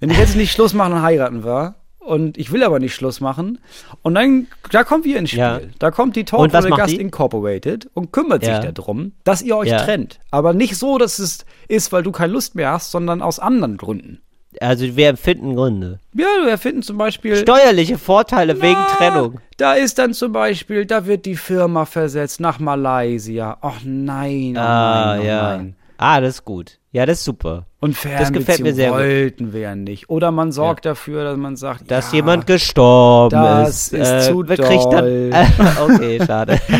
wenn 0.00 0.10
ich 0.10 0.18
jetzt 0.18 0.36
nicht 0.36 0.52
Schluss 0.52 0.74
machen 0.74 0.92
und 0.94 1.02
heiraten 1.02 1.42
war, 1.44 1.74
und 2.06 2.38
ich 2.38 2.52
will 2.52 2.62
aber 2.64 2.78
nicht 2.78 2.94
Schluss 2.94 3.20
machen, 3.20 3.58
und 4.02 4.14
dann, 4.14 4.46
da 4.70 4.84
kommen 4.84 5.04
wir 5.04 5.18
ins 5.18 5.30
Spiel. 5.30 5.40
Ja. 5.40 5.60
Da 5.78 5.90
kommt 5.90 6.16
die 6.16 6.20
Und 6.20 6.26
Talk 6.28 6.52
was 6.52 6.52
for 6.52 6.62
the 6.62 6.68
macht 6.70 6.78
Gast 6.80 6.92
die? 6.92 7.00
Incorporated 7.00 7.88
und 7.94 8.12
kümmert 8.12 8.44
Ja. 8.46 8.62
sich 8.62 8.70
darum, 8.72 9.12
dass 9.24 9.42
ihr 9.42 9.56
euch 9.56 9.68
Ja. 9.70 9.78
trennt. 9.82 10.18
Aber 10.30 10.52
nicht 10.52 10.76
so, 10.76 10.98
dass 10.98 11.18
es 11.18 11.44
ist, 11.68 11.92
weil 11.92 12.02
du 12.02 12.12
keine 12.12 12.32
Lust 12.32 12.54
mehr 12.54 12.70
hast, 12.72 12.90
sondern 12.90 13.20
aus 13.22 13.38
anderen 13.38 13.76
Gründen. 13.76 14.20
Also 14.58 14.96
wir 14.96 15.08
empfinden 15.10 15.54
Gründe. 15.54 16.00
Ja, 16.14 16.24
wir 16.42 16.50
erfinden 16.52 16.82
zum 16.82 16.96
Beispiel. 16.96 17.36
Steuerliche 17.36 17.98
Vorteile 17.98 18.62
wegen 18.62 18.78
Na, 18.78 18.96
Trennung. 18.96 19.40
Da 19.58 19.74
ist 19.74 19.98
dann 19.98 20.14
zum 20.14 20.32
Beispiel, 20.32 20.86
da 20.86 21.04
wird 21.04 21.26
die 21.26 21.36
Firma 21.36 21.84
versetzt 21.84 22.40
nach 22.40 22.58
Malaysia. 22.58 23.58
Ach 23.60 23.80
nein, 23.84 24.54
oh 24.56 24.60
Ah, 24.60 25.04
nein, 25.16 25.20
oh 25.20 25.24
ja. 25.26 25.56
nein. 25.58 25.76
Ah, 25.98 26.20
das 26.20 26.36
ist 26.36 26.44
gut. 26.44 26.78
Ja, 26.92 27.04
das 27.06 27.18
ist 27.18 27.24
super. 27.24 27.66
Und 27.80 27.96
Das 28.18 28.32
gefällt 28.32 28.60
mir 28.60 28.74
sehr 28.74 28.90
gut. 28.90 28.98
wollten 28.98 29.52
wir 29.52 29.60
ja 29.60 29.74
nicht. 29.74 30.08
Oder 30.10 30.30
man 30.30 30.52
sorgt 30.52 30.84
dafür, 30.86 31.24
dass 31.24 31.36
man 31.36 31.56
sagt, 31.56 31.90
Dass 31.90 32.10
ja, 32.12 32.16
jemand 32.16 32.46
gestorben 32.46 33.30
das 33.36 33.88
ist. 33.88 33.92
Äh, 33.94 34.18
ist 34.18 34.26
zu 34.26 34.42
wer 34.46 34.56
kriegt 34.56 34.84
doll. 34.84 35.30
Dann, 35.30 35.48
okay, 35.94 36.18
schade. 36.24 36.60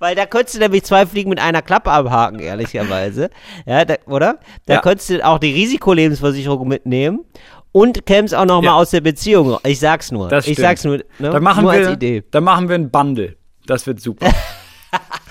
Weil 0.00 0.14
da 0.14 0.26
könntest 0.26 0.54
du 0.54 0.60
nämlich 0.60 0.84
zwei 0.84 1.06
Fliegen 1.06 1.30
mit 1.30 1.40
einer 1.40 1.60
Klappe 1.62 1.90
abhaken, 1.90 2.38
ehrlicherweise. 2.38 3.30
Ja, 3.66 3.84
da, 3.84 3.96
oder? 4.06 4.38
Da 4.66 4.74
Ja. 4.74 4.80
könntest 4.80 5.10
du 5.10 5.24
auch 5.26 5.38
die 5.40 5.52
Risikolebensversicherung 5.52 6.68
mitnehmen 6.68 7.24
und 7.72 8.06
kämst 8.06 8.32
auch 8.34 8.44
noch 8.44 8.62
Ja. 8.62 8.70
mal 8.70 8.76
aus 8.80 8.90
der 8.90 9.00
Beziehung. 9.00 9.58
Ich 9.64 9.80
sag's 9.80 10.12
nur. 10.12 10.28
Das 10.28 10.46
ich 10.46 10.52
stimmt. 10.52 10.66
sag's 10.68 10.84
nur. 10.84 10.98
Ne? 10.98 11.30
da 11.30 11.40
machen 11.40 11.64
nur 11.64 11.72
wir, 11.72 11.80
als 11.80 11.88
Idee. 11.96 12.22
Da 12.30 12.40
machen 12.40 12.68
wir 12.68 12.76
ein 12.76 12.90
Bundle. 12.90 13.34
Das 13.66 13.86
wird 13.88 14.00
super. 14.00 14.30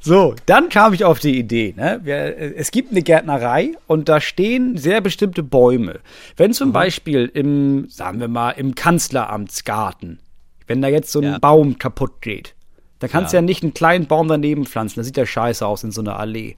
so, 0.00 0.34
dann 0.46 0.68
kam 0.68 0.92
ich 0.94 1.04
auf 1.04 1.18
die 1.18 1.38
Idee. 1.38 1.74
Ne? 1.76 2.00
Äh, 2.06 2.54
es 2.56 2.70
gibt 2.70 2.90
eine 2.92 3.02
Gärtnerei 3.02 3.72
und 3.86 4.08
da 4.08 4.20
stehen 4.20 4.76
sehr 4.76 5.00
bestimmte 5.00 5.42
Bäume. 5.42 6.00
Wenn 6.36 6.50
Mhm. 6.50 6.54
zum 6.54 6.72
Beispiel 6.72 7.30
im, 7.32 7.88
sagen 7.88 8.20
wir 8.20 8.28
mal, 8.28 8.50
im 8.52 8.74
Kanzleramtsgarten, 8.74 10.18
wenn 10.66 10.82
da 10.82 10.88
jetzt 10.88 11.12
so 11.12 11.20
ein 11.20 11.24
Ja. 11.24 11.38
Baum 11.38 11.78
kaputt 11.78 12.20
geht, 12.22 12.54
dann 12.98 13.10
kannst 13.10 13.32
du 13.32 13.36
Ja. 13.36 13.40
ja 13.42 13.46
nicht 13.46 13.62
einen 13.62 13.74
kleinen 13.74 14.06
Baum 14.06 14.28
daneben 14.28 14.64
pflanzen. 14.66 14.96
Das 15.00 15.06
sieht 15.06 15.16
ja 15.16 15.26
scheiße 15.26 15.66
aus 15.66 15.84
in 15.84 15.90
so 15.92 16.00
einer 16.00 16.18
Allee. 16.18 16.56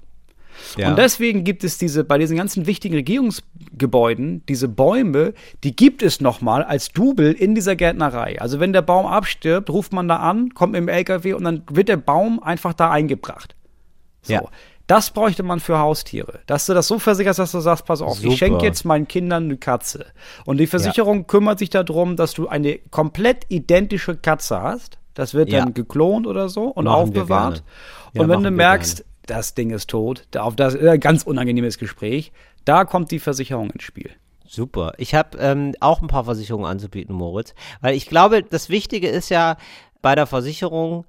Ja. 0.77 0.91
Und 0.91 0.99
deswegen 0.99 1.45
gibt 1.45 1.65
es 1.65 1.79
diese, 1.79 2.05
bei 2.05 2.19
diesen 2.19 2.37
ganzen 2.37 2.67
wichtigen 2.67 2.95
Regierungsgebäuden, 2.95 4.45
diese 4.49 4.69
Bäume, 4.69 5.35
die 5.65 5.75
gibt 5.75 6.03
es 6.03 6.21
nochmal 6.21 6.63
als 6.63 6.91
Double 6.93 7.33
in 7.33 7.55
dieser 7.55 7.77
Gärtnerei. 7.77 8.41
Also 8.41 8.61
wenn 8.61 8.73
der 8.73 8.83
Baum 8.83 9.07
abstirbt, 9.07 9.71
ruft 9.71 9.93
man 9.93 10.09
da 10.09 10.17
an, 10.17 10.55
kommt 10.55 10.73
mit 10.73 10.81
dem 10.81 10.89
LKW 10.89 11.35
und 11.35 11.45
dann 11.45 11.63
wird 11.71 11.89
der 11.89 11.97
Baum 11.97 12.43
einfach 12.43 12.75
da 12.75 12.91
eingebracht. 12.91 13.55
So. 14.23 14.35
Ja. 14.35 14.43
Das 14.87 15.11
bräuchte 15.11 15.43
man 15.43 15.61
für 15.61 15.79
Haustiere. 15.79 16.41
Dass 16.47 16.65
du 16.65 16.73
das 16.73 16.89
so 16.89 16.99
versicherst, 16.99 17.39
dass 17.39 17.53
du 17.53 17.61
sagst, 17.61 17.85
pass 17.85 18.01
auf, 18.01 18.17
Super. 18.17 18.29
ich 18.33 18.39
schenke 18.39 18.65
jetzt 18.65 18.85
meinen 18.87 19.07
Kindern 19.07 19.45
eine 19.45 19.59
Katze. 19.59 20.07
Und 20.47 20.57
die 20.57 20.67
Versicherung 20.67 21.27
kümmert 21.27 21.59
sich 21.59 21.69
darum, 21.69 22.17
dass 22.17 22.33
du 22.33 22.49
eine 22.49 22.79
komplett 22.91 23.45
identische 23.51 24.17
Katze 24.17 24.63
hast. 24.63 24.97
Das 25.13 25.35
wird 25.35 25.51
Ja. 25.51 25.59
dann 25.61 25.75
geklont 25.75 26.27
oder 26.27 26.49
so 26.49 26.69
und 26.69 26.87
Machen 26.87 26.95
aufbewahrt. 27.03 27.63
Ja, 28.15 28.23
und 28.23 28.29
wenn 28.31 28.43
du 28.43 28.51
merkst, 28.51 29.05
das 29.29 29.55
Ding 29.55 29.71
ist 29.71 29.89
tot, 29.91 30.25
auf 30.37 30.57
das 30.57 30.75
äh, 30.75 30.99
ganz 30.99 31.23
unangenehmes 31.23 31.79
Gespräch, 31.79 32.33
da 32.65 32.85
kommt 32.85 33.11
die 33.11 33.19
Versicherung 33.19 33.71
ins 33.71 33.85
Spiel. 33.85 34.11
Super. 34.47 34.95
Ich 34.99 35.15
habe 35.15 35.39
ähm, 35.39 35.75
auch 35.81 36.01
ein 36.03 36.09
paar 36.09 36.25
Versicherungen 36.25 36.67
anzubieten, 36.67 37.15
Moritz. 37.15 37.55
Weil 37.81 37.95
ich 37.95 38.07
glaube, 38.07 38.43
das 38.43 38.71
Wichtige 38.71 39.09
ist 39.09 39.29
ja 39.29 39.57
bei 40.01 40.15
der 40.15 40.27
Versicherung, 40.27 41.05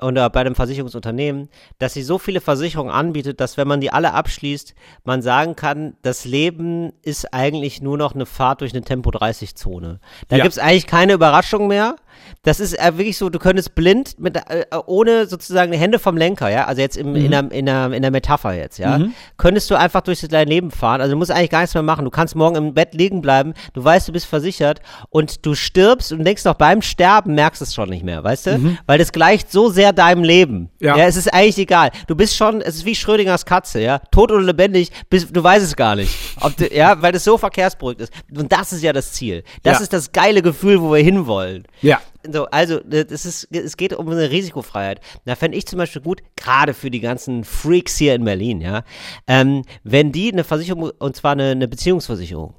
oder 0.00 0.28
bei 0.30 0.44
dem 0.44 0.54
Versicherungsunternehmen, 0.54 1.48
dass 1.78 1.94
sie 1.94 2.02
so 2.02 2.18
viele 2.18 2.40
Versicherungen 2.40 2.92
anbietet, 2.92 3.40
dass 3.40 3.56
wenn 3.56 3.68
man 3.68 3.80
die 3.80 3.92
alle 3.92 4.12
abschließt, 4.14 4.74
man 5.04 5.22
sagen 5.22 5.56
kann, 5.56 5.94
das 6.02 6.24
Leben 6.24 6.92
ist 7.02 7.32
eigentlich 7.32 7.82
nur 7.82 7.96
noch 7.98 8.14
eine 8.14 8.26
Fahrt 8.26 8.60
durch 8.60 8.72
eine 8.72 8.82
Tempo-30-Zone. 8.82 10.00
Da 10.28 10.36
Ja. 10.36 10.42
gibt's 10.42 10.58
eigentlich 10.58 10.86
keine 10.86 11.12
Überraschung 11.14 11.68
mehr. 11.68 11.96
Das 12.42 12.60
ist 12.60 12.78
äh, 12.78 12.98
wirklich 12.98 13.16
so, 13.18 13.28
du 13.30 13.38
könntest 13.38 13.74
blind 13.74 14.18
mit 14.18 14.36
äh, 14.36 14.64
ohne 14.86 15.26
sozusagen 15.26 15.72
die 15.72 15.78
Hände 15.78 15.98
vom 15.98 16.16
Lenker, 16.16 16.48
ja, 16.50 16.64
also 16.64 16.80
jetzt 16.82 16.96
im, 16.96 17.14
in, 17.14 17.30
der, 17.30 17.50
in, 17.52 17.66
der, 17.66 17.92
in 17.92 18.02
der 18.02 18.10
Metapher 18.10 18.52
jetzt, 18.54 18.78
ja, 18.78 19.00
könntest 19.36 19.70
du 19.70 19.74
einfach 19.78 20.00
durch 20.00 20.20
dein 20.28 20.48
Leben 20.48 20.70
fahren. 20.70 21.00
Also 21.00 21.12
du 21.12 21.18
musst 21.18 21.30
eigentlich 21.30 21.50
gar 21.50 21.60
nichts 21.60 21.74
mehr 21.74 21.82
machen. 21.82 22.04
Du 22.04 22.10
kannst 22.10 22.34
morgen 22.34 22.56
im 22.56 22.74
Bett 22.74 22.94
liegen 22.94 23.20
bleiben, 23.22 23.54
du 23.74 23.82
weißt, 23.84 24.08
du 24.08 24.12
bist 24.12 24.26
versichert 24.26 24.80
und 25.10 25.44
du 25.46 25.54
stirbst 25.54 26.12
und 26.12 26.24
denkst 26.24 26.44
noch 26.44 26.54
beim 26.54 26.82
Sterben 26.82 27.34
merkst 27.34 27.62
es 27.62 27.74
schon 27.74 27.88
nicht 27.88 28.04
mehr, 28.04 28.22
weißt 28.24 28.46
du? 28.46 28.76
Weil 28.86 28.98
das 28.98 29.12
gleicht 29.12 29.50
so 29.52 29.68
sehr 29.68 29.92
deinem 29.92 30.24
Leben. 30.24 30.68
Ja. 30.80 30.96
ja, 30.96 31.04
es 31.06 31.16
ist 31.16 31.32
eigentlich 31.32 31.58
egal. 31.58 31.90
Du 32.06 32.14
bist 32.16 32.36
schon, 32.36 32.60
es 32.60 32.76
ist 32.76 32.84
wie 32.84 32.94
Schrödingers 32.94 33.44
Katze, 33.46 33.80
ja, 33.80 33.98
tot 34.10 34.30
oder 34.32 34.42
lebendig, 34.42 34.90
bist, 35.08 35.34
du 35.34 35.42
weißt 35.42 35.64
es 35.64 35.76
gar 35.76 35.94
nicht. 35.96 36.14
Ob 36.40 36.56
du, 36.56 36.66
ja, 36.74 37.00
weil 37.00 37.12
das 37.12 37.24
so 37.24 37.38
verkehrsberuhigt 37.38 38.00
ist. 38.00 38.12
Und 38.36 38.50
das 38.52 38.72
ist 38.72 38.82
ja 38.82 38.92
das 38.92 39.12
Ziel. 39.12 39.44
Das 39.62 39.78
Ja. 39.78 39.82
ist 39.84 39.92
das 39.92 40.12
geile 40.12 40.42
Gefühl, 40.42 40.80
wo 40.82 40.92
wir 40.92 41.02
hinwollen. 41.02 41.64
Ja. 41.80 42.00
So, 42.30 42.46
also, 42.46 42.80
das 42.80 43.26
ist, 43.26 43.48
es 43.50 43.76
geht 43.76 43.92
um 43.92 44.08
eine 44.08 44.30
Risikofreiheit. 44.30 45.00
Da 45.24 45.34
fände 45.34 45.58
ich 45.58 45.66
zum 45.66 45.78
Beispiel 45.78 46.02
gut, 46.02 46.22
gerade 46.36 46.74
für 46.74 46.90
die 46.90 47.00
ganzen 47.00 47.44
Freaks 47.44 47.96
hier 47.96 48.14
in 48.14 48.24
Berlin, 48.24 48.60
ja, 48.60 48.84
ähm, 49.26 49.62
wenn 49.82 50.12
die 50.12 50.32
eine 50.32 50.44
Versicherung, 50.44 50.90
und 50.98 51.16
zwar 51.16 51.32
eine, 51.32 51.50
eine 51.50 51.68
Beziehungsversicherung, 51.68 52.54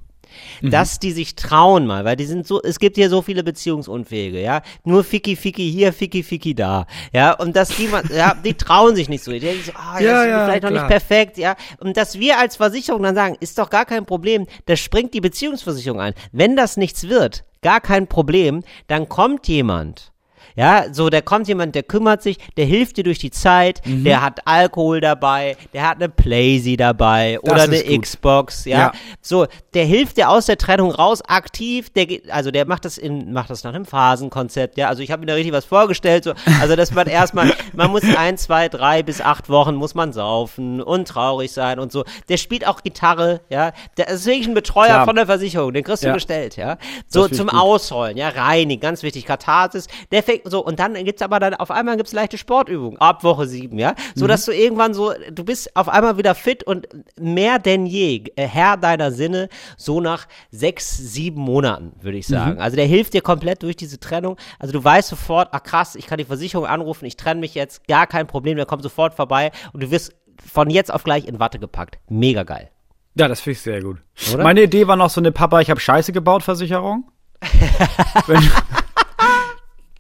dass 0.61 0.99
die 0.99 1.11
sich 1.11 1.35
trauen 1.35 1.85
mal, 1.85 2.05
weil 2.05 2.15
die 2.15 2.25
sind 2.25 2.47
so, 2.47 2.61
es 2.61 2.79
gibt 2.79 2.95
hier 2.95 3.09
so 3.09 3.21
viele 3.21 3.43
Beziehungsunfähige, 3.43 4.41
ja, 4.41 4.61
nur 4.83 5.03
Ficky 5.03 5.35
Ficky 5.35 5.71
hier, 5.71 5.93
Ficky 5.93 6.23
Ficky 6.23 6.55
da, 6.55 6.85
ja, 7.11 7.33
und 7.33 7.55
dass 7.55 7.69
die 7.69 7.87
mal, 7.87 8.03
ja, 8.15 8.35
die 8.35 8.53
trauen 8.53 8.95
sich 8.95 9.09
nicht 9.09 9.23
so, 9.23 9.31
die 9.31 9.39
denken 9.39 9.63
so, 9.63 9.71
ah, 9.75 9.99
ja, 9.99 10.05
Ja, 10.05 10.13
das 10.13 10.23
ist 10.23 10.29
ja, 10.29 10.45
vielleicht 10.45 10.63
noch 10.63 10.71
nicht 10.71 10.87
perfekt, 10.87 11.37
ja, 11.37 11.55
und 11.79 11.97
dass 11.97 12.19
wir 12.19 12.39
als 12.39 12.55
Versicherung 12.55 13.03
dann 13.03 13.15
sagen, 13.15 13.35
ist 13.39 13.57
doch 13.57 13.69
gar 13.69 13.85
kein 13.85 14.05
Problem, 14.05 14.45
da 14.65 14.75
springt 14.75 15.13
die 15.13 15.21
Beziehungsversicherung 15.21 15.99
ein. 15.99 16.13
Wenn 16.31 16.55
das 16.55 16.77
nichts 16.77 17.09
wird, 17.09 17.43
gar 17.61 17.81
kein 17.81 18.07
Problem, 18.07 18.63
dann 18.87 19.09
kommt 19.09 19.47
jemand. 19.47 20.12
Ja, 20.55 20.85
so, 20.93 21.09
da 21.09 21.21
kommt 21.21 21.47
jemand, 21.47 21.75
der 21.75 21.83
kümmert 21.83 22.21
sich, 22.21 22.37
der 22.57 22.65
hilft 22.65 22.97
dir 22.97 23.03
durch 23.03 23.19
die 23.19 23.31
Zeit, 23.31 23.81
Mhm. 23.85 24.03
der 24.03 24.21
hat 24.21 24.45
Alkohol 24.45 25.01
dabei, 25.01 25.57
der 25.73 25.87
hat 25.87 25.97
eine 25.97 26.09
Playsee 26.09 26.77
dabei 26.77 27.39
oder 27.41 27.63
eine 27.63 27.81
gut. 27.83 28.01
Xbox, 28.03 28.65
ja? 28.65 28.77
Ja. 28.79 28.91
So, 29.21 29.47
der 29.73 29.85
hilft 29.85 30.17
dir 30.17 30.29
aus 30.29 30.45
der 30.45 30.57
Trennung 30.57 30.91
raus 30.91 31.21
aktiv, 31.21 31.89
der 31.89 32.05
geht, 32.05 32.29
also 32.29 32.51
der 32.51 32.65
macht 32.65 32.85
das 32.85 32.97
in, 32.97 33.33
macht 33.33 33.49
das 33.49 33.63
nach 33.63 33.73
einem 33.73 33.85
Phasenkonzept, 33.85 34.77
ja? 34.77 34.87
Also 34.89 35.01
ich 35.01 35.11
habe 35.11 35.21
mir 35.21 35.25
da 35.27 35.33
richtig 35.33 35.53
was 35.53 35.65
vorgestellt, 35.65 36.23
so, 36.23 36.33
also 36.61 36.75
dass 36.75 36.91
man 36.93 37.07
erstmal, 37.07 37.51
man 37.73 37.89
muss 37.91 38.03
ein, 38.03 38.37
zwei, 38.37 38.69
drei 38.69 39.01
bis 39.03 39.21
acht 39.21 39.49
Wochen 39.49 39.75
muss 39.75 39.95
man 39.95 40.13
saufen 40.13 40.81
und 40.81 41.07
traurig 41.07 41.51
sein 41.51 41.79
und 41.79 41.91
so. 41.91 42.03
Der 42.29 42.37
spielt 42.37 42.67
auch 42.67 42.83
Gitarre, 42.83 43.41
ja? 43.49 43.71
Der 43.97 44.07
ist 44.09 44.25
wirklich 44.25 44.47
ein 44.47 44.53
Betreuer 44.53 44.85
Klar. 44.87 45.05
von 45.05 45.15
der 45.15 45.25
Versicherung, 45.25 45.73
den 45.73 45.83
kriegst 45.83 46.03
du 46.03 46.07
Ja. 46.07 46.13
gestellt, 46.13 46.55
ja? 46.57 46.77
So 47.07 47.27
zum 47.27 47.47
gut. 47.47 47.59
Ausheulen, 47.59 48.17
ja, 48.17 48.29
reinigen, 48.29 48.81
ganz 48.81 49.03
wichtig, 49.03 49.25
Katharsis, 49.25 49.87
der 50.11 50.21
fängt 50.23 50.42
so, 50.45 50.63
und 50.63 50.79
dann 50.79 50.93
gibt's 51.05 51.21
aber 51.21 51.39
dann, 51.39 51.53
auf 51.53 51.71
einmal 51.71 51.97
gibt's 51.97 52.13
leichte 52.13 52.37
Sportübungen, 52.37 52.99
ab 52.99 53.23
Woche 53.23 53.47
sieben, 53.47 53.77
ja, 53.79 53.95
so 54.15 54.25
Mhm. 54.25 54.29
dass 54.29 54.45
du 54.45 54.51
irgendwann 54.51 54.93
so, 54.93 55.13
du 55.31 55.43
bist 55.43 55.75
auf 55.75 55.89
einmal 55.89 56.17
wieder 56.17 56.35
fit 56.35 56.63
und 56.63 56.87
mehr 57.19 57.59
denn 57.59 57.85
je, 57.85 58.23
äh, 58.35 58.47
Herr 58.47 58.77
deiner 58.77 59.11
Sinne, 59.11 59.49
so 59.77 60.01
nach 60.01 60.27
sechs, 60.51 60.97
sieben 60.97 61.41
Monaten, 61.41 61.93
würde 62.01 62.15
Mhm. 62.15 62.19
ich 62.19 62.27
sagen. 62.27 62.59
Also 62.59 62.75
der 62.75 62.85
hilft 62.85 63.13
dir 63.13 63.21
komplett 63.21 63.63
durch 63.63 63.75
diese 63.75 63.99
Trennung, 63.99 64.37
also 64.59 64.73
du 64.73 64.83
weißt 64.83 65.09
sofort, 65.09 65.49
ach 65.51 65.63
krass, 65.63 65.95
ich 65.95 66.07
kann 66.07 66.17
die 66.17 66.25
Versicherung 66.25 66.65
anrufen, 66.67 67.05
ich 67.05 67.17
trenne 67.17 67.39
mich 67.39 67.55
jetzt, 67.55 67.87
gar 67.87 68.07
kein 68.07 68.27
Problem, 68.27 68.57
der 68.57 68.65
kommt 68.65 68.83
sofort 68.83 69.13
vorbei 69.13 69.51
und 69.73 69.83
du 69.83 69.91
wirst 69.91 70.13
von 70.51 70.69
jetzt 70.69 70.93
auf 70.93 71.03
gleich 71.03 71.25
in 71.27 71.39
Watte 71.39 71.59
gepackt. 71.59 71.99
Mega 72.09 72.43
geil. 72.43 72.69
Ja, 73.15 73.27
das 73.27 73.41
finde 73.41 73.51
ich 73.53 73.61
sehr 73.61 73.81
gut. 73.81 73.97
Oder? 74.33 74.43
Meine 74.43 74.63
Idee 74.63 74.87
war 74.87 74.95
noch 74.95 75.09
so 75.11 75.21
eine 75.21 75.31
Papa, 75.31 75.61
ich 75.61 75.69
habe 75.69 75.79
Scheiße 75.79 76.11
gebaut 76.11 76.41
Versicherung. 76.43 77.05
Wenn, 78.27 78.39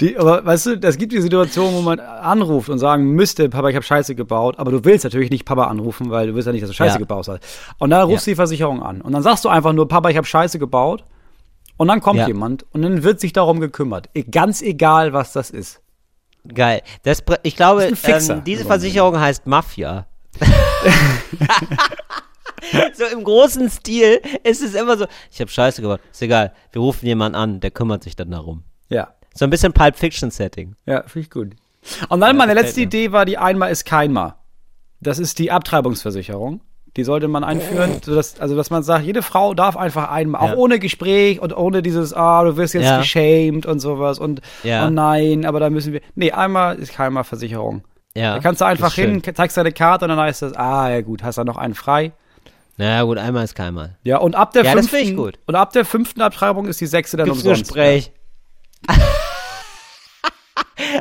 die, 0.01 0.17
aber 0.17 0.43
weißt 0.45 0.65
du, 0.65 0.79
es 0.81 0.97
gibt 0.97 1.11
die 1.13 1.21
Situation, 1.21 1.73
wo 1.73 1.81
man 1.81 1.99
anruft 1.99 2.69
und 2.69 2.79
sagen 2.79 3.11
müsste, 3.11 3.47
Papa, 3.49 3.69
ich 3.69 3.75
habe 3.75 3.85
Scheiße 3.85 4.15
gebaut, 4.15 4.55
aber 4.57 4.71
du 4.71 4.83
willst 4.83 5.03
natürlich 5.03 5.29
nicht 5.29 5.45
Papa 5.45 5.65
anrufen, 5.67 6.09
weil 6.09 6.27
du 6.27 6.35
willst 6.35 6.47
ja 6.47 6.51
nicht, 6.51 6.63
dass 6.63 6.69
du 6.71 6.75
Scheiße 6.75 6.95
Ja. 6.95 6.99
gebaut 6.99 7.27
hast. 7.27 7.39
Und 7.77 7.91
dann 7.91 8.01
rufst 8.07 8.25
du 8.25 8.31
die 8.31 8.35
Versicherung 8.35 8.81
an 8.81 9.01
und 9.01 9.11
dann 9.13 9.21
sagst 9.23 9.45
du 9.45 9.49
einfach 9.49 9.71
nur, 9.73 9.87
Papa, 9.87 10.09
ich 10.09 10.17
habe 10.17 10.25
Scheiße 10.27 10.57
gebaut. 10.59 11.03
Und 11.77 11.87
dann 11.87 12.01
kommt 12.01 12.19
Ja. 12.19 12.27
jemand 12.27 12.65
und 12.71 12.83
dann 12.83 13.03
wird 13.03 13.19
sich 13.19 13.33
darum 13.33 13.59
gekümmert. 13.59 14.07
E- 14.13 14.21
Ganz 14.23 14.61
egal, 14.61 15.11
was 15.13 15.33
das 15.33 15.49
ist. 15.49 15.81
Geil. 16.47 16.81
Das, 17.03 17.23
ich 17.41 17.55
glaube, 17.55 17.87
Das 17.89 17.99
Fixer. 17.99 18.35
ähm, 18.35 18.43
diese 18.43 18.63
Versicherung 18.65 19.19
heißt 19.19 19.47
Mafia. 19.47 20.05
so 22.93 23.05
im 23.05 23.23
großen 23.23 23.69
Stil 23.69 24.21
ist 24.43 24.61
es 24.61 24.73
immer 24.75 24.97
so, 24.97 25.05
ich 25.31 25.39
habe 25.41 25.49
Scheiße 25.49 25.81
gebaut, 25.81 25.99
ist 26.11 26.21
egal, 26.21 26.53
wir 26.71 26.81
rufen 26.81 27.05
jemanden 27.05 27.35
an, 27.35 27.59
der 27.59 27.71
kümmert 27.71 28.03
sich 28.03 28.15
dann 28.15 28.31
darum. 28.31 28.63
Ja. 29.33 29.39
So 29.39 29.45
ein 29.45 29.49
bisschen 29.49 29.73
Pulp 29.73 29.95
Fiction 29.97 30.31
Setting. 30.31 30.75
Ja, 30.85 31.01
finde 31.03 31.19
ich 31.25 31.29
gut. 31.31 31.51
Und 32.09 32.21
dann 32.21 32.37
meine 32.37 32.53
gefällt 32.53 32.65
letzte 32.67 32.79
mir. 32.81 32.85
Idee 32.87 33.11
war 33.11 33.25
die 33.25 33.37
Einmal 33.37 33.71
ist 33.71 33.85
keinmal. 33.85 34.35
Das 35.01 35.19
ist 35.19 35.37
die 35.39 35.51
Abtreibungsversicherung. 35.51 36.61
Die 36.95 37.03
sollte 37.03 37.27
man 37.27 37.43
einführen, 37.43 38.01
sodass, 38.05 38.39
also 38.39 38.55
dass 38.55 38.69
man 38.69 38.83
sagt, 38.83 39.03
jede 39.03 39.23
Frau 39.23 39.55
darf 39.55 39.75
einfach 39.75 40.11
einmal, 40.11 40.45
Ja. 40.47 40.53
auch 40.53 40.57
ohne 40.57 40.77
Gespräch 40.77 41.41
und 41.41 41.55
ohne 41.57 41.81
dieses, 41.81 42.13
ah, 42.13 42.43
du 42.43 42.55
wirst 42.55 42.75
jetzt 42.75 42.83
Ja. 42.85 42.99
geschämt 42.99 43.65
und 43.65 43.79
sowas 43.79 44.19
und 44.19 44.41
Ja. 44.61 44.85
oh 44.85 44.91
nein, 44.91 45.43
aber 45.45 45.59
da 45.59 45.71
müssen 45.71 45.91
wir. 45.91 46.01
Nee, 46.13 46.31
einmal 46.31 46.77
ist 46.77 46.93
keinmal 46.93 47.23
Versicherung. 47.23 47.83
Ja. 48.15 48.35
Da 48.35 48.39
kannst 48.41 48.61
du 48.61 48.65
einfach 48.65 48.91
schön. 48.93 49.21
hin, 49.23 49.35
zeigst 49.35 49.57
deine 49.57 49.71
Karte 49.71 50.05
und 50.05 50.09
dann 50.09 50.19
heißt 50.19 50.43
das, 50.43 50.53
ah 50.53 50.87
ja 50.91 51.01
gut, 51.01 51.23
hast 51.23 51.39
da 51.39 51.43
noch 51.43 51.57
einen 51.57 51.73
frei. 51.73 52.11
Naja, 52.77 53.03
gut, 53.03 53.17
einmal 53.17 53.43
ist 53.43 53.55
keinmal. 53.55 53.97
Ja, 54.03 54.17
und 54.19 54.35
ab 54.35 54.53
der 54.53 54.63
Ja, 54.63 54.71
fünften, 54.73 55.17
und 55.47 55.55
ab 55.55 55.73
der 55.73 55.85
fünften 55.85 56.21
Abtreibung 56.21 56.67
ist 56.67 56.79
die 56.79 56.85
sechste 56.85 57.17
dann 57.17 57.25
Gibt's 57.25 57.41
umsonst. 57.41 57.63
Gespräch. 57.73 58.11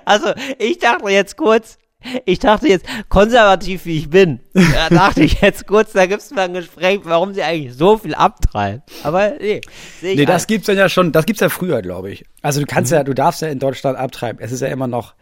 also, 0.05 0.33
ich 0.59 0.78
dachte 0.78 1.09
jetzt 1.11 1.37
kurz, 1.37 1.78
ich 2.24 2.41
dachte 2.41 2.66
jetzt, 2.68 2.85
konservativ 3.09 3.85
wie 3.85 3.99
ich 3.99 4.11
bin, 4.11 4.41
da 4.55 4.89
dachte 4.91 5.22
ich 5.22 5.41
jetzt 5.41 5.66
kurz, 5.66 5.93
da 5.93 6.07
gibt's 6.07 6.30
mal 6.33 6.43
ein 6.43 6.55
Gespräch, 6.55 7.01
warum 7.05 7.33
sie 7.33 7.43
eigentlich 7.43 7.74
so 7.76 7.97
viel 7.97 8.14
abtreiben. 8.14 8.83
Aber 9.05 9.30
nee, 9.41 9.61
sehe 10.01 10.12
ich 10.12 10.18
Nee, 10.18 10.24
das 10.24 10.45
ein. 10.45 10.47
gibt's 10.49 10.66
dann 10.66 10.76
ja 10.78 10.89
schon, 10.89 11.12
das 11.12 11.26
gibt's 11.26 11.41
ja 11.41 11.49
früher, 11.49 11.80
glaube 11.80 12.11
ich. 12.11 12.24
Also 12.43 12.61
du 12.61 12.66
kannst 12.66 12.91
Mhm. 12.91 12.97
ja, 12.99 13.05
du 13.05 13.14
darfst 13.14 13.43
ja 13.43 13.49
in 13.49 13.61
Deutschland 13.61 13.97
abtreiben. 13.99 14.41
Es 14.43 14.51
ist 14.51 14.61
ja 14.61 14.68
immer 14.68 14.89
noch, 14.89 15.14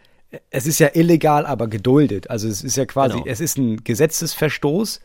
es 0.49 0.65
ist 0.65 0.79
ja 0.79 0.89
illegal, 0.93 1.45
aber 1.45 1.67
geduldet. 1.67 2.29
Also 2.31 2.47
es 2.47 2.63
ist 2.63 2.77
ja 2.77 2.85
quasi, 2.85 3.13
Genau. 3.17 3.25
es 3.27 3.41
ist 3.41 3.57
ein 3.59 3.83
Gesetzesverstoß, 3.83 5.01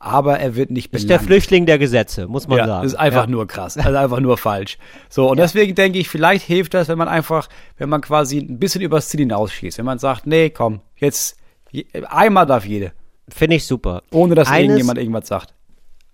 aber 0.00 0.40
er 0.40 0.56
wird 0.56 0.70
nicht 0.70 0.92
ist 0.94 1.08
der. 1.08 1.20
Flüchtling 1.20 1.66
der 1.66 1.78
Gesetze, 1.78 2.26
muss 2.26 2.48
man 2.48 2.58
ja, 2.58 2.66
sagen. 2.66 2.82
das 2.84 2.92
ist 2.94 2.98
einfach 2.98 3.24
ja. 3.26 3.30
nur 3.30 3.46
krass, 3.46 3.76
also 3.78 3.96
einfach 3.96 4.18
nur 4.20 4.36
falsch. 4.38 4.78
So, 5.08 5.30
und 5.30 5.36
deswegen 5.36 5.74
denke 5.76 5.98
ich, 5.98 6.08
vielleicht 6.08 6.44
hilft 6.44 6.74
das, 6.74 6.88
wenn 6.88 6.98
man 6.98 7.06
einfach, 7.08 7.48
wenn 7.76 7.88
man 7.88 8.00
quasi 8.00 8.38
ein 8.38 8.58
bisschen 8.58 8.80
übers 8.80 9.08
Ziel 9.08 9.20
hinausschießt. 9.20 9.78
Wenn 9.78 9.84
man 9.84 9.98
sagt, 9.98 10.26
nee, 10.26 10.50
komm, 10.50 10.80
jetzt, 10.96 11.36
je- 11.70 11.86
einmal 12.08 12.46
darf 12.46 12.64
jede. 12.66 12.92
Finde 13.28 13.56
ich 13.56 13.66
super. 13.66 14.02
Ohne 14.10 14.34
dass 14.34 14.48
Eines- 14.48 14.62
irgendjemand 14.70 14.98
irgendwas 14.98 15.28
sagt. 15.28 15.54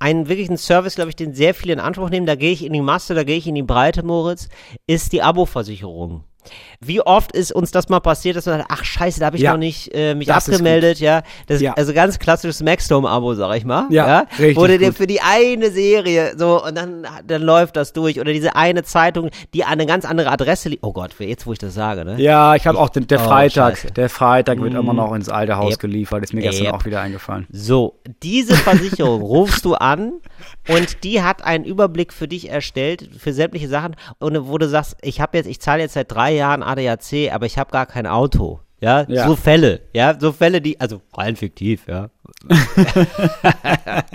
einen 0.00 0.28
wirklichen 0.28 0.56
Service, 0.58 0.96
glaube 0.96 1.08
ich, 1.10 1.16
den 1.16 1.32
sehr 1.32 1.54
viele 1.54 1.72
in 1.72 1.80
Anspruch 1.80 2.10
nehmen, 2.10 2.26
da 2.26 2.34
gehe 2.34 2.52
ich 2.52 2.64
in 2.64 2.72
die 2.74 2.82
Masse, 2.82 3.14
da 3.14 3.24
gehe 3.24 3.36
ich 3.38 3.46
in 3.46 3.54
die 3.54 3.62
Breite, 3.62 4.02
Moritz, 4.02 4.48
ist 4.86 5.12
die 5.12 5.22
Abo-Versicherung. 5.22 6.24
Wie 6.80 7.00
oft 7.00 7.32
ist 7.32 7.52
uns 7.52 7.70
das 7.70 7.88
mal 7.88 8.00
passiert, 8.00 8.36
dass 8.36 8.46
man 8.46 8.58
sagt, 8.58 8.70
ach 8.72 8.84
scheiße, 8.84 9.20
da 9.20 9.26
habe 9.26 9.36
ich 9.36 9.42
Ja, 9.42 9.52
noch 9.52 9.58
nicht 9.58 9.94
äh, 9.94 10.14
mich 10.14 10.32
abgemeldet, 10.32 10.98
ja. 11.00 11.22
Das 11.46 11.60
Ja. 11.60 11.72
also 11.74 11.92
ganz 11.92 12.18
klassisches 12.18 12.62
Maxdome-Abo, 12.62 13.34
sag 13.34 13.56
ich 13.56 13.64
mal. 13.64 13.86
Ja, 13.90 14.26
richtig 14.38 14.56
Wurde 14.56 14.78
dir 14.78 14.92
für 14.92 15.06
die 15.06 15.20
eine 15.20 15.70
Serie 15.70 16.34
so 16.36 16.62
und 16.64 16.76
dann, 16.76 17.06
dann 17.26 17.42
läuft 17.42 17.76
das 17.76 17.92
durch. 17.92 18.20
Oder 18.20 18.32
diese 18.32 18.56
eine 18.56 18.82
Zeitung, 18.84 19.30
die 19.54 19.64
an 19.64 19.72
eine 19.72 19.86
ganz 19.86 20.04
andere 20.04 20.30
Adresse 20.30 20.68
liegt. 20.68 20.82
Oh 20.84 20.92
Gott, 20.92 21.14
jetzt 21.18 21.46
wo 21.46 21.52
ich 21.52 21.58
das 21.58 21.74
sage, 21.74 22.04
ne? 22.04 22.16
Ja, 22.20 22.54
ich 22.54 22.66
habe 22.66 22.78
auch 22.78 22.88
den, 22.88 23.06
der 23.06 23.20
Oh, 23.20 23.24
Freitag, 23.24 23.76
scheiße. 23.78 23.92
der 23.94 24.08
Freitag 24.08 24.60
wird 24.60 24.74
immer 24.74 24.92
noch 24.94 25.12
ins 25.14 25.28
alte 25.28 25.56
Haus 25.56 25.72
Yep. 25.72 25.80
geliefert, 25.80 26.22
ist 26.24 26.32
mir 26.34 26.42
gestern 26.42 26.66
Yep. 26.66 26.74
auch 26.74 26.84
wieder 26.84 27.00
eingefallen. 27.00 27.46
So, 27.50 27.98
diese 28.22 28.54
Versicherung 28.56 29.22
rufst 29.22 29.64
du 29.64 29.74
an 29.74 30.12
und 30.68 31.04
die 31.04 31.22
hat 31.22 31.42
einen 31.44 31.64
Überblick 31.64 32.12
für 32.12 32.28
dich 32.28 32.50
erstellt, 32.50 33.08
für 33.18 33.32
sämtliche 33.32 33.68
Sachen, 33.68 33.96
und 34.18 34.48
wo 34.48 34.58
du 34.58 34.68
sagst, 34.68 34.96
ich 35.02 35.20
habe 35.20 35.36
jetzt, 35.38 35.46
ich 35.46 35.60
zahle 35.60 35.82
jetzt 35.82 35.94
seit 35.94 36.10
drei 36.12 36.34
Jahren 36.36 36.62
ADAC, 36.62 37.32
aber 37.32 37.46
ich 37.46 37.58
habe 37.58 37.70
gar 37.70 37.86
kein 37.86 38.06
Auto. 38.06 38.60
Ja, 38.80 39.06
Ja. 39.08 39.26
so 39.26 39.36
Fälle, 39.36 39.80
ja, 39.94 40.18
so 40.18 40.32
Fälle, 40.32 40.60
die, 40.60 40.78
also 40.78 41.00
rein 41.16 41.34
fiktiv, 41.36 41.86
ja. 41.88 42.10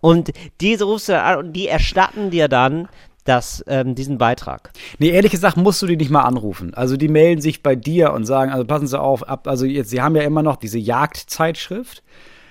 und 0.00 0.32
diese 0.60 0.84
rufst 0.84 1.08
du 1.08 1.12
dann 1.12 1.24
an 1.24 1.38
und 1.38 1.52
die 1.52 1.68
erstatten 1.68 2.30
dir 2.30 2.48
dann 2.48 2.88
das, 3.24 3.64
ähm, 3.68 3.94
diesen 3.94 4.18
Beitrag. 4.18 4.72
Nee, 4.98 5.10
ehrlich 5.10 5.30
gesagt 5.30 5.56
musst 5.56 5.80
du 5.80 5.86
die 5.86 5.96
nicht 5.96 6.10
mal 6.10 6.22
anrufen. 6.22 6.74
Also 6.74 6.96
die 6.96 7.08
melden 7.08 7.40
sich 7.40 7.62
bei 7.62 7.76
dir 7.76 8.12
und 8.12 8.24
sagen, 8.24 8.50
also 8.50 8.64
passen 8.64 8.88
Sie 8.88 8.98
auf, 9.00 9.28
ab, 9.28 9.46
also 9.46 9.64
jetzt, 9.64 9.90
sie 9.90 10.02
haben 10.02 10.16
ja 10.16 10.22
immer 10.22 10.42
noch 10.42 10.56
diese 10.56 10.78
Jagdzeitschrift. 10.78 12.02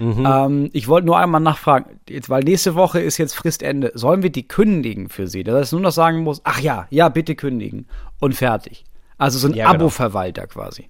Ähm, 0.01 0.69
ich 0.73 0.87
wollte 0.87 1.05
nur 1.05 1.17
einmal 1.19 1.41
nachfragen, 1.41 1.99
jetzt, 2.09 2.29
weil 2.29 2.43
nächste 2.43 2.75
Woche 2.75 2.99
ist 2.99 3.17
jetzt 3.19 3.35
Fristende. 3.35 3.91
Sollen 3.93 4.23
wir 4.23 4.31
die 4.31 4.47
kündigen 4.47 5.09
für 5.09 5.27
Sie? 5.27 5.43
Dass 5.43 5.67
ich 5.67 5.71
nur 5.73 5.81
noch 5.81 5.91
sagen 5.91 6.23
muss, 6.23 6.41
ach 6.43 6.59
ja, 6.59 6.87
ja, 6.89 7.09
bitte 7.09 7.35
kündigen 7.35 7.87
und 8.19 8.33
fertig. 8.33 8.83
Also 9.17 9.37
so 9.37 9.47
ein 9.47 9.53
Ja, 9.53 9.67
genau. 9.71 9.85
Abo-Verwalter 9.85 10.47
quasi. 10.47 10.87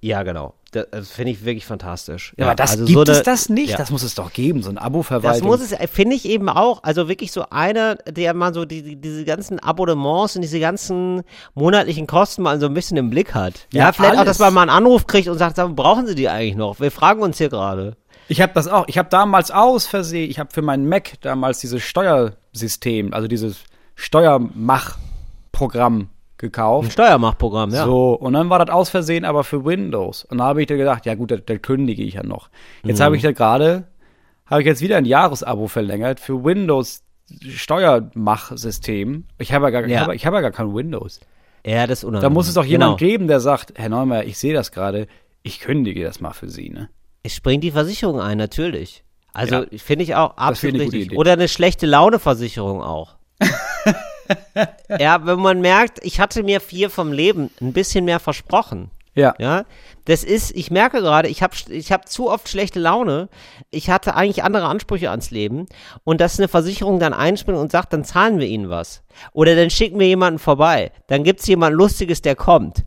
Ja, 0.00 0.22
genau. 0.22 0.54
Das, 0.70 0.86
das 0.90 1.10
finde 1.10 1.32
ich 1.32 1.44
wirklich 1.44 1.64
fantastisch. 1.66 2.34
Ja, 2.36 2.46
aber 2.46 2.54
das 2.54 2.72
also 2.72 2.84
gibt 2.84 2.96
so 2.96 3.02
es 3.02 3.08
eine- 3.18 3.22
das 3.24 3.48
nicht? 3.48 3.70
Ja. 3.70 3.76
Das 3.78 3.90
muss 3.90 4.02
es 4.02 4.14
doch 4.14 4.32
geben, 4.32 4.62
so 4.62 4.68
ein 4.70 4.76
Das 4.76 4.84
Abo-Verwaltung. 4.84 5.48
muss 5.48 5.60
es, 5.60 5.72
äh, 5.72 5.86
finde 5.88 6.14
ich 6.14 6.24
eben 6.28 6.48
auch. 6.48 6.82
Also 6.84 7.08
wirklich 7.08 7.32
so 7.32 7.46
einer, 7.50 7.94
der 7.96 8.32
mal 8.34 8.52
so 8.54 8.64
die, 8.64 8.82
die, 8.82 8.96
diese 8.96 9.24
ganzen 9.24 9.58
Abonnements 9.58 10.36
und 10.36 10.42
diese 10.42 10.60
ganzen 10.60 11.22
monatlichen 11.54 12.06
Kosten 12.06 12.42
mal 12.42 12.60
so 12.60 12.66
ein 12.66 12.74
bisschen 12.74 12.96
im 12.96 13.10
Blick 13.10 13.34
hat. 13.34 13.66
Ja, 13.72 13.86
Ja, 13.86 13.92
vielleicht 13.92 14.14
auch, 14.14 14.18
alles. 14.20 14.36
dass 14.36 14.38
man 14.40 14.54
mal 14.54 14.62
einen 14.62 14.70
Anruf 14.70 15.06
kriegt 15.06 15.26
und 15.28 15.38
sagt, 15.38 15.56
sag, 15.56 15.74
brauchen 15.74 16.06
Sie 16.06 16.14
die 16.14 16.28
eigentlich 16.28 16.56
noch? 16.56 16.78
Wir 16.80 16.90
fragen 16.90 17.22
uns 17.22 17.38
hier 17.38 17.48
gerade. 17.48 17.96
Ich 18.28 18.40
habe 18.42 18.52
das 18.54 18.68
auch. 18.68 18.86
Ich 18.88 18.98
habe 18.98 19.08
damals 19.08 19.50
aus 19.50 19.86
Versehen, 19.86 20.30
ich 20.30 20.38
habe 20.38 20.50
für 20.52 20.62
meinen 20.62 20.88
Mac 20.88 21.12
damals 21.22 21.60
dieses 21.60 21.82
Steuersystem, 21.82 23.14
also 23.14 23.26
dieses 23.28 23.64
Steuermach-Programm 23.94 25.98
Ein 26.00 26.08
gekauft. 26.36 26.92
Steuermachprogramm, 26.92 27.70
ja. 27.74 27.84
So, 27.84 28.12
und 28.12 28.34
dann 28.34 28.48
war 28.50 28.64
das 28.64 28.72
aus 28.74 28.90
Versehen 28.90 29.24
aber 29.24 29.42
für 29.44 29.64
Windows. 29.64 30.24
Und 30.24 30.38
da 30.38 30.44
habe 30.44 30.60
ich 30.60 30.66
dir 30.68 30.76
gedacht, 30.76 31.04
ja 31.06 31.14
gut, 31.14 31.30
das 31.32 31.62
kündige 31.62 32.02
ich 32.04 32.14
ja 32.14 32.22
noch. 32.22 32.48
Jetzt 32.84 32.98
Mhm. 33.00 33.04
habe 33.04 33.16
ich 33.16 33.22
da 33.22 33.32
gerade, 33.32 33.88
habe 34.46 34.60
ich 34.60 34.66
jetzt 34.66 34.82
wieder 34.82 34.98
ein 34.98 35.04
Jahresabo 35.04 35.66
verlängert 35.66 36.20
für 36.20 36.44
Windows 36.44 37.02
Steuermach-System. 37.40 39.24
Ich 39.38 39.52
habe 39.52 39.66
ja 39.66 39.70
gar, 39.70 39.86
Ja. 39.86 39.96
Ich 39.96 40.00
habe, 40.02 40.14
ich 40.16 40.26
habe 40.26 40.36
ja 40.36 40.42
gar 40.42 40.50
kein 40.52 40.74
Windows. 40.74 41.20
Ja, 41.66 41.86
das 41.86 42.00
ist 42.00 42.04
unangenehm. 42.04 42.30
Da 42.30 42.34
muss 42.34 42.48
es 42.48 42.54
doch 42.54 42.62
genau. 42.62 42.70
jemand 42.72 42.98
geben, 42.98 43.28
der 43.28 43.40
sagt, 43.40 43.72
Herr 43.76 43.88
Neumann, 43.88 44.26
ich 44.26 44.38
sehe 44.38 44.54
das 44.54 44.72
gerade, 44.72 45.06
ich 45.42 45.60
kündige 45.60 46.04
das 46.04 46.20
mal 46.20 46.32
für 46.32 46.48
Sie, 46.48 46.70
ne? 46.70 46.88
Es 47.22 47.34
springt 47.34 47.64
die 47.64 47.70
Versicherung 47.72 48.20
ein, 48.20 48.38
natürlich. 48.38 49.04
Also 49.32 49.56
Ja. 49.56 49.66
finde 49.78 50.04
ich 50.04 50.14
auch 50.14 50.36
absolut 50.36 50.80
richtig. 50.80 51.16
Oder 51.16 51.32
eine 51.32 51.48
schlechte 51.48 51.86
Laune-Versicherung 51.86 52.82
auch. 52.82 53.16
ja, 54.98 55.24
wenn 55.26 55.40
man 55.40 55.60
merkt, 55.60 56.00
ich 56.02 56.20
hatte 56.20 56.42
mir 56.42 56.60
vier 56.60 56.90
vom 56.90 57.12
Leben 57.12 57.50
ein 57.60 57.72
bisschen 57.72 58.04
mehr 58.04 58.20
versprochen. 58.20 58.90
Ja. 59.14 59.34
Ja, 59.38 59.64
das 60.04 60.22
ist, 60.22 60.52
ich 60.54 60.70
merke 60.70 61.00
gerade, 61.00 61.28
ich 61.28 61.42
habe 61.42 61.54
ich 61.70 61.90
hab 61.90 62.08
zu 62.08 62.30
oft 62.30 62.48
schlechte 62.48 62.78
Laune. 62.78 63.28
Ich 63.70 63.90
hatte 63.90 64.14
eigentlich 64.14 64.44
andere 64.44 64.66
Ansprüche 64.66 65.10
ans 65.10 65.32
Leben. 65.32 65.66
Und 66.04 66.20
dass 66.20 66.38
eine 66.38 66.46
Versicherung 66.46 67.00
dann 67.00 67.12
einspringt 67.12 67.58
und 67.58 67.72
sagt, 67.72 67.92
dann 67.92 68.04
zahlen 68.04 68.38
wir 68.38 68.46
ihnen 68.46 68.70
was. 68.70 69.02
Oder 69.32 69.56
dann 69.56 69.70
schicken 69.70 69.98
wir 69.98 70.06
jemanden 70.06 70.38
vorbei. 70.38 70.92
Dann 71.08 71.24
gibt's 71.24 71.48
jemanden 71.48 71.78
Lustiges, 71.78 72.22
der 72.22 72.36
kommt. 72.36 72.84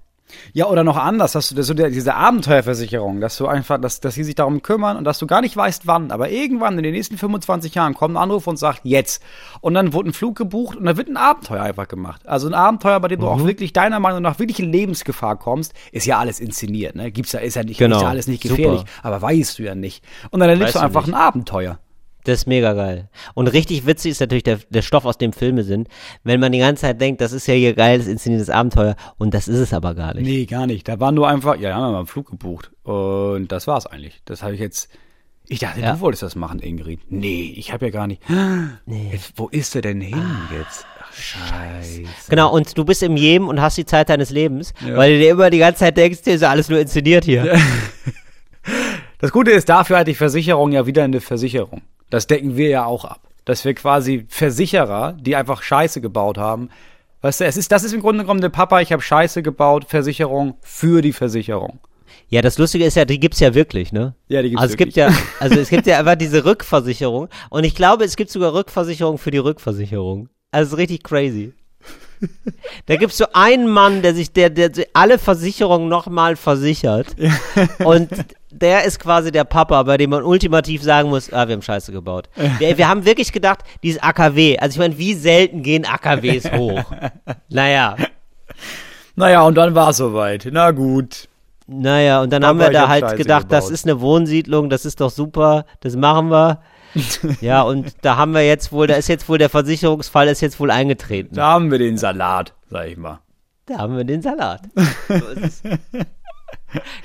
Ja, 0.54 0.68
oder 0.68 0.84
noch 0.84 0.98
anders, 0.98 1.32
dass 1.34 1.50
du 1.50 1.56
das 1.56 1.68
so 1.68 1.74
diese 1.74 2.16
Abenteuerversicherung, 2.16 3.22
dass 3.22 3.38
du 3.38 3.48
einfach, 3.48 3.80
dass, 3.80 4.00
dass 4.00 4.16
sie 4.16 4.24
sich 4.24 4.36
darum 4.36 4.62
kümmern 4.62 4.98
und 4.98 5.04
dass 5.04 5.20
du 5.20 5.28
gar 5.28 5.42
nicht 5.42 5.56
weißt, 5.56 5.88
wann, 5.88 6.12
aber 6.12 6.30
irgendwann 6.30 6.78
in 6.78 6.84
den 6.84 6.94
nächsten 6.94 7.18
25 7.18 7.76
Jahren 7.76 7.94
kommt 7.94 8.16
ein 8.16 8.22
Anruf 8.22 8.48
und 8.48 8.58
sagt, 8.58 8.82
jetzt. 8.84 9.22
Und 9.62 9.74
dann 9.74 9.94
wurde 9.94 10.10
ein 10.10 10.14
Flug 10.14 10.36
gebucht 10.38 10.78
und 10.78 10.86
dann 10.86 10.98
wird 10.98 11.08
ein 11.08 11.18
Abenteuer 11.18 11.62
einfach 11.64 11.88
gemacht. 11.88 12.28
Also 12.28 12.48
ein 12.48 12.54
Abenteuer, 12.54 13.00
bei 13.00 13.08
dem 13.08 13.20
du 13.22 13.28
auch 13.28 13.44
wirklich 13.46 13.74
deiner 13.74 14.00
Meinung 14.00 14.22
nach 14.22 14.40
wirklich 14.40 14.60
in 14.60 14.72
Lebensgefahr 14.72 15.38
kommst, 15.38 15.74
ist 15.92 16.06
ja 16.06 16.20
alles 16.20 16.40
inszeniert, 16.40 16.96
ne? 16.96 17.12
Gibt's 17.12 17.32
ja, 17.32 17.40
ist 17.40 17.56
ja 17.56 17.64
nicht, 17.64 17.78
Genau. 17.78 17.98
ist 17.98 18.02
ja 18.04 18.10
alles 18.10 18.28
nicht 18.28 18.44
Super. 18.44 18.56
gefährlich, 18.56 18.84
aber 19.04 19.22
weißt 19.22 19.60
du 19.60 19.64
ja 19.64 19.76
nicht. 19.76 20.04
Und 20.32 20.40
dann 20.40 20.50
erlebst 20.50 20.76
Weißt 20.76 20.76
du 20.76 20.80
du 20.80 20.86
einfach 20.86 21.06
nicht. 21.08 21.16
ein 21.16 21.22
Abenteuer. 21.22 21.80
Das 22.24 22.40
ist 22.40 22.48
mega 22.48 22.74
geil. 22.74 23.10
Und 23.34 23.48
richtig 23.48 23.86
witzig 23.86 24.12
ist 24.12 24.20
natürlich 24.20 24.44
der, 24.44 24.60
der 24.70 24.82
Stoff, 24.82 25.06
aus 25.06 25.18
dem 25.18 25.34
Filme 25.34 25.64
sind. 25.64 25.88
Wenn 26.24 26.40
man 26.40 26.52
die 26.52 26.60
ganze 26.60 26.82
Zeit 26.82 27.02
denkt, 27.02 27.20
das 27.22 27.32
ist 27.32 27.48
ja 27.48 27.54
hier 27.56 27.74
geiles, 27.74 28.08
inszeniertes 28.08 28.50
Abenteuer. 28.50 28.96
Und 29.18 29.34
das 29.34 29.48
ist 29.48 29.58
es 29.60 29.74
aber 29.74 29.96
gar 29.96 30.14
nicht. 30.14 30.26
Nee, 30.26 30.46
gar 30.46 30.68
nicht. 30.68 30.88
Da 30.88 31.00
war 31.00 31.12
nur 31.12 31.28
einfach, 31.28 31.56
ja, 31.60 31.70
da 31.70 31.76
haben 31.76 31.84
wir 31.84 31.92
mal 31.92 31.98
einen 32.00 32.08
Flug 32.08 32.30
gebucht. 32.30 32.72
Und 32.84 33.48
das 33.52 33.66
war's 33.68 33.88
eigentlich. 33.88 34.22
Das 34.26 34.44
habe 34.44 34.54
ich 34.54 34.60
jetzt. 34.60 34.90
Ich 35.48 35.60
dachte, 35.60 35.82
Ja. 35.82 35.94
du 35.96 36.00
wolltest 36.02 36.24
das 36.24 36.36
machen, 36.36 36.60
Ingrid. 36.60 37.00
Nee, 37.10 37.54
ich 37.58 37.74
habe 37.74 37.86
ja 37.88 37.92
gar 37.92 38.08
nicht. 38.08 38.22
Jetzt, 39.12 39.34
wo 39.36 39.48
ist 39.50 39.76
er 39.76 39.82
denn 39.82 40.00
hin 40.00 40.24
jetzt? 40.58 40.86
Ach, 41.02 41.12
scheiße. 41.14 42.04
Genau, 42.30 42.54
und 42.54 42.78
du 42.78 42.86
bist 42.86 43.04
im 43.04 43.18
Jemen 43.18 43.48
und 43.50 43.60
hast 43.60 43.78
die 43.78 43.86
Zeit 43.86 44.08
deines 44.10 44.30
Lebens, 44.30 44.74
weil 44.82 45.14
du 45.14 45.20
dir 45.20 45.32
immer 45.32 45.50
die 45.50 45.58
ganze 45.58 45.80
Zeit 45.80 45.98
denkst, 45.98 46.20
hier 46.24 46.36
ist 46.36 46.42
ja 46.42 46.52
alles 46.52 46.70
nur 46.70 46.80
inszeniert 46.80 47.26
hier. 47.26 47.58
Das 49.20 49.32
Gute 49.32 49.52
ist, 49.52 49.70
dafür 49.70 50.00
hat 50.00 50.08
die 50.08 50.16
Versicherung 50.16 50.72
ja 50.72 50.88
wieder 50.88 51.04
eine 51.04 51.22
Versicherung. 51.22 51.82
Das 52.12 52.28
decken 52.28 52.56
wir 52.58 52.70
ja 52.70 52.86
auch 52.86 53.06
ab. 53.06 53.22
Dass 53.46 53.66
wir 53.66 53.74
quasi 53.74 54.26
Versicherer, 54.30 55.18
die 55.20 55.36
einfach 55.36 55.64
Scheiße 55.64 56.02
gebaut 56.02 56.38
haben. 56.38 56.70
Weißt 57.22 57.42
du, 57.42 57.46
es 57.46 57.58
ist, 57.58 57.72
das 57.72 57.84
ist 57.84 57.94
im 57.94 58.02
Grunde 58.02 58.24
genommen 58.24 58.42
der 58.42 58.50
Papa, 58.50 58.82
ich 58.82 58.92
habe 58.92 59.02
Scheiße 59.02 59.42
gebaut, 59.42 59.86
Versicherung 59.88 60.58
für 60.62 61.02
die 61.02 61.14
Versicherung. 61.14 61.80
Ja, 62.28 62.42
das 62.42 62.58
Lustige 62.58 62.86
ist 62.86 62.96
ja, 62.96 63.06
die 63.06 63.20
gibt's 63.20 63.40
ja 63.40 63.54
wirklich, 63.54 63.92
ne? 63.92 64.16
Ja, 64.28 64.42
die 64.42 64.50
gibt's 64.50 64.62
also 64.62 64.74
es 64.74 64.78
gibt 64.78 64.96
wirklich. 64.96 65.16
ja, 65.16 65.24
also 65.40 65.60
es 65.60 65.70
gibt 65.70 65.88
ja 65.88 66.00
einfach 66.00 66.16
diese 66.16 66.46
Rückversicherung 66.46 67.30
und 67.50 67.64
ich 67.64 67.76
glaube, 67.76 68.06
es 68.06 68.16
gibt 68.16 68.30
sogar 68.30 68.54
Rückversicherung 68.54 69.18
für 69.18 69.32
die 69.32 69.38
Rückversicherung. 69.38 70.30
Also 70.52 70.68
es 70.68 70.74
ist 70.74 70.78
richtig 70.78 71.04
crazy. 71.04 71.54
Da 72.86 72.98
gibt's 72.98 73.18
so 73.18 73.26
einen 73.34 73.68
Mann, 73.68 74.02
der 74.02 74.14
sich, 74.14 74.32
der, 74.32 74.50
der 74.50 74.72
alle 74.94 75.18
Versicherungen 75.18 75.90
nochmal 75.90 76.36
versichert. 76.36 77.08
Und 77.84 78.10
der 78.52 78.84
ist 78.86 79.00
quasi 79.00 79.32
der 79.32 79.44
Papa, 79.44 79.82
bei 79.84 79.98
dem 79.98 80.10
man 80.12 80.24
ultimativ 80.24 80.84
sagen 80.84 81.10
muss, 81.10 81.32
ah, 81.34 81.48
wir 81.48 81.54
haben 81.56 81.62
Scheiße 81.62 81.92
gebaut. 81.92 82.30
Wir, 82.60 82.78
wir 82.78 82.88
haben 82.88 83.06
wirklich 83.06 83.32
gedacht, 83.32 83.60
dieses 83.84 84.02
AKW, 84.02 84.58
also 84.60 84.74
ich 84.76 84.80
meine, 84.80 84.98
wie 84.98 85.14
selten 85.14 85.64
gehen 85.64 85.86
AKWs 85.86 86.52
hoch? 86.52 86.84
Naja, 87.50 87.96
Naja, 89.16 89.42
und 89.44 89.56
dann 89.56 89.76
war 89.76 89.90
es 89.90 89.98
soweit. 89.98 90.48
Na 90.52 90.72
gut. 90.72 91.28
naja, 91.68 92.22
und 92.22 92.32
dann 92.32 92.44
Aber 92.44 92.50
haben 92.50 92.60
wir 92.60 92.70
da 92.72 92.82
hab 92.84 92.90
halt 92.90 93.04
Scheiße 93.04 93.16
gedacht, 93.18 93.46
das 93.50 93.66
gebaut. 93.66 93.74
ist 93.74 93.86
eine 93.86 94.02
Wohnsiedlung, 94.02 94.70
das 94.70 94.86
ist 94.86 95.02
doch 95.02 95.10
super, 95.12 95.66
das 95.82 95.96
machen 95.96 96.30
wir. 96.30 96.60
ja, 97.42 97.62
und 97.62 97.94
da 98.02 98.18
haben 98.18 98.34
wir 98.34 98.46
jetzt 98.46 98.72
wohl, 98.74 98.88
da 98.88 98.96
ist 98.96 99.08
jetzt 99.08 99.30
wohl 99.30 99.38
der 99.38 99.50
Versicherungsfall 99.50 100.28
ist 100.28 100.42
jetzt 100.42 100.60
wohl 100.60 100.72
eingetreten. 100.72 101.36
Da 101.36 101.48
haben 101.54 101.72
wir 101.72 101.78
den 101.80 101.98
Salat, 101.98 102.54
sag 102.70 102.88
ich 102.88 102.98
mal. 102.98 103.20
Da 103.66 103.78
haben 103.78 103.96
wir 103.96 104.04
den 104.04 104.22
Salat. 104.22 104.62
So 105.08 105.16
ist 105.16 105.64
es. 105.66 105.80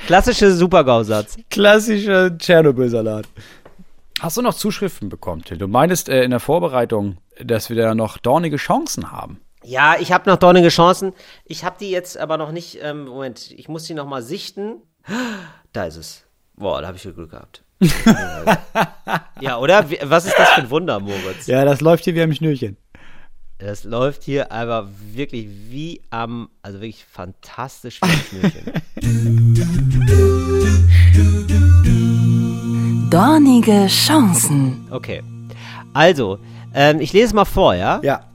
Klassische 0.06 0.52
Supergausatz. 0.52 1.36
Klassischer 1.50 2.36
Tschernobyl-Salat. 2.36 3.26
Hast 4.20 4.36
du 4.36 4.42
noch 4.42 4.54
Zuschriften 4.54 5.08
bekommen, 5.08 5.42
Till? 5.44 5.58
Du 5.58 5.68
meintest 5.68 6.08
äh, 6.08 6.22
in 6.24 6.30
der 6.30 6.40
Vorbereitung, 6.40 7.18
dass 7.42 7.68
wir 7.68 7.76
da 7.76 7.94
noch 7.94 8.18
dornige 8.18 8.56
Chancen 8.56 9.12
haben. 9.12 9.40
Ja, 9.62 9.96
ich 9.98 10.12
habe 10.12 10.30
noch 10.30 10.38
dornige 10.38 10.68
Chancen. 10.68 11.12
Ich 11.44 11.64
habe 11.64 11.76
die 11.78 11.90
jetzt 11.90 12.16
aber 12.16 12.38
noch 12.38 12.52
nicht. 12.52 12.78
Ähm, 12.82 13.06
Moment, 13.06 13.50
ich 13.50 13.68
muss 13.68 13.84
die 13.84 13.94
noch 13.94 14.06
mal 14.06 14.22
sichten. 14.22 14.76
Da 15.72 15.84
ist 15.84 15.96
es. 15.96 16.24
Boah, 16.54 16.80
da 16.80 16.86
habe 16.86 16.96
ich 16.96 17.02
viel 17.02 17.12
Glück 17.12 17.32
gehabt. 17.32 17.62
ja, 19.40 19.58
oder? 19.58 19.84
Was 20.04 20.24
ist 20.24 20.38
das 20.38 20.48
für 20.50 20.62
ein 20.62 20.70
Wunder, 20.70 20.98
Moritz? 20.98 21.46
Ja, 21.46 21.64
das 21.64 21.80
läuft 21.80 22.04
hier 22.04 22.14
wie 22.14 22.22
am 22.22 22.32
Schnürchen. 22.32 22.78
Das 23.58 23.84
läuft 23.84 24.22
hier 24.22 24.52
aber 24.52 24.90
wirklich 25.14 25.48
wie 25.70 26.02
am, 26.10 26.50
also 26.60 26.78
wirklich 26.78 27.06
fantastisch. 27.06 28.00
Dornige 33.10 33.86
Chancen. 33.86 34.86
Okay. 34.90 35.22
Also, 35.94 36.38
ähm, 36.74 37.00
ich 37.00 37.14
lese 37.14 37.28
es 37.28 37.32
mal 37.32 37.46
vor, 37.46 37.74
ja? 37.74 37.98
Ja. 38.02 38.26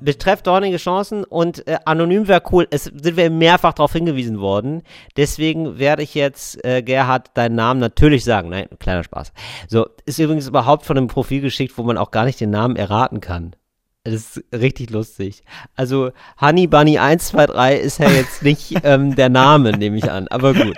Betreff 0.00 0.42
dornige 0.42 0.76
Chancen 0.76 1.24
und 1.24 1.66
äh, 1.66 1.78
anonym 1.84 2.28
wäre 2.28 2.42
cool. 2.52 2.68
Es 2.70 2.84
sind 2.84 3.16
wir 3.16 3.30
mehrfach 3.30 3.72
darauf 3.72 3.92
hingewiesen 3.92 4.38
worden. 4.38 4.82
Deswegen 5.16 5.80
werde 5.80 6.04
ich 6.04 6.14
jetzt, 6.14 6.64
äh, 6.64 6.82
Gerhard, 6.82 7.36
deinen 7.36 7.56
Namen 7.56 7.80
natürlich 7.80 8.22
sagen. 8.22 8.50
Nein, 8.50 8.68
kleiner 8.78 9.02
Spaß. 9.02 9.32
So, 9.66 9.86
ist 10.06 10.20
übrigens 10.20 10.46
überhaupt 10.46 10.86
von 10.86 10.96
einem 10.96 11.08
Profil 11.08 11.40
geschickt, 11.40 11.76
wo 11.78 11.82
man 11.82 11.98
auch 11.98 12.12
gar 12.12 12.24
nicht 12.24 12.40
den 12.40 12.50
Namen 12.50 12.76
erraten 12.76 13.20
kann. 13.20 13.56
Das 14.04 14.14
ist 14.14 14.44
richtig 14.52 14.90
lustig. 14.90 15.44
Also, 15.76 16.10
Honey 16.40 16.66
Bunny 16.66 16.98
123 16.98 17.84
ist 17.84 17.98
ja 18.00 18.10
jetzt 18.10 18.42
nicht 18.42 18.74
ähm, 18.84 19.14
der 19.14 19.28
Name, 19.28 19.72
nehme 19.72 19.96
ich 19.96 20.10
an. 20.10 20.26
Aber 20.28 20.54
gut. 20.54 20.76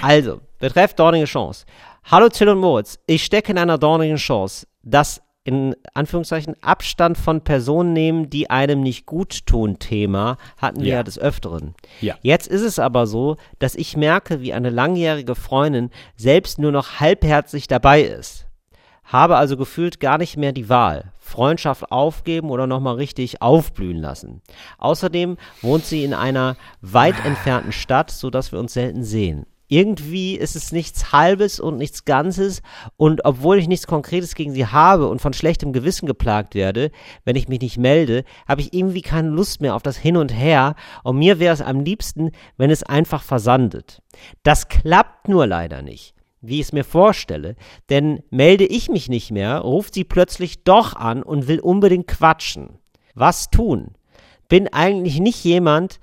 Also, 0.00 0.40
betreff 0.60 0.94
dornige 0.94 1.24
Chance. 1.24 1.66
Hallo 2.04 2.28
Till 2.28 2.48
und 2.50 2.58
Moritz, 2.58 3.00
ich 3.06 3.24
stecke 3.24 3.50
in 3.50 3.58
einer 3.58 3.78
dornigen 3.78 4.16
Chance. 4.16 4.66
Das 4.82 5.22
in 5.42 5.74
Anführungszeichen 5.92 6.54
Abstand 6.62 7.18
von 7.18 7.42
Personen 7.42 7.92
nehmen, 7.92 8.30
die 8.30 8.48
einem 8.48 8.80
nicht 8.80 9.04
gut 9.04 9.44
tun 9.44 9.78
Thema 9.78 10.38
hatten 10.56 10.80
wir 10.80 10.88
Ja. 10.88 10.94
ja 10.96 11.02
des 11.02 11.18
Öfteren. 11.18 11.74
Ja. 12.00 12.14
Jetzt 12.22 12.46
ist 12.46 12.62
es 12.62 12.78
aber 12.78 13.06
so, 13.06 13.36
dass 13.58 13.74
ich 13.74 13.96
merke, 13.96 14.40
wie 14.40 14.54
eine 14.54 14.70
langjährige 14.70 15.34
Freundin 15.34 15.90
selbst 16.16 16.58
nur 16.58 16.72
noch 16.72 17.00
halbherzig 17.00 17.66
dabei 17.66 18.02
ist. 18.02 18.46
Habe 19.04 19.36
also 19.36 19.56
gefühlt 19.56 20.00
gar 20.00 20.18
nicht 20.18 20.36
mehr 20.36 20.52
die 20.52 20.68
Wahl. 20.68 21.12
Freundschaft 21.18 21.90
aufgeben 21.90 22.50
oder 22.50 22.66
nochmal 22.66 22.96
richtig 22.96 23.42
aufblühen 23.42 23.98
lassen. 23.98 24.42
Außerdem 24.78 25.36
wohnt 25.62 25.84
sie 25.84 26.04
in 26.04 26.14
einer 26.14 26.56
weit 26.80 27.14
entfernten 27.24 27.72
Stadt, 27.72 28.10
sodass 28.10 28.52
wir 28.52 28.58
uns 28.58 28.74
selten 28.74 29.04
sehen. 29.04 29.46
Irgendwie 29.66 30.36
ist 30.36 30.56
es 30.56 30.72
nichts 30.72 31.12
Halbes 31.12 31.58
und 31.58 31.78
nichts 31.78 32.04
Ganzes 32.04 32.60
und 32.96 33.24
obwohl 33.24 33.58
ich 33.58 33.66
nichts 33.66 33.86
Konkretes 33.86 34.34
gegen 34.34 34.52
sie 34.52 34.66
habe 34.66 35.08
und 35.08 35.22
von 35.22 35.32
schlechtem 35.32 35.72
Gewissen 35.72 36.06
geplagt 36.06 36.54
werde, 36.54 36.90
wenn 37.24 37.34
ich 37.34 37.48
mich 37.48 37.60
nicht 37.60 37.78
melde, 37.78 38.24
habe 38.46 38.60
ich 38.60 38.74
irgendwie 38.74 39.00
keine 39.00 39.30
Lust 39.30 39.62
mehr 39.62 39.74
auf 39.74 39.82
das 39.82 39.96
Hin 39.96 40.18
und 40.18 40.28
Her 40.28 40.76
und 41.02 41.18
mir 41.18 41.38
wäre 41.38 41.54
es 41.54 41.62
am 41.62 41.80
liebsten, 41.80 42.30
wenn 42.58 42.70
es 42.70 42.82
einfach 42.82 43.22
versandet. 43.22 44.02
Das 44.42 44.68
klappt 44.68 45.28
nur 45.28 45.46
leider 45.46 45.80
nicht 45.80 46.14
wie 46.46 46.60
ich 46.60 46.66
es 46.66 46.72
mir 46.72 46.84
vorstelle. 46.84 47.56
Denn 47.90 48.22
melde 48.30 48.66
ich 48.66 48.88
mich 48.88 49.08
nicht 49.08 49.30
mehr, 49.30 49.58
ruft 49.58 49.94
sie 49.94 50.04
plötzlich 50.04 50.64
doch 50.64 50.96
an 50.96 51.22
und 51.22 51.48
will 51.48 51.60
unbedingt 51.60 52.06
quatschen. 52.06 52.78
Was 53.14 53.50
tun? 53.50 53.94
Bin 54.48 54.68
eigentlich 54.72 55.20
nicht 55.20 55.42
jemand, 55.44 55.98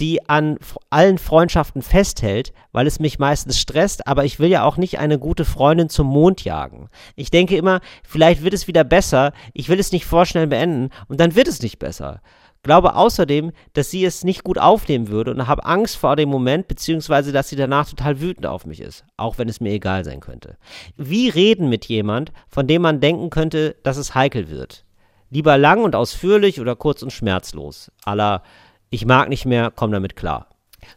die 0.00 0.28
an 0.28 0.58
allen 0.90 1.18
Freundschaften 1.18 1.82
festhält, 1.82 2.52
weil 2.72 2.86
es 2.86 2.98
mich 2.98 3.18
meistens 3.18 3.60
stresst, 3.60 4.06
aber 4.08 4.24
ich 4.24 4.40
will 4.40 4.50
ja 4.50 4.64
auch 4.64 4.76
nicht 4.76 4.98
eine 4.98 5.18
gute 5.18 5.44
Freundin 5.44 5.88
zum 5.88 6.08
Mond 6.08 6.42
jagen. 6.44 6.88
Ich 7.14 7.30
denke 7.30 7.56
immer, 7.56 7.80
vielleicht 8.02 8.42
wird 8.42 8.54
es 8.54 8.66
wieder 8.66 8.82
besser, 8.82 9.32
ich 9.52 9.68
will 9.68 9.78
es 9.78 9.92
nicht 9.92 10.04
vorschnell 10.04 10.48
beenden 10.48 10.90
und 11.06 11.20
dann 11.20 11.36
wird 11.36 11.46
es 11.46 11.62
nicht 11.62 11.78
besser. 11.78 12.20
Glaube 12.64 12.96
außerdem, 12.96 13.52
dass 13.74 13.90
sie 13.90 14.06
es 14.06 14.24
nicht 14.24 14.42
gut 14.42 14.58
aufnehmen 14.58 15.08
würde 15.08 15.30
und 15.30 15.46
habe 15.46 15.66
Angst 15.66 15.96
vor 15.96 16.16
dem 16.16 16.30
Moment, 16.30 16.66
beziehungsweise 16.66 17.30
dass 17.30 17.50
sie 17.50 17.56
danach 17.56 17.88
total 17.88 18.22
wütend 18.22 18.46
auf 18.46 18.64
mich 18.64 18.80
ist, 18.80 19.04
auch 19.18 19.36
wenn 19.36 19.50
es 19.50 19.60
mir 19.60 19.70
egal 19.70 20.02
sein 20.02 20.20
könnte. 20.20 20.56
Wie 20.96 21.28
reden 21.28 21.68
mit 21.68 21.84
jemand, 21.84 22.32
von 22.48 22.66
dem 22.66 22.80
man 22.80 23.00
denken 23.00 23.28
könnte, 23.28 23.76
dass 23.82 23.98
es 23.98 24.14
heikel 24.14 24.48
wird? 24.48 24.86
Lieber 25.28 25.58
lang 25.58 25.84
und 25.84 25.94
ausführlich 25.94 26.58
oder 26.58 26.74
kurz 26.74 27.02
und 27.02 27.12
schmerzlos. 27.12 27.92
Aller, 28.02 28.42
ich 28.88 29.04
mag 29.04 29.28
nicht 29.28 29.44
mehr, 29.44 29.70
komm 29.70 29.92
damit 29.92 30.16
klar. 30.16 30.48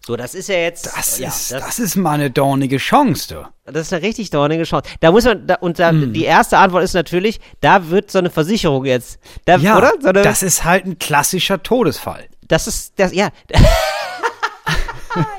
So, 0.05 0.15
das 0.15 0.35
ist 0.35 0.49
ja 0.49 0.55
jetzt. 0.55 0.85
Das, 0.95 1.19
ja, 1.19 1.27
ist, 1.29 1.51
das, 1.51 1.79
ist 1.79 1.95
mal 1.95 2.13
eine 2.13 2.31
dornige 2.31 2.77
Chance, 2.77 3.33
du. 3.33 3.71
das 3.71 3.87
ist 3.87 3.93
eine 3.93 4.03
richtig 4.03 4.29
dornige 4.29 4.63
Chance. 4.63 4.89
Da 4.99 5.11
muss 5.11 5.25
man, 5.25 5.45
da, 5.47 5.55
und 5.55 5.79
da, 5.79 5.89
Hm. 5.89 6.13
die 6.13 6.25
erste 6.25 6.57
Antwort 6.57 6.83
ist 6.83 6.93
natürlich, 6.93 7.39
da 7.61 7.89
wird 7.89 8.11
so 8.11 8.19
eine 8.19 8.29
Versicherung 8.29 8.85
jetzt, 8.85 9.19
da, 9.45 9.57
Ja, 9.57 9.77
oder? 9.77 9.93
So 9.99 10.09
eine, 10.09 10.21
das 10.21 10.43
ist 10.43 10.63
halt 10.63 10.85
ein 10.85 10.99
klassischer 10.99 11.61
Todesfall. 11.63 12.25
Das 12.47 12.67
ist, 12.67 12.93
das, 12.97 13.13
ja. 13.13 13.29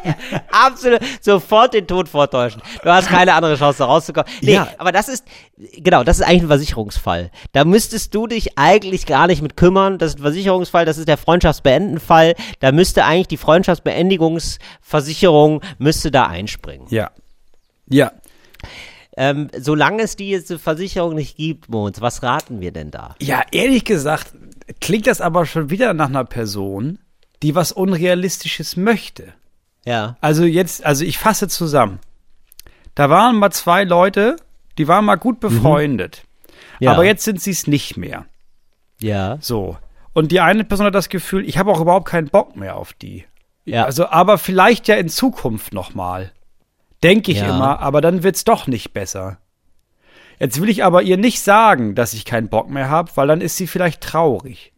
Ja. 0.04 0.14
Absolut, 0.50 1.00
sofort 1.20 1.74
den 1.74 1.86
Tod 1.86 2.08
vortäuschen. 2.08 2.62
Du 2.82 2.90
hast 2.90 3.08
keine 3.08 3.34
andere 3.34 3.56
Chance, 3.56 3.78
da 3.78 3.84
rauszukommen. 3.86 4.30
Nee, 4.42 4.54
Ja. 4.54 4.68
aber 4.78 4.92
das 4.92 5.08
ist, 5.08 5.24
genau, 5.76 6.04
das 6.04 6.18
ist 6.18 6.26
eigentlich 6.26 6.42
ein 6.42 6.48
Versicherungsfall. 6.48 7.30
Da 7.52 7.64
müsstest 7.64 8.14
du 8.14 8.26
dich 8.26 8.58
eigentlich 8.58 9.06
gar 9.06 9.26
nicht 9.26 9.42
mit 9.42 9.56
kümmern. 9.56 9.98
Das 9.98 10.12
ist 10.12 10.18
ein 10.18 10.22
Versicherungsfall, 10.22 10.84
das 10.84 10.98
ist 10.98 11.08
der 11.08 11.18
Freundschaftsbeendenfall. 11.18 12.34
Da 12.60 12.72
müsste 12.72 13.04
eigentlich 13.04 13.28
die 13.28 13.36
Freundschaftsbeendigungsversicherung 13.36 15.60
müsste 15.78 16.10
da 16.10 16.26
einspringen. 16.26 16.86
Ja. 16.90 17.10
Ja. 17.88 18.12
Ähm, 19.16 19.48
solange 19.58 20.02
es 20.02 20.16
diese 20.16 20.58
Versicherung 20.58 21.14
nicht 21.14 21.36
gibt, 21.36 21.68
Mons, 21.68 22.00
was 22.00 22.22
raten 22.22 22.60
wir 22.60 22.70
denn 22.70 22.90
da? 22.90 23.16
Ja, 23.20 23.42
ehrlich 23.50 23.84
gesagt, 23.84 24.28
klingt 24.80 25.06
das 25.08 25.20
aber 25.20 25.44
schon 25.44 25.70
wieder 25.70 25.92
nach 25.92 26.08
einer 26.08 26.24
Person, 26.24 27.00
die 27.42 27.54
was 27.56 27.72
Unrealistisches 27.72 28.76
möchte. 28.76 29.32
Ja. 29.84 30.16
Also 30.20 30.44
jetzt, 30.44 30.84
also 30.84 31.04
ich 31.04 31.18
fasse 31.18 31.48
zusammen. 31.48 31.98
Da 32.94 33.08
waren 33.10 33.36
mal 33.36 33.50
zwei 33.50 33.84
Leute, 33.84 34.36
die 34.76 34.88
waren 34.88 35.04
mal 35.04 35.16
gut 35.16 35.40
befreundet. 35.40 36.24
ja. 36.80 36.92
Aber 36.92 37.04
jetzt 37.04 37.24
sind 37.24 37.40
sie 37.40 37.50
es 37.52 37.66
nicht 37.66 37.96
mehr. 37.96 38.26
Ja. 39.00 39.38
So. 39.40 39.76
Und 40.12 40.32
die 40.32 40.40
eine 40.40 40.64
Person 40.64 40.86
hat 40.86 40.94
das 40.94 41.08
Gefühl, 41.08 41.48
ich 41.48 41.58
habe 41.58 41.70
auch 41.70 41.80
überhaupt 41.80 42.08
keinen 42.08 42.28
Bock 42.28 42.56
mehr 42.56 42.76
auf 42.76 42.92
die. 42.92 43.24
Ja. 43.64 43.84
Also, 43.84 44.08
aber 44.08 44.38
vielleicht 44.38 44.88
ja 44.88 44.96
in 44.96 45.08
Zukunft 45.08 45.72
noch 45.72 45.94
mal. 45.94 46.32
Denke 47.02 47.30
ich 47.30 47.38
Ja. 47.38 47.54
immer, 47.54 47.78
aber 47.80 48.00
dann 48.00 48.22
wird's 48.24 48.42
doch 48.44 48.66
nicht 48.66 48.92
besser. 48.92 49.38
Jetzt 50.40 50.60
will 50.60 50.68
ich 50.68 50.84
aber 50.84 51.02
ihr 51.02 51.16
nicht 51.16 51.40
sagen, 51.40 51.94
dass 51.94 52.12
ich 52.14 52.24
keinen 52.24 52.48
Bock 52.48 52.68
mehr 52.70 52.88
habe, 52.88 53.10
weil 53.14 53.28
dann 53.28 53.40
ist 53.40 53.56
sie 53.56 53.66
vielleicht 53.66 54.00
traurig. 54.02 54.72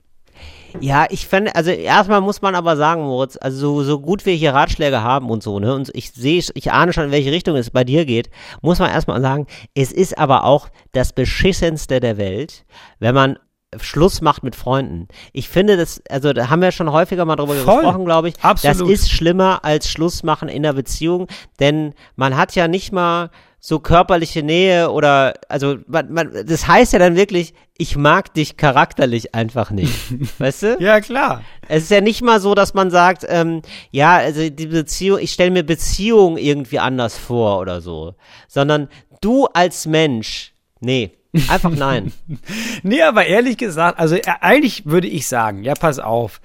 Ja, 0.80 1.06
ich 1.10 1.26
finde, 1.26 1.54
also 1.54 1.70
erstmal 1.70 2.20
muss 2.20 2.42
man 2.42 2.54
aber 2.54 2.76
sagen, 2.76 3.02
Moritz, 3.02 3.36
also 3.40 3.58
so, 3.58 3.82
so 3.82 4.00
gut 4.00 4.26
wir 4.26 4.34
hier 4.34 4.54
Ratschläge 4.54 5.02
haben 5.02 5.30
und 5.30 5.42
so, 5.42 5.58
ne, 5.58 5.74
und 5.74 5.90
ich 5.94 6.12
sehe, 6.12 6.42
ich 6.54 6.72
ahne 6.72 6.92
schon, 6.92 7.04
in 7.04 7.10
welche 7.10 7.32
Richtung 7.32 7.56
es 7.56 7.70
bei 7.70 7.84
dir 7.84 8.04
geht, 8.04 8.30
muss 8.62 8.78
man 8.78 8.90
erstmal 8.90 9.20
sagen, 9.20 9.46
es 9.74 9.92
ist 9.92 10.16
aber 10.18 10.44
auch 10.44 10.68
das 10.92 11.12
Beschissenste 11.12 12.00
der 12.00 12.16
Welt, 12.16 12.64
wenn 12.98 13.14
man 13.14 13.38
Schluss 13.78 14.20
macht 14.20 14.42
mit 14.42 14.56
Freunden. 14.56 15.06
Ich 15.32 15.48
finde 15.48 15.76
das, 15.76 16.02
also 16.08 16.32
da 16.32 16.50
haben 16.50 16.60
wir 16.60 16.72
schon 16.72 16.90
häufiger 16.90 17.24
mal 17.24 17.36
drüber 17.36 17.54
Voll. 17.54 17.76
gesprochen, 17.76 18.04
glaube 18.04 18.28
ich. 18.28 18.34
Absolut. 18.42 18.80
Das 18.80 18.88
ist 18.88 19.10
schlimmer 19.10 19.64
als 19.64 19.88
Schluss 19.88 20.22
machen 20.22 20.48
in 20.48 20.62
der 20.62 20.72
Beziehung, 20.72 21.28
denn 21.60 21.94
man 22.16 22.36
hat 22.36 22.54
ja 22.54 22.66
nicht 22.66 22.92
mal 22.92 23.30
so 23.60 23.78
körperliche 23.78 24.42
Nähe 24.42 24.90
oder, 24.90 25.34
also, 25.48 25.76
man, 25.86 26.12
man, 26.12 26.32
das 26.46 26.66
heißt 26.66 26.94
ja 26.94 26.98
dann 26.98 27.14
wirklich, 27.14 27.52
ich 27.76 27.96
mag 27.96 28.32
dich 28.32 28.56
charakterlich 28.56 29.34
einfach 29.34 29.70
nicht. 29.70 29.94
weißt 30.38 30.62
du? 30.62 30.76
Ja, 30.80 31.00
klar. 31.00 31.42
Es 31.68 31.84
ist 31.84 31.90
ja 31.90 32.00
nicht 32.00 32.22
mal 32.22 32.40
so, 32.40 32.54
dass 32.54 32.72
man 32.72 32.90
sagt, 32.90 33.26
ähm, 33.28 33.60
ja, 33.90 34.16
also 34.16 34.48
die 34.48 34.66
Beziehung, 34.66 35.18
ich 35.20 35.32
stelle 35.32 35.50
mir 35.50 35.62
Beziehung 35.62 36.38
irgendwie 36.38 36.78
anders 36.78 37.16
vor 37.18 37.58
oder 37.60 37.82
so, 37.82 38.14
sondern 38.48 38.88
du 39.20 39.46
als 39.46 39.86
Mensch, 39.86 40.54
nee, 40.80 41.12
einfach 41.48 41.70
nein. 41.70 42.12
Nee, 42.82 43.02
aber 43.02 43.26
ehrlich 43.26 43.58
gesagt, 43.58 43.98
also 43.98 44.14
äh, 44.14 44.22
eigentlich 44.40 44.86
würde 44.86 45.06
ich 45.06 45.28
sagen, 45.28 45.64
ja, 45.64 45.74
pass 45.74 45.98
auf. 45.98 46.40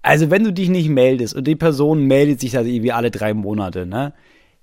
Also, 0.00 0.30
wenn 0.30 0.44
du 0.44 0.52
dich 0.52 0.68
nicht 0.68 0.88
meldest 0.88 1.34
und 1.34 1.46
die 1.46 1.56
Person 1.56 2.04
meldet 2.04 2.40
sich 2.40 2.56
also 2.56 2.68
irgendwie 2.70 2.92
alle 2.92 3.10
drei 3.10 3.32
Monate, 3.32 3.86
ne? 3.86 4.12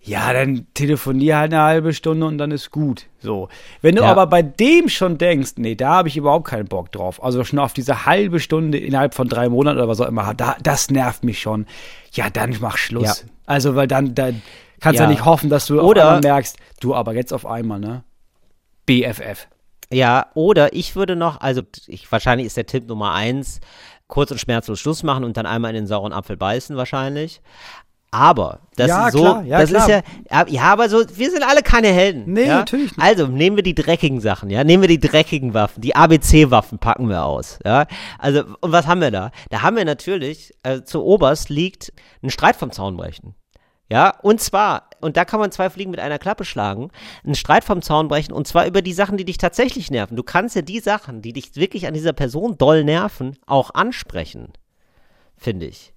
Ja, 0.03 0.33
dann 0.33 0.65
telefonier 0.73 1.37
halt 1.37 1.53
eine 1.53 1.61
halbe 1.61 1.93
Stunde 1.93 2.25
und 2.25 2.39
dann 2.39 2.49
ist 2.49 2.71
gut. 2.71 3.05
So. 3.19 3.49
Wenn 3.81 3.95
du 3.95 4.01
Ja. 4.01 4.09
aber 4.09 4.25
bei 4.25 4.41
dem 4.41 4.89
schon 4.89 5.19
denkst, 5.19 5.51
nee, 5.57 5.75
da 5.75 5.89
habe 5.97 6.07
ich 6.07 6.17
überhaupt 6.17 6.47
keinen 6.47 6.67
Bock 6.67 6.91
drauf. 6.91 7.23
Also 7.23 7.43
schon 7.43 7.59
auf 7.59 7.73
diese 7.73 8.05
halbe 8.07 8.39
Stunde 8.39 8.79
innerhalb 8.79 9.13
von 9.13 9.27
drei 9.29 9.47
Monaten 9.47 9.77
oder 9.77 9.87
was 9.87 10.01
auch 10.01 10.07
immer, 10.07 10.33
da, 10.33 10.55
das 10.63 10.89
nervt 10.89 11.23
mich 11.23 11.39
schon. 11.39 11.67
Ja, 12.13 12.31
dann 12.31 12.57
mach 12.61 12.77
Schluss. 12.77 13.21
Ja. 13.23 13.29
Also, 13.45 13.75
weil 13.75 13.87
dann, 13.87 14.15
dann 14.15 14.41
kannst 14.79 14.99
du 14.99 15.03
Ja. 15.03 15.09
ja 15.09 15.15
nicht 15.15 15.25
hoffen, 15.25 15.51
dass 15.51 15.67
du 15.67 15.79
Oder- 15.79 16.19
merkst, 16.19 16.57
du 16.79 16.95
aber 16.95 17.13
jetzt 17.13 17.31
auf 17.31 17.45
einmal, 17.45 17.79
ne? 17.79 18.03
BFF. 18.87 19.47
Ja, 19.91 20.27
oder 20.33 20.73
ich 20.73 20.95
würde 20.95 21.15
noch, 21.15 21.41
also 21.41 21.61
ich, 21.87 22.11
wahrscheinlich 22.11 22.47
ist 22.47 22.57
der 22.57 22.65
Tipp 22.65 22.87
Nummer 22.87 23.13
eins, 23.13 23.59
kurz 24.07 24.31
und 24.31 24.39
schmerzlos 24.39 24.79
Schluss 24.79 25.03
machen 25.03 25.23
und 25.23 25.37
dann 25.37 25.45
einmal 25.45 25.71
in 25.71 25.75
den 25.75 25.87
sauren 25.87 26.11
Apfel 26.13 26.37
beißen 26.37 26.75
wahrscheinlich. 26.75 27.41
Aber 28.13 28.59
das 28.75 28.89
Ja, 28.89 29.07
ist 29.07 29.13
so, 29.13 29.19
klar, 29.21 29.43
ja, 29.43 29.59
das 29.59 29.69
klar. 29.69 29.89
ist 29.89 30.03
ja, 30.29 30.45
ja, 30.47 30.63
aber 30.63 30.89
so, 30.89 31.03
wir 31.15 31.31
sind 31.31 31.43
alle 31.43 31.61
keine 31.61 31.87
Helden. 31.87 32.25
Nee, 32.27 32.45
ja? 32.45 32.57
natürlich 32.57 32.95
nicht. 32.97 33.01
Also 33.01 33.27
nehmen 33.27 33.55
wir 33.55 33.63
die 33.63 33.73
dreckigen 33.73 34.19
Sachen, 34.19 34.49
ja, 34.49 34.65
nehmen 34.65 34.83
wir 34.83 34.89
die 34.89 34.99
dreckigen 34.99 35.53
Waffen, 35.53 35.79
die 35.81 35.95
ABC-Waffen 35.95 36.77
packen 36.77 37.07
wir 37.07 37.23
aus, 37.23 37.59
ja. 37.65 37.85
Also 38.19 38.43
und 38.59 38.73
was 38.73 38.85
haben 38.85 38.99
wir 38.99 39.11
da? 39.11 39.31
Da 39.49 39.61
haben 39.61 39.77
wir 39.77 39.85
natürlich 39.85 40.53
äh, 40.63 40.81
zu 40.81 41.03
oberst 41.05 41.49
liegt 41.49 41.93
ein 42.21 42.29
Streit 42.29 42.57
vom 42.57 42.71
Zaun 42.71 42.97
brechen. 42.97 43.33
Ja, 43.89 44.17
und 44.21 44.39
zwar, 44.39 44.89
und 45.01 45.17
da 45.17 45.25
kann 45.25 45.41
man 45.41 45.51
zwei 45.51 45.69
Fliegen 45.69 45.91
mit 45.91 45.99
einer 45.99 46.17
Klappe 46.19 46.45
schlagen, 46.45 46.91
einen 47.25 47.35
Streit 47.35 47.65
vom 47.65 47.81
Zaun 47.81 48.07
brechen, 48.07 48.31
und 48.31 48.47
zwar 48.47 48.65
über 48.65 48.81
die 48.81 48.93
Sachen, 48.93 49.17
die 49.17 49.25
dich 49.25 49.37
tatsächlich 49.37 49.91
nerven. 49.91 50.15
Du 50.15 50.23
kannst 50.23 50.55
ja 50.55 50.61
die 50.61 50.79
Sachen, 50.79 51.21
die 51.21 51.33
dich 51.33 51.57
wirklich 51.57 51.87
an 51.87 51.93
dieser 51.93 52.13
Person 52.13 52.57
doll 52.57 52.85
nerven, 52.85 53.37
auch 53.45 53.73
ansprechen, 53.73 54.53
finde 55.35 55.65
ich. 55.65 55.93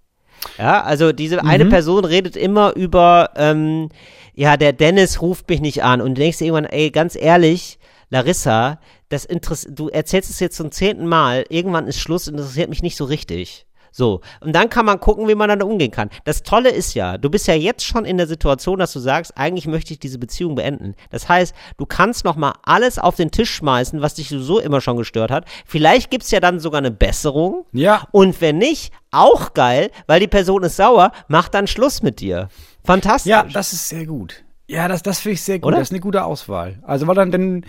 Ja, 0.58 0.82
also 0.82 1.12
diese 1.12 1.42
Mhm. 1.42 1.48
eine 1.48 1.64
Person 1.66 2.04
redet 2.04 2.36
immer 2.36 2.74
über, 2.76 3.30
ähm, 3.36 3.88
ja, 4.34 4.56
der 4.56 4.72
Dennis 4.72 5.22
ruft 5.22 5.48
mich 5.48 5.60
nicht 5.60 5.82
an 5.82 6.00
und 6.00 6.16
du 6.16 6.22
denkst 6.22 6.40
irgendwann, 6.40 6.66
ey, 6.66 6.90
ganz 6.90 7.16
ehrlich, 7.16 7.78
Larissa, 8.10 8.78
das 9.08 9.24
interess 9.24 9.66
du 9.70 9.88
erzählst 9.88 10.30
es 10.30 10.40
jetzt 10.40 10.56
zum 10.56 10.70
zehnten 10.70 11.06
Mal, 11.06 11.44
irgendwann 11.48 11.86
ist 11.86 11.98
Schluss, 12.00 12.28
interessiert 12.28 12.68
mich 12.68 12.82
nicht 12.82 12.96
so 12.96 13.04
richtig. 13.04 13.66
So, 13.96 14.22
und 14.40 14.52
dann 14.56 14.70
kann 14.70 14.84
man 14.86 14.98
gucken, 14.98 15.28
wie 15.28 15.36
man 15.36 15.48
dann 15.48 15.62
umgehen 15.62 15.92
kann. 15.92 16.10
Das 16.24 16.42
Tolle 16.42 16.70
ist 16.70 16.94
ja, 16.94 17.16
du 17.16 17.30
bist 17.30 17.46
ja 17.46 17.54
jetzt 17.54 17.84
schon 17.84 18.04
in 18.04 18.16
der 18.16 18.26
Situation, 18.26 18.80
dass 18.80 18.92
du 18.92 18.98
sagst, 18.98 19.38
eigentlich 19.38 19.68
möchte 19.68 19.92
ich 19.92 20.00
diese 20.00 20.18
Beziehung 20.18 20.56
beenden. 20.56 20.96
Das 21.12 21.28
heißt, 21.28 21.54
du 21.76 21.86
kannst 21.86 22.24
noch 22.24 22.34
mal 22.34 22.54
alles 22.64 22.98
auf 22.98 23.14
den 23.14 23.30
Tisch 23.30 23.52
schmeißen, 23.54 24.02
was 24.02 24.14
dich 24.14 24.30
so 24.30 24.58
immer 24.58 24.80
schon 24.80 24.96
gestört 24.96 25.30
hat. 25.30 25.44
Vielleicht 25.64 26.10
gibt's 26.10 26.32
ja 26.32 26.40
dann 26.40 26.58
sogar 26.58 26.78
eine 26.78 26.90
Besserung. 26.90 27.66
Ja. 27.70 28.08
Und 28.10 28.40
wenn 28.40 28.58
nicht, 28.58 28.92
auch 29.12 29.54
geil, 29.54 29.92
weil 30.08 30.18
die 30.18 30.26
Person 30.26 30.64
ist 30.64 30.74
sauer, 30.74 31.12
macht 31.28 31.54
dann 31.54 31.68
Schluss 31.68 32.02
mit 32.02 32.18
dir. 32.18 32.48
Fantastisch. 32.82 33.30
Ja, 33.30 33.44
das 33.44 33.72
ist 33.72 33.88
sehr 33.88 34.06
gut. 34.06 34.42
Ja, 34.66 34.88
das, 34.88 35.04
das 35.04 35.20
finde 35.20 35.34
ich 35.34 35.42
sehr 35.42 35.60
gut. 35.60 35.68
Oder? 35.68 35.76
Das 35.78 35.86
ist 35.88 35.92
eine 35.92 36.00
gute 36.00 36.24
Auswahl. 36.24 36.80
Also, 36.82 37.06
weil 37.06 37.14
dann, 37.14 37.64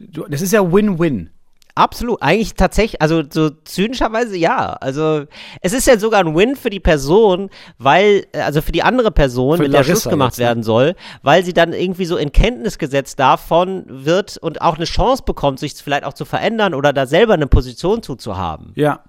du- 0.00 0.26
das 0.28 0.42
ist 0.42 0.52
ja 0.52 0.72
Win-Win. 0.72 1.30
Absolut. 1.74 2.20
Eigentlich 2.20 2.54
tatsächlich, 2.54 3.00
also 3.00 3.22
so 3.28 3.48
zynischerweise 3.50 4.36
ja. 4.36 4.74
Also 4.74 5.24
es 5.62 5.72
ist 5.72 5.86
ja 5.86 5.98
sogar 5.98 6.20
ein 6.20 6.36
Win 6.36 6.54
für 6.54 6.68
die 6.68 6.80
Person, 6.80 7.48
weil, 7.78 8.26
äh, 8.32 8.40
also 8.40 8.60
für 8.60 8.72
die 8.72 8.82
andere 8.82 9.10
Person, 9.10 9.56
Für 9.56 9.62
mit 9.62 9.72
der 9.72 9.84
Schluss 9.84 10.04
gemacht 10.04 10.32
jetzt, 10.32 10.38
ne? 10.38 10.44
werden 10.46 10.62
soll, 10.62 10.94
weil 11.22 11.44
sie 11.44 11.54
dann 11.54 11.72
irgendwie 11.72 12.04
so 12.04 12.18
in 12.18 12.30
Kenntnis 12.32 12.78
gesetzt 12.78 13.18
davon 13.18 13.84
wird 13.88 14.36
und 14.36 14.60
auch 14.60 14.76
eine 14.76 14.84
Chance 14.84 15.22
bekommt, 15.24 15.60
sich 15.60 15.74
vielleicht 15.74 16.04
auch 16.04 16.12
zu 16.12 16.26
verändern 16.26 16.74
oder 16.74 16.92
da 16.92 17.06
selber 17.06 17.34
eine 17.34 17.46
Position 17.46 18.02
zuzuhaben. 18.02 18.72
Ja. 18.74 19.00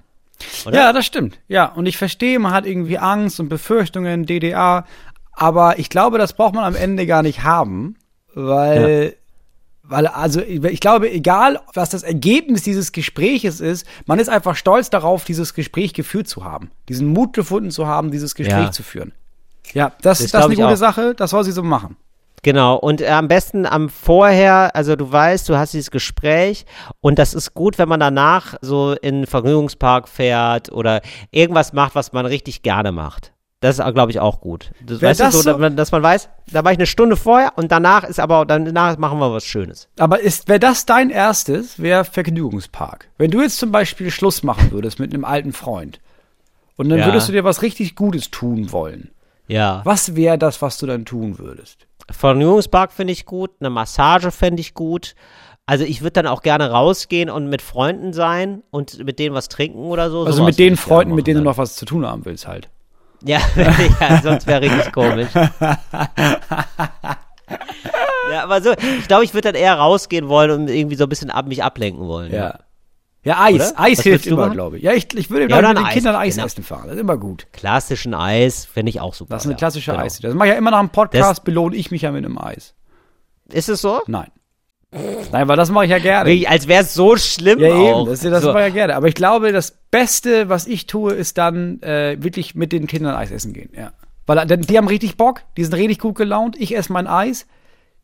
Oder? 0.66 0.76
Ja, 0.78 0.94
das 0.94 1.06
stimmt. 1.06 1.40
Ja, 1.48 1.66
und 1.66 1.86
ich 1.86 1.98
verstehe, 1.98 2.40
man 2.40 2.54
hat 2.54 2.66
irgendwie 2.66 2.98
Angst 2.98 3.40
und 3.40 3.50
Befürchtungen, 3.50 4.26
DDA, 4.26 4.86
aber 5.34 5.80
ich 5.80 5.90
glaube, 5.90 6.18
das 6.18 6.34
braucht 6.34 6.56
man 6.56 6.64
am 6.64 6.76
Ende 6.76 7.06
gar 7.06 7.24
nicht 7.24 7.44
haben, 7.44 7.98
weil, 8.34 9.16
weil, 9.94 10.08
also, 10.08 10.42
ich 10.42 10.80
glaube, 10.80 11.12
egal, 11.12 11.60
was 11.76 11.92
das 11.92 12.02
Ergebnis 12.02 12.64
dieses 12.64 12.92
Gespräches 12.94 13.62
ist, 13.62 13.86
man 14.08 14.18
ist 14.18 14.28
einfach 14.28 14.56
stolz 14.56 14.90
darauf, 14.90 15.24
dieses 15.24 15.54
Gespräch 15.54 15.94
geführt 15.94 16.28
zu 16.28 16.44
haben, 16.44 16.72
diesen 16.90 17.08
Mut 17.10 17.34
gefunden 17.34 17.70
zu 17.70 17.86
haben, 17.86 18.10
dieses 18.10 18.34
Gespräch 18.34 18.66
Ja. 18.66 18.72
zu 18.72 18.82
führen. 18.82 19.12
Ja, 19.74 19.90
das, 20.02 20.18
Das 20.18 20.32
das 20.32 20.40
ist 20.42 20.46
eine 20.48 20.56
gute 20.56 20.68
auch. 20.70 20.76
Sache, 20.78 21.14
das 21.14 21.30
soll 21.30 21.44
sie 21.44 21.52
so 21.52 21.62
machen. 21.62 21.96
Genau, 22.42 22.76
und 22.76 23.02
äh, 23.02 23.08
am 23.10 23.28
besten 23.28 23.68
am 23.68 23.88
Vorher, 23.88 24.76
also 24.76 24.96
du 24.96 25.12
weißt, 25.12 25.48
du 25.48 25.58
hast 25.58 25.74
dieses 25.76 25.92
Gespräch 25.92 26.66
und 27.00 27.20
das 27.20 27.36
ist 27.36 27.54
gut, 27.54 27.78
wenn 27.78 27.88
man 27.88 28.00
danach 28.00 28.56
so 28.62 28.94
in 28.94 29.16
einen 29.16 29.28
Vergnügungspark 29.28 30.10
fährt 30.10 30.72
oder 30.72 31.02
irgendwas 31.30 31.72
macht, 31.72 31.94
was 31.94 32.14
man 32.14 32.26
richtig 32.26 32.64
gerne 32.64 32.92
macht. 32.92 33.33
Das 33.64 33.80
ist, 33.80 33.94
glaube 33.94 34.12
ich, 34.12 34.20
auch 34.20 34.42
gut. 34.42 34.72
Das, 34.86 35.02
weißt 35.02 35.20
das 35.22 35.32
du, 35.32 35.38
so, 35.42 35.54
so- 35.58 35.70
dass 35.70 35.92
man- 35.92 36.04
weiß, 36.04 36.28
da 36.52 36.64
war 36.66 36.72
ich 36.74 36.78
eine 36.78 36.86
Stunde 36.86 37.16
vorher 37.16 37.54
und 37.56 37.72
danach 37.72 38.04
ist 38.04 38.20
aber, 38.20 38.46
danach 38.46 38.98
machen 38.98 39.20
wir 39.20 39.32
was 39.32 39.46
Schönes. 39.46 39.88
Aber 39.98 40.20
ist, 40.20 40.50
wäre 40.50 40.60
das 40.60 40.86
dein 40.86 41.10
erstes, 41.10 41.82
wäre 41.82 42.04
Vergnügungspark. 42.04 43.08
Wenn 43.18 43.32
du 43.32 43.42
jetzt 43.42 43.58
zum 43.60 43.72
Beispiel 43.72 44.12
Schluss 44.12 44.44
machen 44.44 44.72
würdest 44.72 45.00
mit 45.00 45.14
einem 45.14 45.24
alten 45.24 45.54
Freund 45.54 46.02
und 46.76 46.90
dann 46.90 47.00
Ja. 47.00 47.06
würdest 47.06 47.30
du 47.30 47.32
dir 47.32 47.46
was 47.46 47.62
richtig 47.62 47.96
Gutes 47.96 48.32
tun 48.32 48.72
wollen. 48.74 49.12
Ja. 49.48 49.82
Was 49.86 50.16
wäre 50.16 50.38
das, 50.38 50.62
was 50.62 50.78
du 50.78 50.86
dann 50.86 51.06
tun 51.06 51.40
würdest? 51.40 51.88
Vergnügungspark 52.12 52.92
finde 52.92 53.14
ich 53.14 53.26
gut, 53.26 53.52
eine 53.62 53.70
Massage 53.70 54.32
fände 54.32 54.60
ich 54.60 54.74
gut. 54.74 55.16
Also 55.66 55.86
ich 55.86 56.02
würde 56.02 56.12
dann 56.12 56.28
auch 56.28 56.42
gerne 56.42 56.70
rausgehen 56.72 57.30
und 57.30 57.48
mit 57.48 57.62
Freunden 57.62 58.12
sein 58.12 58.64
und 58.72 59.06
mit 59.06 59.20
denen 59.20 59.34
was 59.34 59.48
trinken 59.48 59.86
oder 59.86 60.10
so. 60.10 60.24
Also 60.26 60.44
mit 60.44 60.60
den 60.60 60.76
Freunden, 60.76 61.16
mit 61.16 61.28
denen 61.28 61.38
du 61.38 61.44
machen 61.46 61.54
noch 61.56 61.58
was 61.64 61.76
zu 61.78 61.86
tun 61.86 62.06
haben 62.06 62.26
willst 62.26 62.46
halt. 62.48 62.68
Ja, 63.26 63.40
ja 64.00 64.22
sonst 64.22 64.48
wäre 64.48 64.62
richtig 64.62 64.92
komisch. 64.92 65.30
ja, 68.32 68.44
aber 68.44 68.62
so, 68.62 68.72
ich 68.72 69.08
glaube, 69.08 69.24
ich 69.24 69.34
würde 69.34 69.52
dann 69.54 69.62
eher 69.62 69.76
rausgehen 69.76 70.28
wollen 70.28 70.52
und 70.52 70.68
irgendwie 70.70 70.96
so 70.96 71.04
ein 71.06 71.10
bisschen 71.10 71.30
ab, 71.32 71.48
mich 71.48 71.64
ablenken 71.64 72.08
wollen. 72.08 72.32
Ja. 72.34 72.60
Ja, 73.26 73.40
Eis. 73.42 73.56
Oder? 73.72 73.80
Eis 73.80 73.98
Was 74.00 74.04
hilft 74.04 74.28
immer, 74.28 74.50
glaube 74.50 74.78
ich. 74.78 74.84
Ja, 74.84 74.92
ich, 74.92 75.08
ich 75.16 75.30
würde 75.30 75.48
Ja, 75.50 75.56
mit 75.56 75.66
ein 75.66 75.76
den 75.78 75.86
Eis. 75.86 75.94
Kindern 75.94 76.16
Eis 76.16 76.36
Genau. 76.36 76.46
essen 76.46 76.64
fahren. 76.64 76.84
Das 76.88 76.96
ist 76.96 77.02
immer 77.02 77.16
gut. 77.18 77.48
Klassischen 77.54 78.14
Eis 78.14 78.66
finde 78.66 78.90
ich 78.90 79.00
auch 79.00 79.14
super. 79.14 79.34
Das 79.36 79.44
ist 79.44 79.48
eine 79.48 79.54
ja. 79.54 79.58
klassische 79.60 79.92
Genau. 79.92 80.04
Eis. 80.04 80.20
Das 80.20 80.34
mache 80.34 80.50
ich 80.50 80.54
ja 80.54 80.58
immer 80.58 80.72
nach 80.72 80.82
dem 80.82 80.90
Podcast, 80.90 81.46
belohne 81.46 81.76
ich 81.78 81.90
mich 81.90 82.02
ja 82.02 82.12
mit 82.12 82.26
einem 82.26 82.38
Eis. 82.38 82.74
Ist 83.50 83.70
es 83.70 83.80
so? 83.82 84.02
Nein. 84.08 84.28
Nein, 85.32 85.48
weil 85.48 85.56
das 85.56 85.72
mache 85.72 85.86
ich 85.86 85.92
ja 85.92 86.00
gerne. 86.00 86.30
Wie, 86.30 86.48
als 86.48 86.68
wäre 86.68 86.84
es 86.84 86.94
so 86.94 87.16
schlimm 87.16 87.60
Ja, 87.60 87.74
auch. 87.74 88.02
eben, 88.02 88.10
das, 88.10 88.20
das 88.20 88.44
so. 88.44 88.50
mache 88.52 88.64
ich 88.64 88.68
ja 88.68 88.74
gerne. 88.74 88.96
Aber 88.98 89.08
ich 89.08 89.16
glaube, 89.16 89.54
das 89.54 89.78
Beste, 89.94 90.50
was 90.50 90.66
ich 90.66 90.88
tue, 90.88 91.14
ist 91.14 91.38
dann 91.38 91.80
äh, 91.84 92.18
wirklich 92.20 92.56
mit 92.56 92.72
den 92.72 92.88
Kindern 92.88 93.14
Eis 93.14 93.30
essen 93.30 93.54
gehen. 93.54 93.70
Ja. 93.78 93.92
Weil 94.26 94.40
äh, 94.40 94.58
die 94.58 94.76
haben 94.76 94.88
richtig 94.88 95.18
Bock, 95.18 95.42
die 95.56 95.64
sind 95.64 95.76
richtig 95.76 96.00
gut 96.00 96.16
gelaunt. 96.16 96.60
Ich 96.60 96.76
esse 96.76 96.92
mein 96.92 97.06
Eis. 97.06 97.46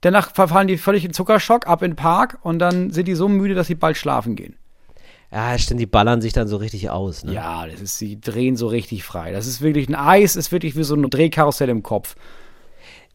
Danach 0.01 0.31
verfallen 0.31 0.67
die 0.67 0.77
völlig 0.77 1.03
in 1.03 1.13
Zuckerschock, 1.13 1.65
ab 1.65 1.81
in 1.81 1.91
den 1.91 1.95
Park 1.95 2.37
und 2.43 2.59
dann 2.59 2.91
sind 2.91 3.07
die 3.07 3.15
so 3.15 3.27
müde, 3.27 3.55
dass 3.55 3.65
sie 3.65 3.73
bald 3.73 3.97
schlafen 3.97 4.35
gehen. 4.35 4.55
Ja, 5.31 5.57
stimmt, 5.57 5.79
die 5.79 5.87
ballern 5.87 6.21
sich 6.21 6.31
dann 6.31 6.47
so 6.47 6.57
richtig 6.57 6.91
aus. 6.91 7.23
Ne? 7.23 7.33
Ja, 7.33 7.65
das 7.65 7.81
ist, 7.81 7.97
sie 7.97 8.21
drehen 8.21 8.55
so 8.55 8.67
richtig 8.67 9.03
frei. 9.03 9.31
Das 9.31 9.47
ist 9.47 9.61
wirklich, 9.61 9.89
ein 9.89 9.95
Eis 9.95 10.35
ist 10.35 10.51
wirklich 10.51 10.75
wie 10.75 10.83
so 10.83 10.93
ein 10.93 11.09
Drehkarussell 11.09 11.69
im 11.69 11.81
Kopf. 11.81 12.15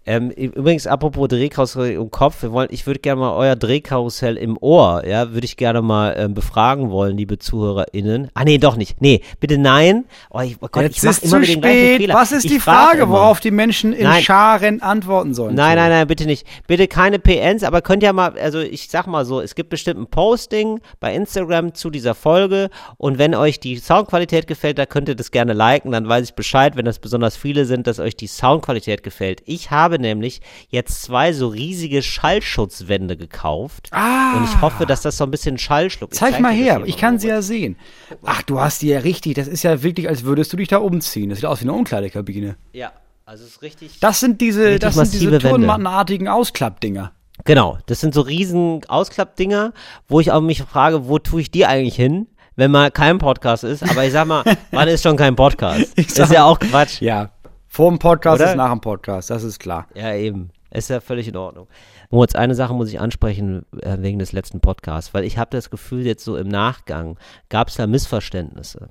Ähm, 0.06 0.30
übrigens, 0.30 0.86
apropos 0.86 1.28
Drehkarussell 1.28 1.92
im 1.92 2.10
Kopf, 2.10 2.42
wir 2.42 2.52
wollen, 2.52 2.68
ich 2.70 2.86
würde 2.86 3.00
gerne 3.00 3.20
mal 3.20 3.32
euer 3.32 3.56
Drehkarussell 3.56 4.36
im 4.36 4.58
Ohr, 4.60 5.02
ja, 5.06 5.32
würde 5.32 5.46
ich 5.46 5.56
gerne 5.56 5.80
mal 5.80 6.14
ähm, 6.18 6.34
befragen 6.34 6.90
wollen, 6.90 7.16
liebe 7.16 7.38
ZuhörerInnen. 7.38 8.30
Ah, 8.34 8.44
nee, 8.44 8.58
doch 8.58 8.76
nicht. 8.76 9.00
Nee, 9.00 9.22
bitte 9.40 9.56
nein. 9.56 10.04
Oh, 10.30 10.40
ich, 10.40 10.56
oh 10.60 10.68
Gott, 10.70 10.82
Jetzt 10.82 10.98
ich 10.98 11.02
mach 11.04 11.10
ist 11.12 11.24
immer 11.24 11.42
zu 11.42 11.52
spät. 11.52 12.08
Was 12.12 12.32
ist 12.32 12.44
ich 12.44 12.52
die 12.52 12.60
frag 12.60 12.90
Frage, 12.90 13.08
worauf 13.08 13.40
die 13.40 13.50
Menschen 13.50 13.94
in 13.94 14.04
Nein. 14.04 14.22
Scharen 14.22 14.82
antworten 14.82 15.32
sollen? 15.32 15.54
Nein, 15.54 15.76
nein, 15.76 15.90
nein, 15.90 16.06
bitte 16.06 16.26
nicht. 16.26 16.46
Bitte 16.66 16.86
keine 16.86 17.18
PNs, 17.18 17.62
aber 17.62 17.80
könnt 17.80 18.02
ja 18.02 18.12
mal, 18.12 18.38
also 18.38 18.60
ich 18.60 18.88
sag 18.88 19.06
mal 19.06 19.24
so, 19.24 19.40
es 19.40 19.54
gibt 19.54 19.70
bestimmt 19.70 20.00
ein 20.00 20.06
Posting 20.06 20.80
bei 21.00 21.14
Instagram 21.14 21.72
zu 21.74 21.88
dieser 21.88 22.14
Folge 22.14 22.68
und 22.98 23.18
wenn 23.18 23.34
euch 23.34 23.58
die 23.58 23.76
Soundqualität 23.78 24.46
gefällt, 24.46 24.78
da 24.78 24.84
könnt 24.84 25.08
ihr 25.08 25.14
das 25.14 25.30
gerne 25.30 25.54
liken, 25.54 25.92
dann 25.92 26.06
weiß 26.06 26.28
ich 26.28 26.34
Bescheid, 26.34 26.76
wenn 26.76 26.84
das 26.84 26.98
besonders 26.98 27.36
viele 27.36 27.64
sind, 27.64 27.86
dass 27.86 27.98
euch 28.00 28.16
die 28.16 28.26
Soundqualität 28.26 29.02
gefällt. 29.02 29.40
Ich 29.46 29.70
habe 29.70 29.93
nämlich 29.98 30.40
jetzt 30.68 31.02
zwei 31.02 31.32
so 31.32 31.48
riesige 31.48 32.02
Schallschutzwände 32.02 33.16
gekauft 33.16 33.88
Ah. 33.92 34.36
und 34.36 34.44
ich 34.44 34.60
hoffe, 34.60 34.86
dass 34.86 35.02
das 35.02 35.16
so 35.16 35.24
ein 35.24 35.30
bisschen 35.30 35.58
Schall 35.58 35.90
schluckt. 35.90 36.14
Ich 36.14 36.18
Zeig 36.20 36.40
mal 36.40 36.52
her, 36.52 36.82
ich 36.84 36.96
kann 36.96 37.18
sie 37.18 37.28
ja 37.28 37.42
sehen. 37.42 37.76
Ach, 38.24 38.42
du 38.42 38.60
hast 38.60 38.82
die 38.82 38.88
ja 38.88 38.98
richtig. 39.00 39.34
Das 39.34 39.48
ist 39.48 39.62
ja 39.62 39.82
wirklich, 39.82 40.08
als 40.08 40.24
würdest 40.24 40.52
du 40.52 40.56
dich 40.56 40.68
da 40.68 40.78
umziehen. 40.78 41.30
Das 41.30 41.38
sieht 41.38 41.46
aus 41.46 41.60
wie 41.60 41.64
eine 41.64 41.72
Umkleidekabine. 41.72 42.56
Ja, 42.72 42.92
also 43.24 43.44
es 43.44 43.50
ist 43.50 43.62
richtig. 43.62 43.98
Das 44.00 44.20
sind 44.20 44.40
diese, 44.40 44.78
das 44.78 44.94
sind 44.94 45.12
diese 45.14 45.38
turnmattenartigen 45.38 46.28
Ausklappdinger. 46.28 47.12
Genau, 47.44 47.78
das 47.86 48.00
sind 48.00 48.14
so 48.14 48.20
riesen 48.20 48.82
Ausklappdinger, 48.86 49.72
wo 50.08 50.20
ich 50.20 50.30
auch 50.30 50.40
mich 50.40 50.62
frage, 50.62 51.08
wo 51.08 51.18
tue 51.18 51.40
ich 51.40 51.50
die 51.50 51.66
eigentlich 51.66 51.96
hin, 51.96 52.28
wenn 52.56 52.70
mal 52.70 52.90
kein 52.92 53.18
Podcast 53.18 53.64
ist. 53.64 53.82
Aber 53.82 54.04
ich 54.04 54.12
sag 54.12 54.26
mal, 54.28 54.44
wann 54.70 54.86
ist 54.88 55.02
schon 55.02 55.16
kein 55.16 55.34
Podcast? 55.34 55.92
Sag- 55.96 56.26
ist 56.26 56.32
ja 56.32 56.44
auch 56.44 56.58
Quatsch. 56.60 57.00
Ja, 57.00 57.30
vor 57.74 57.90
dem 57.90 57.98
Podcast 57.98 58.40
Oder? 58.40 58.50
ist 58.50 58.56
nach 58.56 58.70
dem 58.70 58.80
Podcast, 58.80 59.30
das 59.30 59.42
ist 59.42 59.58
klar. 59.58 59.88
Ja, 59.96 60.14
eben. 60.14 60.50
Ist 60.70 60.90
ja 60.90 61.00
völlig 61.00 61.26
in 61.26 61.36
Ordnung. 61.36 61.66
Moritz, 62.08 62.36
eine 62.36 62.54
Sache 62.54 62.72
muss 62.72 62.88
ich 62.88 63.00
ansprechen 63.00 63.66
äh, 63.80 63.96
wegen 63.98 64.20
des 64.20 64.30
letzten 64.30 64.60
Podcasts, 64.60 65.12
weil 65.12 65.24
ich 65.24 65.38
habe 65.38 65.50
das 65.50 65.70
Gefühl, 65.70 66.06
jetzt 66.06 66.24
so 66.24 66.36
im 66.36 66.46
Nachgang 66.46 67.18
gab 67.48 67.66
es 67.66 67.74
da 67.74 67.88
Missverständnisse. 67.88 68.90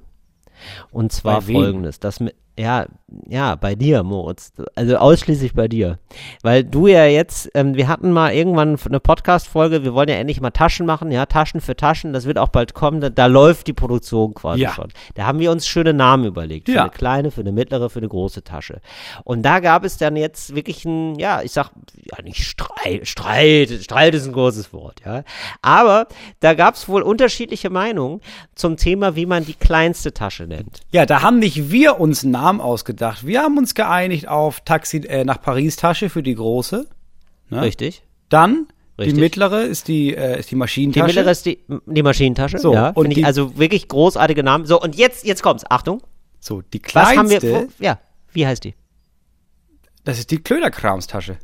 Und 0.91 1.13
zwar 1.13 1.41
folgendes, 1.41 2.01
dass 2.01 2.19
mit, 2.19 2.35
ja, 2.57 2.85
ja, 3.29 3.55
bei 3.55 3.75
dir, 3.75 4.03
Moritz, 4.03 4.53
also 4.75 4.97
ausschließlich 4.97 5.53
bei 5.53 5.67
dir. 5.67 5.99
Weil 6.41 6.63
du 6.63 6.87
ja 6.87 7.05
jetzt, 7.05 7.49
ähm, 7.53 7.75
wir 7.75 7.87
hatten 7.87 8.11
mal 8.11 8.33
irgendwann 8.33 8.77
eine 8.85 8.99
Podcast-Folge, 8.99 9.83
wir 9.83 9.93
wollen 9.93 10.09
ja 10.09 10.15
endlich 10.15 10.41
mal 10.41 10.49
Taschen 10.51 10.85
machen, 10.85 11.11
ja, 11.11 11.25
Taschen 11.25 11.61
für 11.61 11.75
Taschen, 11.75 12.13
das 12.13 12.25
wird 12.25 12.37
auch 12.37 12.49
bald 12.49 12.73
kommen, 12.73 13.01
da, 13.01 13.09
da 13.09 13.25
läuft 13.27 13.67
die 13.67 13.73
Produktion 13.73 14.33
quasi 14.33 14.61
Ja. 14.63 14.71
schon. 14.73 14.89
Da 15.15 15.25
haben 15.25 15.39
wir 15.39 15.51
uns 15.51 15.67
schöne 15.67 15.93
Namen 15.93 16.25
überlegt, 16.25 16.67
für 16.69 16.75
Ja. 16.75 16.81
eine 16.83 16.91
kleine, 16.91 17.31
für 17.31 17.41
eine 17.41 17.51
mittlere, 17.51 17.89
für 17.89 17.99
eine 17.99 18.07
große 18.09 18.43
Tasche. 18.43 18.81
Und 19.23 19.43
da 19.43 19.59
gab 19.59 19.83
es 19.83 19.97
dann 19.97 20.15
jetzt 20.15 20.55
wirklich 20.55 20.85
ein, 20.85 21.17
ja, 21.19 21.41
ich 21.43 21.51
sag, 21.51 21.69
ja, 22.03 22.21
nicht 22.23 22.43
Streit, 22.43 23.07
Streit, 23.07 23.69
Streit 23.81 24.15
ist 24.15 24.25
ein 24.27 24.33
großes 24.33 24.73
Wort, 24.73 25.01
ja. 25.05 25.23
Aber 25.61 26.07
da 26.39 26.53
gab 26.55 26.75
es 26.75 26.87
wohl 26.89 27.01
unterschiedliche 27.03 27.69
Meinungen 27.69 28.21
zum 28.55 28.77
Thema, 28.77 29.15
wie 29.15 29.25
man 29.25 29.45
die 29.45 29.53
kleinste 29.55 30.13
Tasche 30.13 30.43
nennt. 30.45 30.81
Ja, 30.91 31.05
da 31.05 31.21
haben 31.21 31.39
nicht 31.39 31.71
wir 31.71 31.99
uns 31.99 32.23
einen 32.23 32.31
Namen 32.43 32.59
ausgedacht. 32.61 33.25
Wir 33.25 33.41
haben 33.41 33.57
uns 33.57 33.73
geeinigt 33.73 34.27
auf 34.27 34.61
Taxi 34.61 34.97
äh, 34.97 35.23
nach 35.23 35.41
Paris 35.41 35.75
Tasche 35.77 36.09
für 36.09 36.21
die 36.23 36.35
große. 36.35 36.87
Ne? 37.49 37.61
Richtig? 37.61 38.03
Dann 38.29 38.67
Richtig. 38.99 39.15
die 39.15 39.19
mittlere 39.21 39.61
ist 39.63 39.87
die 39.87 40.13
äh, 40.15 40.39
ist 40.39 40.47
die 40.51 40.55
Die 40.55 40.55
Maschinentasche. 40.57 41.05
mittlere 41.07 41.31
ist 41.31 41.45
die, 41.45 41.59
die 41.85 42.03
Maschinentasche. 42.03 42.57
So, 42.59 42.73
ja, 42.73 42.89
und 42.89 43.09
die- 43.09 43.21
ich 43.21 43.25
also 43.25 43.57
wirklich 43.57 43.87
großartige 43.87 44.43
Namen. 44.43 44.65
So, 44.65 44.79
und 44.81 44.95
jetzt, 44.95 45.25
jetzt 45.25 45.41
kommt's. 45.41 45.63
Achtung. 45.69 46.01
so, 46.39 46.61
die 46.61 46.81
Was 46.93 47.15
haben 47.15 47.29
wir, 47.29 47.39
kleinste, 47.39 47.69
ja, 47.79 47.99
wie 48.33 48.45
heißt 48.45 48.63
die? 48.65 48.75
das 50.03 50.19
ist 50.19 50.31
die 50.31 50.39
Klöderkramstasche. 50.39 51.37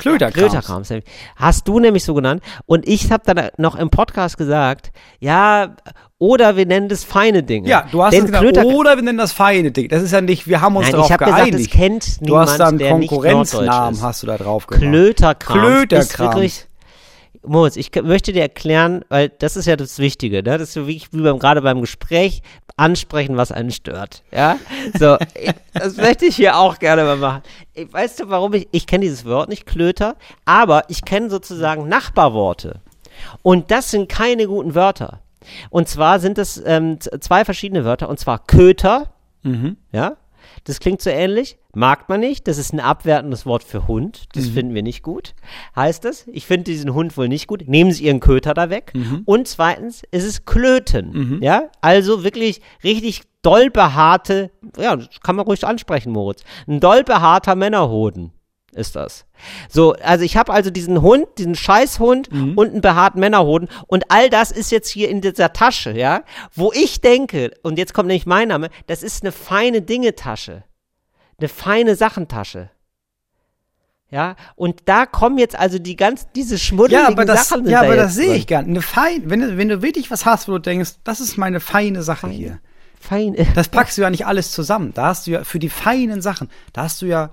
Klöderkrams. 0.00 0.50
Klöterkrams. 0.50 0.92
Hast 1.36 1.68
du 1.68 1.78
nämlich 1.80 2.04
so 2.04 2.14
genannt. 2.14 2.42
Und 2.66 2.86
ich 2.88 3.12
habe 3.12 3.22
dann 3.26 3.50
noch 3.56 3.76
im 3.76 3.90
Podcast 3.90 4.36
gesagt, 4.36 4.92
ja, 5.20 5.76
oder 6.18 6.56
wir 6.56 6.66
nennen 6.66 6.88
das 6.88 7.02
feine 7.02 7.42
Dinge. 7.42 7.68
Ja, 7.68 7.86
du 7.90 8.02
hast 8.02 8.12
Denn 8.12 8.26
es 8.26 8.32
gesagt, 8.32 8.64
oder 8.64 8.96
wir 8.96 9.02
nennen 9.02 9.18
das 9.18 9.32
feine 9.32 9.70
Ding. 9.70 9.88
Das 9.88 10.02
ist 10.02 10.12
ja 10.12 10.20
nicht, 10.20 10.46
wir 10.46 10.60
haben 10.60 10.76
uns 10.76 10.86
Nein, 10.86 10.92
darauf 10.92 11.06
ich 11.06 11.12
habe 11.12 11.24
gesagt, 11.24 11.44
geeinigt. 11.46 11.72
das 11.72 11.78
kennt 11.80 12.28
du 12.28 12.36
hast 12.38 12.52
niemand, 12.52 12.60
da 12.60 12.66
einen 12.68 12.78
der 12.78 12.98
nicht 12.98 13.08
Konkurrenznamen, 13.08 13.94
ist. 13.94 14.02
hast 14.02 14.22
du 14.22 14.26
da 14.26 14.36
drauf 14.36 14.66
gemacht. 14.66 14.82
Klöterkrams. 14.82 15.58
Ist 15.58 16.14
Klöterkrams. 16.14 16.18
wirklich, 16.34 16.66
Moritz, 17.46 17.76
ich 17.76 17.90
möchte 18.02 18.32
dir 18.32 18.42
erklären, 18.42 19.02
weil 19.08 19.30
das 19.30 19.56
ist 19.56 19.66
ja 19.66 19.76
das 19.76 19.98
Wichtige, 19.98 20.36
ne? 20.42 20.58
Das 20.58 20.62
ist 20.68 20.72
so 20.74 20.86
wie, 20.86 21.02
wie 21.10 21.22
beim, 21.22 21.38
gerade 21.38 21.62
beim 21.62 21.80
Gespräch 21.80 22.42
ansprechen, 22.76 23.36
was 23.36 23.50
einen 23.52 23.70
stört. 23.70 24.22
Ja? 24.30 24.58
So, 24.98 25.16
ich- 25.34 25.52
das 25.72 25.96
möchte 25.96 26.26
ich 26.26 26.36
hier 26.36 26.56
auch 26.58 26.78
gerne 26.78 27.04
mal 27.04 27.16
machen. 27.16 27.42
Ich, 27.74 27.90
weißt 27.92 28.20
du, 28.20 28.28
warum 28.28 28.52
ich, 28.54 28.68
ich 28.72 28.86
kenne 28.86 29.02
dieses 29.04 29.24
Wort 29.24 29.48
nicht, 29.48 29.64
Klöter, 29.66 30.16
aber 30.44 30.84
ich 30.88 31.04
kenne 31.04 31.30
sozusagen 31.30 31.88
Nachbarworte. 31.88 32.80
Und 33.42 33.70
das 33.70 33.90
sind 33.90 34.08
keine 34.08 34.46
guten 34.46 34.74
Wörter. 34.74 35.20
Und 35.70 35.88
zwar 35.88 36.20
sind 36.20 36.36
das 36.38 36.62
ähm, 36.64 36.98
zwei 37.00 37.44
verschiedene 37.46 37.84
Wörter, 37.84 38.08
und 38.10 38.18
zwar 38.20 38.38
Köter, 38.46 39.10
ja, 39.92 40.16
das 40.64 40.80
klingt 40.80 41.00
so 41.00 41.10
ähnlich, 41.10 41.58
mag 41.74 42.08
man 42.08 42.20
nicht, 42.20 42.48
das 42.48 42.58
ist 42.58 42.72
ein 42.72 42.80
abwertendes 42.80 43.46
Wort 43.46 43.62
für 43.64 43.86
Hund, 43.88 44.24
das 44.34 44.48
finden 44.48 44.74
wir 44.74 44.82
nicht 44.82 45.02
gut. 45.02 45.34
Heißt 45.76 46.04
das, 46.04 46.26
ich 46.28 46.46
finde 46.46 46.64
diesen 46.64 46.94
Hund 46.94 47.16
wohl 47.16 47.28
nicht 47.28 47.46
gut, 47.46 47.68
nehmen 47.68 47.92
Sie 47.92 48.04
Ihren 48.04 48.20
Köter 48.20 48.54
da 48.54 48.70
weg. 48.70 48.92
Und 49.24 49.48
zweitens 49.48 50.02
ist 50.10 50.24
es 50.24 50.44
Klöten, 50.44 51.38
ja, 51.42 51.70
also 51.80 52.24
wirklich 52.24 52.60
richtig 52.84 53.22
doll 53.42 53.70
behaarte, 53.70 54.50
ja, 54.78 54.96
das 54.96 55.20
kann 55.22 55.36
man 55.36 55.46
ruhig 55.46 55.66
ansprechen, 55.66 56.12
Moritz, 56.12 56.42
ein 56.66 56.80
doll 56.80 57.04
behaarter 57.04 57.54
Männerhoden 57.54 58.32
ist 58.72 58.94
das. 58.96 59.26
So, 59.68 59.94
also 59.94 60.24
ich 60.24 60.36
habe 60.36 60.52
also 60.52 60.70
diesen 60.70 61.02
Hund, 61.02 61.26
diesen 61.38 61.54
Scheißhund 61.54 62.28
und 62.30 62.58
einen 62.70 62.80
behaarten 62.80 63.20
Männerhoden 63.20 63.68
und 63.86 64.04
all 64.10 64.30
das 64.30 64.50
ist 64.52 64.70
jetzt 64.70 64.88
hier 64.88 65.08
in 65.08 65.20
dieser 65.20 65.52
Tasche, 65.52 65.90
ja, 65.92 66.22
wo 66.54 66.72
ich 66.72 67.00
denke, 67.00 67.50
und 67.62 67.78
jetzt 67.78 67.94
kommt 67.94 68.08
nämlich 68.08 68.26
mein 68.26 68.48
Name, 68.48 68.68
das 68.86 69.02
ist 69.02 69.22
eine 69.22 69.32
feine 69.32 69.82
Dingetasche. 69.82 70.64
Eine 71.38 71.48
feine 71.48 71.96
Sachentasche. 71.96 72.70
Ja, 74.10 74.34
und 74.56 74.82
da 74.86 75.06
kommen 75.06 75.38
jetzt 75.38 75.56
also 75.56 75.78
die 75.78 75.94
ganz, 75.94 76.26
diese 76.34 76.58
schmuddeligen 76.58 77.04
Ja, 77.04 77.08
aber 77.12 77.24
das, 77.24 77.48
Sachen 77.48 77.64
ja, 77.68 77.80
da 77.80 77.86
aber 77.86 77.96
das 77.96 78.14
sehe 78.16 78.34
ich 78.34 78.48
gern. 78.48 78.64
Eine 78.66 78.82
fein, 78.82 79.22
wenn, 79.30 79.40
du- 79.40 79.56
wenn 79.56 79.68
du 79.68 79.82
wirklich 79.82 80.10
was 80.10 80.26
hast, 80.26 80.48
wo 80.48 80.52
du 80.52 80.58
denkst, 80.58 80.94
das 81.04 81.20
ist 81.20 81.36
meine 81.38 81.60
feine 81.60 82.02
Sache 82.02 82.28
hier. 82.28 82.58
Fein. 82.98 83.36
Das 83.54 83.68
packst 83.68 83.96
du 83.96 84.02
ja 84.02 84.10
nicht 84.10 84.26
alles 84.26 84.50
zusammen. 84.50 84.92
Da 84.94 85.06
hast 85.06 85.26
du 85.28 85.30
ja 85.30 85.44
für 85.44 85.60
die 85.60 85.68
feinen 85.70 86.20
Sachen, 86.22 86.50
da 86.72 86.82
hast 86.82 87.00
du 87.02 87.06
ja, 87.06 87.30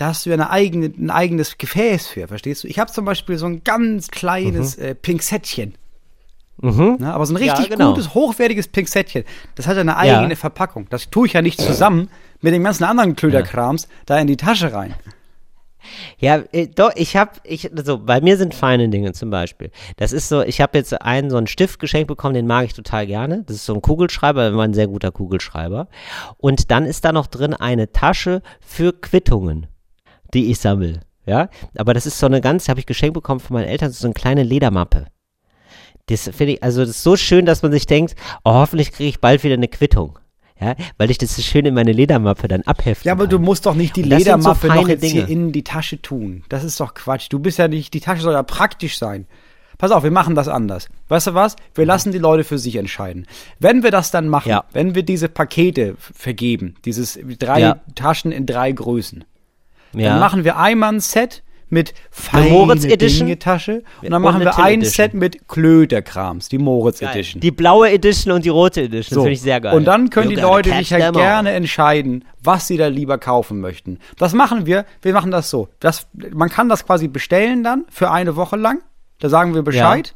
da 0.00 0.06
hast 0.08 0.24
du 0.24 0.30
ja 0.30 0.34
eine 0.34 0.50
eigene, 0.50 0.86
ein 0.86 1.10
eigenes 1.10 1.58
Gefäß 1.58 2.06
für, 2.08 2.26
verstehst 2.28 2.64
du? 2.64 2.68
Ich 2.68 2.78
habe 2.78 2.90
zum 2.90 3.04
Beispiel 3.04 3.36
so 3.38 3.46
ein 3.46 3.62
ganz 3.64 4.08
kleines 4.08 4.78
Mhm. 4.78 4.84
äh, 4.84 4.94
Pinzettchen. 4.94 5.74
Mhm. 6.62 6.96
Ne? 7.00 7.12
Aber 7.14 7.24
so 7.26 7.34
ein 7.34 7.42
Ja, 7.42 7.54
richtig 7.54 7.70
genau. 7.70 7.90
gutes, 7.92 8.14
hochwertiges 8.14 8.68
Pinzettchen, 8.68 9.24
das 9.54 9.66
hat 9.66 9.76
eine 9.78 9.96
eigene 9.96 10.30
Ja. 10.30 10.36
Verpackung. 10.36 10.86
Das 10.90 11.10
tue 11.10 11.26
ich 11.26 11.32
ja 11.34 11.42
nicht 11.42 11.60
zusammen 11.60 12.08
mit 12.40 12.52
dem 12.54 12.64
ganzen 12.64 12.84
anderen 12.84 13.16
Klöderkrams 13.16 13.88
da 14.06 14.18
in 14.18 14.26
die 14.26 14.36
Tasche 14.36 14.72
rein. 14.72 14.94
Ja, 16.18 16.42
äh, 16.52 16.66
doch, 16.68 16.92
ich 16.94 17.16
habe, 17.16 17.32
ich, 17.42 17.70
so, 17.84 17.98
bei 17.98 18.20
mir 18.20 18.36
sind 18.36 18.54
feine 18.54 18.90
Dinge 18.90 19.12
zum 19.12 19.30
Beispiel. 19.30 19.70
Das 19.96 20.12
ist 20.12 20.28
so, 20.28 20.42
ich 20.42 20.60
habe 20.60 20.76
jetzt 20.76 21.00
einen, 21.00 21.30
so 21.30 21.38
einen 21.38 21.46
Stift 21.46 21.80
geschenkt 21.80 22.06
bekommen, 22.08 22.34
den 22.34 22.46
mag 22.46 22.66
ich 22.66 22.74
total 22.74 23.06
gerne. 23.06 23.44
Das 23.46 23.56
ist 23.56 23.64
so 23.64 23.72
ein 23.74 23.80
Kugelschreiber, 23.80 24.54
war 24.54 24.64
ein 24.64 24.74
sehr 24.74 24.88
guter 24.88 25.10
Kugelschreiber. 25.10 25.88
Und 26.36 26.70
dann 26.70 26.84
ist 26.84 27.06
da 27.06 27.12
noch 27.12 27.26
drin 27.26 27.54
eine 27.54 27.92
Tasche 27.92 28.42
für 28.60 28.92
Quittungen, 28.92 29.68
die 30.34 30.50
ich 30.50 30.58
sammle. 30.58 31.00
Ja, 31.26 31.48
aber 31.76 31.94
das 31.94 32.06
ist 32.06 32.18
so 32.18 32.26
eine 32.26 32.40
ganz, 32.40 32.68
habe 32.68 32.80
ich 32.80 32.86
geschenkt 32.86 33.14
bekommen 33.14 33.40
von 33.40 33.54
meinen 33.54 33.68
Eltern, 33.68 33.90
so 33.92 34.06
eine 34.06 34.14
kleine 34.14 34.42
Ledermappe. 34.42 35.06
Das 36.06 36.22
finde 36.24 36.54
ich, 36.54 36.62
also 36.62 36.80
das 36.80 36.90
ist 36.90 37.02
so 37.02 37.16
schön, 37.16 37.46
dass 37.46 37.62
man 37.62 37.70
sich 37.72 37.86
denkt, 37.86 38.14
oh, 38.44 38.52
hoffentlich 38.54 38.90
kriege 38.92 39.08
ich 39.10 39.20
bald 39.20 39.44
wieder 39.44 39.54
eine 39.54 39.68
Quittung. 39.68 40.18
Ja, 40.60 40.74
weil 40.98 41.10
ich 41.10 41.16
das 41.16 41.36
so 41.36 41.40
schön 41.42 41.64
in 41.64 41.72
meine 41.72 41.92
Ledermappe 41.92 42.46
dann 42.46 42.60
abheften 42.62 43.06
Ja, 43.06 43.12
aber 43.14 43.24
kann. 43.24 43.30
du 43.30 43.38
musst 43.38 43.64
doch 43.64 43.74
nicht 43.74 43.96
die 43.96 44.02
sind 44.02 44.10
so 44.10 44.16
Ledermappe 44.18 44.66
noch 44.66 44.88
jetzt 44.88 45.04
hier 45.04 45.24
Dinge. 45.24 45.32
in 45.46 45.52
die 45.52 45.64
Tasche 45.64 46.02
tun. 46.02 46.42
Das 46.50 46.64
ist 46.64 46.78
doch 46.80 46.92
Quatsch. 46.92 47.28
Du 47.30 47.38
bist 47.38 47.56
ja 47.58 47.66
nicht, 47.66 47.94
die 47.94 48.00
Tasche 48.00 48.20
soll 48.20 48.34
ja 48.34 48.42
praktisch 48.42 48.98
sein. 48.98 49.26
Pass 49.78 49.90
auf, 49.90 50.02
wir 50.02 50.10
machen 50.10 50.34
das 50.34 50.48
anders. 50.48 50.88
Weißt 51.08 51.28
du 51.28 51.34
was? 51.34 51.56
Wir 51.74 51.86
lassen 51.86 52.12
die 52.12 52.18
Leute 52.18 52.44
für 52.44 52.58
sich 52.58 52.76
entscheiden. 52.76 53.26
Wenn 53.58 53.82
wir 53.82 53.90
das 53.90 54.10
dann 54.10 54.28
machen, 54.28 54.50
Ja. 54.50 54.64
wenn 54.72 54.94
wir 54.94 55.02
diese 55.02 55.30
Pakete 55.30 55.94
vergeben, 55.98 56.74
dieses 56.84 57.18
drei 57.38 57.60
Ja. 57.60 57.80
Taschen 57.94 58.30
in 58.30 58.44
drei 58.44 58.72
Größen, 58.72 59.24
ja. 59.92 60.10
dann 60.10 60.20
machen 60.20 60.44
wir 60.44 60.56
einmal 60.56 60.92
ein 60.92 61.00
Set 61.00 61.42
mit 61.70 61.94
feine 62.10 62.50
Moritz 62.50 62.84
Edition. 62.84 63.26
Dinge 63.26 63.38
Tasche 63.38 63.82
und 64.00 64.06
Und 64.06 64.10
dann 64.10 64.22
machen 64.22 64.42
eine 64.42 64.44
wir 64.46 64.58
ein 64.58 64.80
Edition. 64.80 64.92
Set 64.92 65.14
mit 65.14 65.48
Klöderkrams, 65.48 66.48
die 66.48 66.58
Moritz 66.58 66.98
Geil. 66.98 67.10
Edition. 67.10 67.40
Die 67.40 67.50
blaue 67.50 67.90
Edition 67.90 68.34
und 68.34 68.44
die 68.44 68.48
rote 68.48 68.82
Edition. 68.82 69.14
So. 69.14 69.20
Das 69.20 69.24
finde 69.24 69.32
ich 69.32 69.40
sehr 69.40 69.60
geil. 69.60 69.74
Und 69.74 69.84
dann 69.84 70.10
können 70.10 70.30
You 70.30 70.36
die 70.36 70.42
Leute 70.42 70.76
sich 70.76 70.92
halt 70.92 71.14
gerne 71.14 71.52
entscheiden, 71.52 72.24
was 72.42 72.66
sie 72.66 72.76
da 72.76 72.88
lieber 72.88 73.18
kaufen 73.18 73.60
möchten. 73.60 73.98
Das 74.18 74.34
machen 74.34 74.66
wir. 74.66 74.84
Wir 75.00 75.12
machen 75.12 75.30
das 75.30 75.48
so. 75.48 75.68
Das, 75.78 76.08
man 76.12 76.50
kann 76.50 76.68
das 76.68 76.84
quasi 76.84 77.08
bestellen 77.08 77.62
dann 77.62 77.84
für 77.88 78.10
eine 78.10 78.36
Woche 78.36 78.56
lang. 78.56 78.82
Da 79.20 79.28
sagen 79.28 79.54
wir 79.54 79.62
Bescheid. 79.62 80.14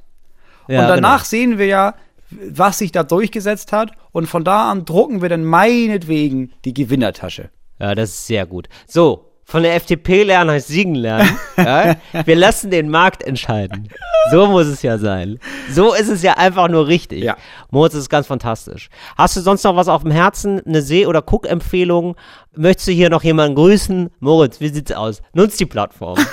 Ja, 0.67 0.83
und 0.83 0.89
danach 0.89 1.19
genau. 1.19 1.29
sehen 1.29 1.59
wir 1.59 1.67
ja, 1.67 1.95
was 2.31 2.79
sich 2.79 2.91
da 2.91 3.05
durchgesetzt 3.05 3.71
hat. 3.73 3.93
Und 4.13 4.27
von 4.27 4.43
da 4.43 4.71
an 4.71 4.85
drucken 4.85 5.23
wir 5.23 5.29
dann 5.29 5.45
meinetwegen 5.45 6.53
die 6.65 6.75
Gewinnertasche. 6.75 7.51
Ja, 7.79 7.95
das 7.95 8.11
ist 8.11 8.27
sehr 8.27 8.47
gut. 8.47 8.69
So, 8.87 9.34
von 9.45 9.63
der 9.63 9.75
FDP 9.75 10.23
lernen 10.23 10.51
heißt 10.51 10.69
siegen 10.69 10.95
lernen. 10.95 11.39
ja? 11.57 11.97
Wir 12.25 12.37
lassen 12.37 12.71
den 12.71 12.89
Markt 12.89 13.23
entscheiden. 13.23 13.89
So 14.31 14.47
muss 14.47 14.67
es 14.67 14.83
ja 14.83 14.99
sein. 14.99 15.39
So 15.71 15.95
ist 15.95 16.09
es 16.09 16.23
ja 16.23 16.35
einfach 16.39 16.69
nur 16.69 16.87
richtig. 16.89 17.23
Ja. 17.23 17.37
Moritz, 17.71 17.95
ist 17.95 18.09
ganz 18.09 18.27
fantastisch. 18.27 18.89
Hast 19.17 19.37
du 19.37 19.41
sonst 19.41 19.63
noch 19.65 19.77
was 19.77 19.89
auf 19.89 20.03
dem 20.03 20.11
Herzen? 20.11 20.63
Eine 20.67 20.81
Seh- 20.83 21.07
oder 21.07 21.21
Guckempfehlung? 21.23 22.17
Möchtest 22.57 22.89
du 22.89 22.93
hier 22.93 23.11
noch 23.11 23.23
jemanden 23.23 23.55
grüßen? 23.55 24.11
Moritz, 24.21 24.61
wie 24.61 24.69
sieht's 24.69 24.93
aus? 24.93 25.21
Nutz 25.35 25.57
die 25.57 25.67
Plattform. 25.67 26.19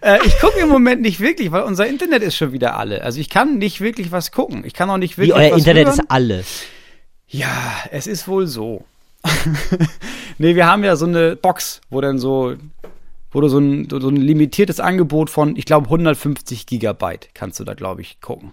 Äh, 0.00 0.18
ich 0.24 0.40
gucke 0.40 0.58
im 0.58 0.68
Moment 0.68 1.02
nicht 1.02 1.20
wirklich, 1.20 1.52
weil 1.52 1.62
unser 1.62 1.86
Internet 1.86 2.22
ist 2.22 2.34
schon 2.36 2.52
wieder 2.52 2.76
alle. 2.76 3.02
Also 3.02 3.20
ich 3.20 3.28
kann 3.28 3.58
nicht 3.58 3.80
wirklich 3.80 4.10
was 4.10 4.32
gucken. 4.32 4.64
Ich 4.64 4.72
kann 4.72 4.90
auch 4.90 4.96
nicht 4.96 5.18
Wie 5.18 5.28
wirklich 5.28 5.36
euer 5.36 5.52
was 5.52 5.58
Internet 5.58 5.86
hören. 5.86 5.98
ist 6.00 6.10
alles. 6.10 6.62
Ja, 7.28 7.50
es 7.90 8.06
ist 8.06 8.26
wohl 8.26 8.46
so. 8.46 8.84
nee, 10.42 10.56
wir 10.56 10.66
haben 10.66 10.84
ja 10.84 10.96
so 10.96 11.06
eine 11.06 11.36
Box, 11.36 11.80
wo 11.88 12.00
dann 12.00 12.18
so, 12.18 12.54
wo 13.30 13.40
du 13.40 13.48
so 13.48 13.58
ein, 13.58 13.88
so 13.88 14.08
ein 14.08 14.16
limitiertes 14.16 14.80
Angebot 14.80 15.30
von, 15.30 15.56
ich 15.56 15.64
glaube, 15.64 15.86
150 15.86 16.66
Gigabyte 16.66 17.30
kannst 17.32 17.60
du 17.60 17.64
da, 17.64 17.74
glaube 17.74 18.02
ich, 18.02 18.20
gucken. 18.20 18.52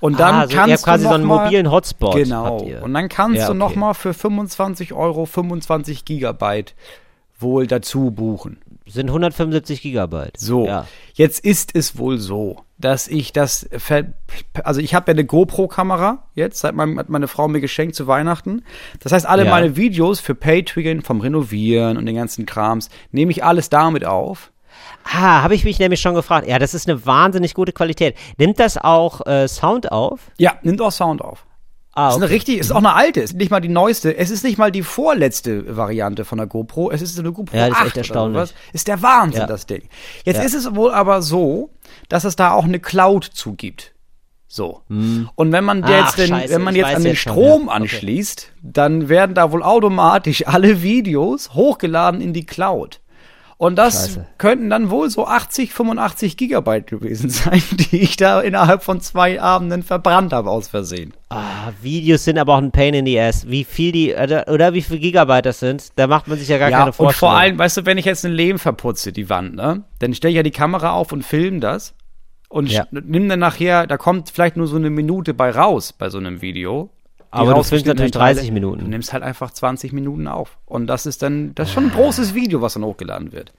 Und 0.00 0.20
dann 0.20 0.34
ah, 0.34 0.46
so, 0.46 0.54
kannst 0.54 0.84
quasi 0.84 1.04
du 1.04 1.10
so 1.10 1.16
noch 1.18 1.18
einen 1.18 1.24
mobilen 1.44 1.70
Hotspot. 1.72 2.14
Genau. 2.14 2.58
Und 2.58 2.94
dann 2.94 3.08
kannst 3.08 3.38
Ja, 3.38 3.48
du 3.48 3.54
noch 3.54 3.70
okay. 3.70 3.78
mal 3.78 3.94
für 3.94 4.14
25 4.14 4.92
Euro 4.92 5.26
25 5.26 6.04
Gigabyte 6.04 6.74
wohl 7.40 7.66
dazu 7.66 8.10
buchen. 8.10 8.58
Sind 8.86 9.08
175 9.08 9.82
Gigabyte. 9.82 10.38
So, 10.38 10.66
Ja. 10.66 10.86
jetzt 11.14 11.44
ist 11.44 11.74
es 11.74 11.98
wohl 11.98 12.18
so, 12.18 12.60
dass 12.78 13.08
ich 13.08 13.32
das, 13.32 13.68
also 14.62 14.80
ich 14.80 14.94
habe 14.94 15.10
ja 15.10 15.14
eine 15.14 15.24
GoPro-Kamera 15.24 16.24
jetzt, 16.34 16.60
seit 16.60 16.74
meinem, 16.74 16.98
hat 16.98 17.08
meine 17.08 17.26
Frau 17.28 17.48
mir 17.48 17.60
geschenkt 17.60 17.94
zu 17.96 18.06
Weihnachten. 18.06 18.62
Das 19.00 19.12
heißt, 19.12 19.26
alle 19.26 19.44
Ja. 19.44 19.50
meine 19.50 19.76
Videos 19.76 20.20
für 20.20 20.34
Patreon, 20.34 21.02
vom 21.02 21.20
Renovieren 21.20 21.96
und 21.96 22.06
den 22.06 22.14
ganzen 22.16 22.46
Krams, 22.46 22.88
nehme 23.10 23.32
ich 23.32 23.42
alles 23.44 23.68
damit 23.68 24.04
auf. 24.04 24.52
Ah, 25.04 25.42
habe 25.42 25.54
ich 25.54 25.64
mich 25.64 25.78
nämlich 25.80 26.00
schon 26.00 26.14
gefragt. 26.14 26.46
Ja, 26.46 26.58
das 26.58 26.72
ist 26.74 26.88
eine 26.88 27.04
wahnsinnig 27.04 27.54
gute 27.54 27.72
Qualität. 27.72 28.14
Nimmt 28.36 28.60
das 28.60 28.76
auch 28.78 29.26
äh, 29.26 29.48
Sound 29.48 29.90
auf? 29.90 30.20
Ja, 30.38 30.54
nimmt 30.62 30.80
auch 30.80 30.92
Sound 30.92 31.20
auf. 31.20 31.46
Ah, 31.98 32.06
Das 32.06 32.16
ist 32.16 32.22
eine 32.22 32.30
richtig, 32.30 32.58
ist 32.58 32.70
auch 32.70 32.76
eine 32.76 32.94
alte, 32.94 33.20
ist 33.20 33.34
nicht 33.34 33.50
mal 33.50 33.60
die 33.60 33.68
neueste, 33.68 34.16
es 34.16 34.30
ist 34.30 34.44
nicht 34.44 34.56
mal 34.56 34.70
die 34.70 34.82
vorletzte 34.82 35.76
Variante 35.76 36.24
von 36.24 36.38
der 36.38 36.46
GoPro, 36.46 36.90
es 36.90 37.02
ist 37.02 37.18
eine 37.18 37.32
GoPro 37.32 37.56
Ja, 37.56 37.68
das 37.68 37.70
ist 37.70 37.80
8 37.80 37.86
echt 37.88 37.96
erstaunlich. 37.98 38.54
Ist 38.72 38.86
der 38.88 39.02
Wahnsinn, 39.02 39.40
Ja. 39.40 39.46
das 39.46 39.66
Ding. 39.66 39.82
Jetzt 40.24 40.36
Ja. 40.36 40.42
ist 40.44 40.54
es 40.54 40.74
wohl 40.76 40.92
aber 40.92 41.22
so, 41.22 41.70
dass 42.08 42.24
es 42.24 42.36
da 42.36 42.52
auch 42.52 42.64
eine 42.64 42.78
Cloud 42.78 43.24
zugibt. 43.24 43.94
So. 44.50 44.80
Und 44.88 45.52
wenn 45.52 45.64
man 45.64 45.84
Ach, 45.84 45.90
jetzt, 45.90 46.16
den, 46.18 46.28
scheiße, 46.28 46.54
wenn 46.54 46.62
man 46.62 46.74
jetzt 46.74 46.86
an 46.94 47.02
den 47.02 47.12
jetzt 47.12 47.20
schon, 47.20 47.32
Strom 47.32 47.62
ja. 47.62 47.66
Okay. 47.72 47.76
anschließt, 47.82 48.52
dann 48.62 49.08
werden 49.10 49.34
da 49.34 49.52
wohl 49.52 49.62
automatisch 49.62 50.42
alle 50.46 50.82
Videos 50.82 51.52
hochgeladen 51.52 52.20
in 52.22 52.32
die 52.32 52.46
Cloud. 52.46 53.00
Und 53.58 53.74
das 53.76 54.06
Scheiße. 54.06 54.26
könnten 54.38 54.70
dann 54.70 54.88
wohl 54.88 55.10
so 55.10 55.26
80, 55.26 55.72
85 55.74 56.36
Gigabyte 56.36 56.86
gewesen 56.86 57.28
sein, 57.30 57.60
die 57.72 58.00
ich 58.02 58.16
da 58.16 58.40
innerhalb 58.40 58.84
von 58.84 59.00
zwei 59.00 59.40
Abenden 59.42 59.82
verbrannt 59.82 60.32
habe 60.32 60.48
aus 60.48 60.68
Versehen. 60.68 61.12
Ah, 61.28 61.72
Videos 61.82 62.22
sind 62.24 62.38
aber 62.38 62.54
auch 62.54 62.58
ein 62.58 62.70
Pain 62.70 62.94
in 62.94 63.04
the 63.04 63.18
ass. 63.20 63.48
Wie 63.48 63.64
viel 63.64 63.90
die, 63.90 64.14
oder, 64.14 64.74
wie 64.74 64.82
viel 64.82 65.00
Gigabyte 65.00 65.44
das 65.46 65.58
sind, 65.58 65.88
da 65.96 66.06
macht 66.06 66.28
man 66.28 66.38
sich 66.38 66.46
ja 66.48 66.58
gar 66.58 66.70
Ja, 66.70 66.78
keine 66.78 66.90
und 66.90 66.94
Vorstellung. 66.96 67.32
vor 67.32 67.38
allem, 67.38 67.58
weißt 67.58 67.78
du, 67.78 67.86
wenn 67.86 67.98
ich 67.98 68.04
jetzt 68.04 68.24
ein 68.24 68.32
Lehm 68.32 68.60
verputze, 68.60 69.12
die 69.12 69.28
Wand, 69.28 69.56
ne, 69.56 69.82
dann 69.98 70.14
stelle 70.14 70.30
ich 70.30 70.36
ja 70.36 70.42
die 70.44 70.52
Kamera 70.52 70.92
auf 70.92 71.10
und 71.10 71.24
film 71.24 71.60
das 71.60 71.94
und 72.48 72.70
Ja. 72.70 72.86
nimm 72.92 73.28
dann 73.28 73.40
nachher, 73.40 73.88
da 73.88 73.96
kommt 73.96 74.30
vielleicht 74.30 74.56
nur 74.56 74.68
so 74.68 74.76
eine 74.76 74.88
Minute 74.90 75.34
bei 75.34 75.50
raus 75.50 75.92
bei 75.92 76.10
so 76.10 76.18
einem 76.18 76.40
Video. 76.42 76.90
Aber 77.30 77.54
du 77.54 77.62
filmst 77.62 77.86
natürlich 77.86 78.12
Teile. 78.12 78.34
30 78.36 78.52
Minuten. 78.52 78.80
Du 78.80 78.86
nimmst 78.88 79.12
halt 79.12 79.22
einfach 79.22 79.50
20 79.50 79.92
Minuten 79.92 80.26
auf. 80.28 80.56
Und 80.66 80.86
das 80.86 81.04
ist 81.06 81.22
dann, 81.22 81.54
das 81.54 81.68
ist 81.68 81.74
schon 81.74 81.84
ein 81.84 81.90
großes 81.90 82.34
Video, 82.34 82.62
was 82.62 82.74
dann 82.74 82.84
hochgeladen 82.84 83.32
wird. 83.32 83.52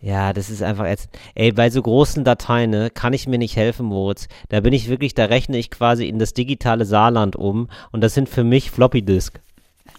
Ja, 0.00 0.32
das 0.32 0.50
ist 0.50 0.62
einfach 0.62 0.86
jetzt. 0.86 1.08
Ey, 1.34 1.52
bei 1.52 1.70
so 1.70 1.80
großen 1.82 2.22
Dateien, 2.24 2.70
ne, 2.70 2.90
kann 2.90 3.12
ich 3.12 3.26
mir 3.26 3.38
nicht 3.38 3.56
helfen, 3.56 3.86
Moritz. 3.86 4.28
Da 4.50 4.60
bin 4.60 4.72
ich 4.72 4.88
wirklich, 4.88 5.14
da 5.14 5.24
rechne 5.24 5.56
ich 5.58 5.70
quasi 5.70 6.06
in 6.06 6.18
das 6.18 6.32
digitale 6.34 6.84
Saarland 6.84 7.34
um 7.36 7.68
und 7.92 8.02
das 8.02 8.14
sind 8.14 8.28
für 8.28 8.44
mich 8.44 8.70
Floppy 8.70 9.02
Disk. 9.02 9.40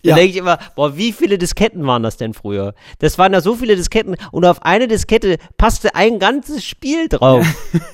Da 0.03 0.09
Ja. 0.11 0.15
denke 0.15 0.31
ich 0.31 0.37
immer, 0.37 0.59
boah, 0.75 0.95
wie 0.97 1.11
viele 1.11 1.37
Disketten 1.39 1.85
waren 1.87 2.03
das 2.03 2.17
denn 2.17 2.33
früher? 2.35 2.75
Das 2.99 3.17
waren 3.17 3.33
ja 3.33 3.41
so 3.41 3.55
viele 3.55 3.75
Disketten 3.75 4.15
und 4.31 4.45
auf 4.45 4.61
eine 4.63 4.87
Diskette 4.87 5.37
passte 5.57 5.95
ein 5.95 6.19
ganzes 6.19 6.63
Spiel 6.63 7.09
drauf. 7.09 7.45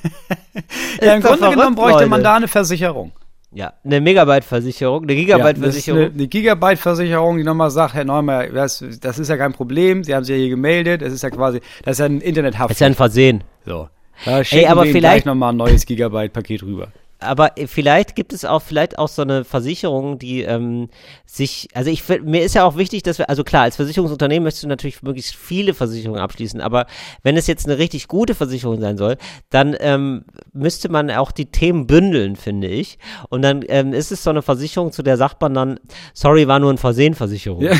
Ja, 1.02 1.14
im 1.14 1.22
Grunde 1.22 1.50
genommen 1.50 1.74
bräuchte 1.74 2.02
man 2.06 2.20
Leute. 2.20 2.22
da 2.22 2.36
eine 2.36 2.48
Versicherung. 2.48 3.12
Ja, 3.54 3.72
eine 3.84 4.00
Megabyte-Versicherung, 4.00 5.04
eine 5.04 5.12
Ja, 5.12 5.18
das 5.18 5.26
Gigabyte-Versicherung. 5.38 6.00
eine, 6.00 6.10
eine 6.12 6.26
Gigabyte-Versicherung, 6.26 7.38
die 7.38 7.44
nochmal 7.44 7.70
sagt, 7.70 7.94
Herr 7.94 8.04
Neumann, 8.04 8.52
das, 8.52 8.84
das 9.00 9.18
ist 9.18 9.28
ja 9.28 9.36
kein 9.36 9.52
Problem, 9.52 10.02
Sie 10.02 10.14
haben 10.14 10.24
sich 10.24 10.34
ja 10.34 10.40
hier 10.40 10.50
gemeldet, 10.50 11.02
das 11.02 11.12
ist 11.12 11.22
ja 11.22 11.30
quasi, 11.30 11.60
das 11.84 11.92
ist 11.92 11.98
ja 12.00 12.06
ein 12.06 12.20
Internethaft. 12.20 12.70
ist 12.72 12.80
ja 12.80 12.86
ein 12.88 12.94
Versehen. 12.94 13.44
so. 13.64 13.88
Da 14.24 14.42
schicken 14.44 14.70
aber 14.70 14.84
wir 14.84 14.92
vielleicht- 14.92 15.22
gleich 15.22 15.24
nochmal 15.24 15.52
ein 15.52 15.56
neues 15.56 15.86
Gigabyte-Paket 15.86 16.62
rüber. 16.62 16.88
Aber 17.24 17.58
äh, 17.58 17.66
vielleicht 17.66 18.14
gibt 18.14 18.32
es 18.32 18.44
auch 18.44 18.62
vielleicht 18.62 18.98
auch 18.98 19.08
so 19.08 19.22
eine 19.22 19.44
Versicherung, 19.44 20.18
die 20.18 20.42
ähm, 20.42 20.88
sich, 21.26 21.68
also 21.74 21.90
ich 21.90 22.04
mir 22.22 22.42
ist 22.42 22.54
ja 22.54 22.64
auch 22.64 22.76
wichtig, 22.76 23.02
dass 23.02 23.18
wir, 23.18 23.28
also 23.28 23.44
klar, 23.44 23.62
als 23.62 23.76
Versicherungsunternehmen 23.76 24.44
möchtest 24.44 24.64
du 24.64 24.68
natürlich 24.68 25.02
möglichst 25.02 25.34
viele 25.34 25.74
Versicherungen 25.74 26.20
abschließen, 26.20 26.60
aber 26.60 26.86
wenn 27.22 27.36
es 27.36 27.46
jetzt 27.46 27.66
eine 27.66 27.78
richtig 27.78 28.08
gute 28.08 28.34
Versicherung 28.34 28.80
sein 28.80 28.96
soll, 28.96 29.16
dann 29.50 29.76
ähm, 29.80 30.24
müsste 30.52 30.88
man 30.88 31.10
auch 31.10 31.32
die 31.32 31.46
Themen 31.46 31.86
bündeln, 31.86 32.36
finde 32.36 32.68
ich. 32.68 32.98
Und 33.30 33.42
dann 33.42 33.64
ähm, 33.68 33.92
ist 33.92 34.12
es 34.12 34.22
so 34.22 34.30
eine 34.30 34.42
Versicherung, 34.42 34.92
zu 34.92 35.02
der 35.02 35.16
sagt 35.16 35.40
man 35.40 35.54
dann, 35.54 35.80
sorry, 36.12 36.46
war 36.46 36.58
nur 36.58 36.72
ein 36.72 36.78
Versehen-Versicherung. 36.78 37.62
Ja. 37.62 37.72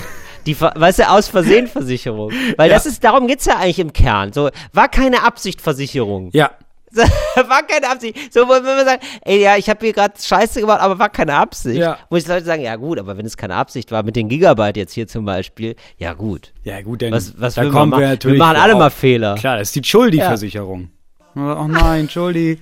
Die, 0.47 0.61
weißt 0.61 0.99
du, 1.01 1.09
aus 1.11 1.29
Versehen-Versicherung. 1.29 2.33
Weil 2.57 2.71
Ja. 2.71 2.75
das 2.77 2.87
ist, 2.87 3.03
darum 3.05 3.27
geht's 3.27 3.47
ja 3.47 3.57
eigentlich 3.57 3.79
im 3.79 3.93
Kern. 3.93 4.33
So, 4.33 4.51
war 4.73 4.89
keine 4.89 5.23
Absicht-Versicherung. 5.23 6.31
Ja, 6.33 6.51
war 7.49 7.63
keine 7.63 7.91
Absicht. 7.91 8.33
So, 8.33 8.49
wenn 8.49 8.63
man 8.63 8.85
sagt, 8.85 9.05
ey, 9.23 9.41
ja, 9.43 9.57
ich 9.57 9.69
habe 9.69 9.85
hier 9.85 9.93
gerade 9.93 10.15
Scheiße 10.21 10.61
gemacht, 10.61 10.81
aber 10.81 10.99
war 10.99 11.09
keine 11.09 11.35
Absicht. 11.35 11.79
Ja. 11.81 11.99
Muss 12.11 12.23
ich 12.23 12.29
Leute 12.29 12.45
sagen, 12.45 12.63
ja 12.63 12.77
gut, 12.77 12.99
aber 12.99 13.17
wenn 13.17 13.27
es 13.27 13.37
keine 13.37 13.55
Absicht 13.57 13.91
war, 13.91 14.03
mit 14.03 14.17
den 14.17 14.29
Gigabyte 14.29 14.77
jetzt 14.77 14.93
hier 14.93 15.07
zum 15.07 15.25
Beispiel, 15.25 15.77
ja 15.99 16.13
gut. 16.15 16.53
ja 16.63 16.81
gut, 16.83 17.03
dann 17.03 17.13
Was, 17.13 17.35
was 17.41 17.55
da 17.55 17.65
kommen 17.67 17.91
machen? 17.91 18.01
wir 18.01 18.09
natürlich 18.09 18.39
wir 18.39 18.45
machen 18.45 18.57
alle 18.57 18.75
mal 18.75 18.91
Fehler. 18.91 19.35
Klar, 19.37 19.59
das 19.59 19.69
ist 19.69 19.77
die 19.77 19.85
Schuldi-Versicherung. 19.85 20.91
Oh 21.37 21.67
nein, 21.69 22.09
Schuldi. 22.09 22.61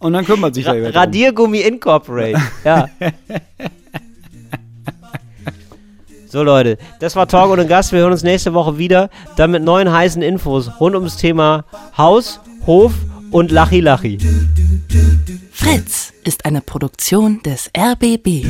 Und 0.00 0.14
dann 0.14 0.24
kümmert 0.24 0.54
sich 0.54 0.64
da 0.64 0.72
Ra 0.72 0.78
drum. 0.78 0.92
Radiergummi 0.92 1.60
Incorporate. 1.60 2.40
ja. 2.64 2.88
So 6.32 6.44
Leute, 6.44 6.78
das 7.00 7.16
war 7.16 7.26
Talk 7.26 7.50
ohne 7.50 7.66
Gast. 7.66 7.90
Wir 7.90 7.98
hören 7.98 8.12
uns 8.12 8.22
nächste 8.22 8.54
Woche 8.54 8.78
wieder, 8.78 9.10
dann 9.34 9.50
mit 9.50 9.64
neuen 9.64 9.90
heißen 9.92 10.22
Infos 10.22 10.70
rund 10.78 10.94
ums 10.94 11.16
Thema 11.16 11.64
Haus, 11.98 12.38
Hof 12.68 12.92
und 13.30 13.50
Lachi 13.50 13.80
Lachi. 13.80 14.18
Fritz 15.52 16.12
ist 16.24 16.44
eine 16.44 16.60
Produktion 16.60 17.40
des 17.42 17.70
RBB. 17.76 18.44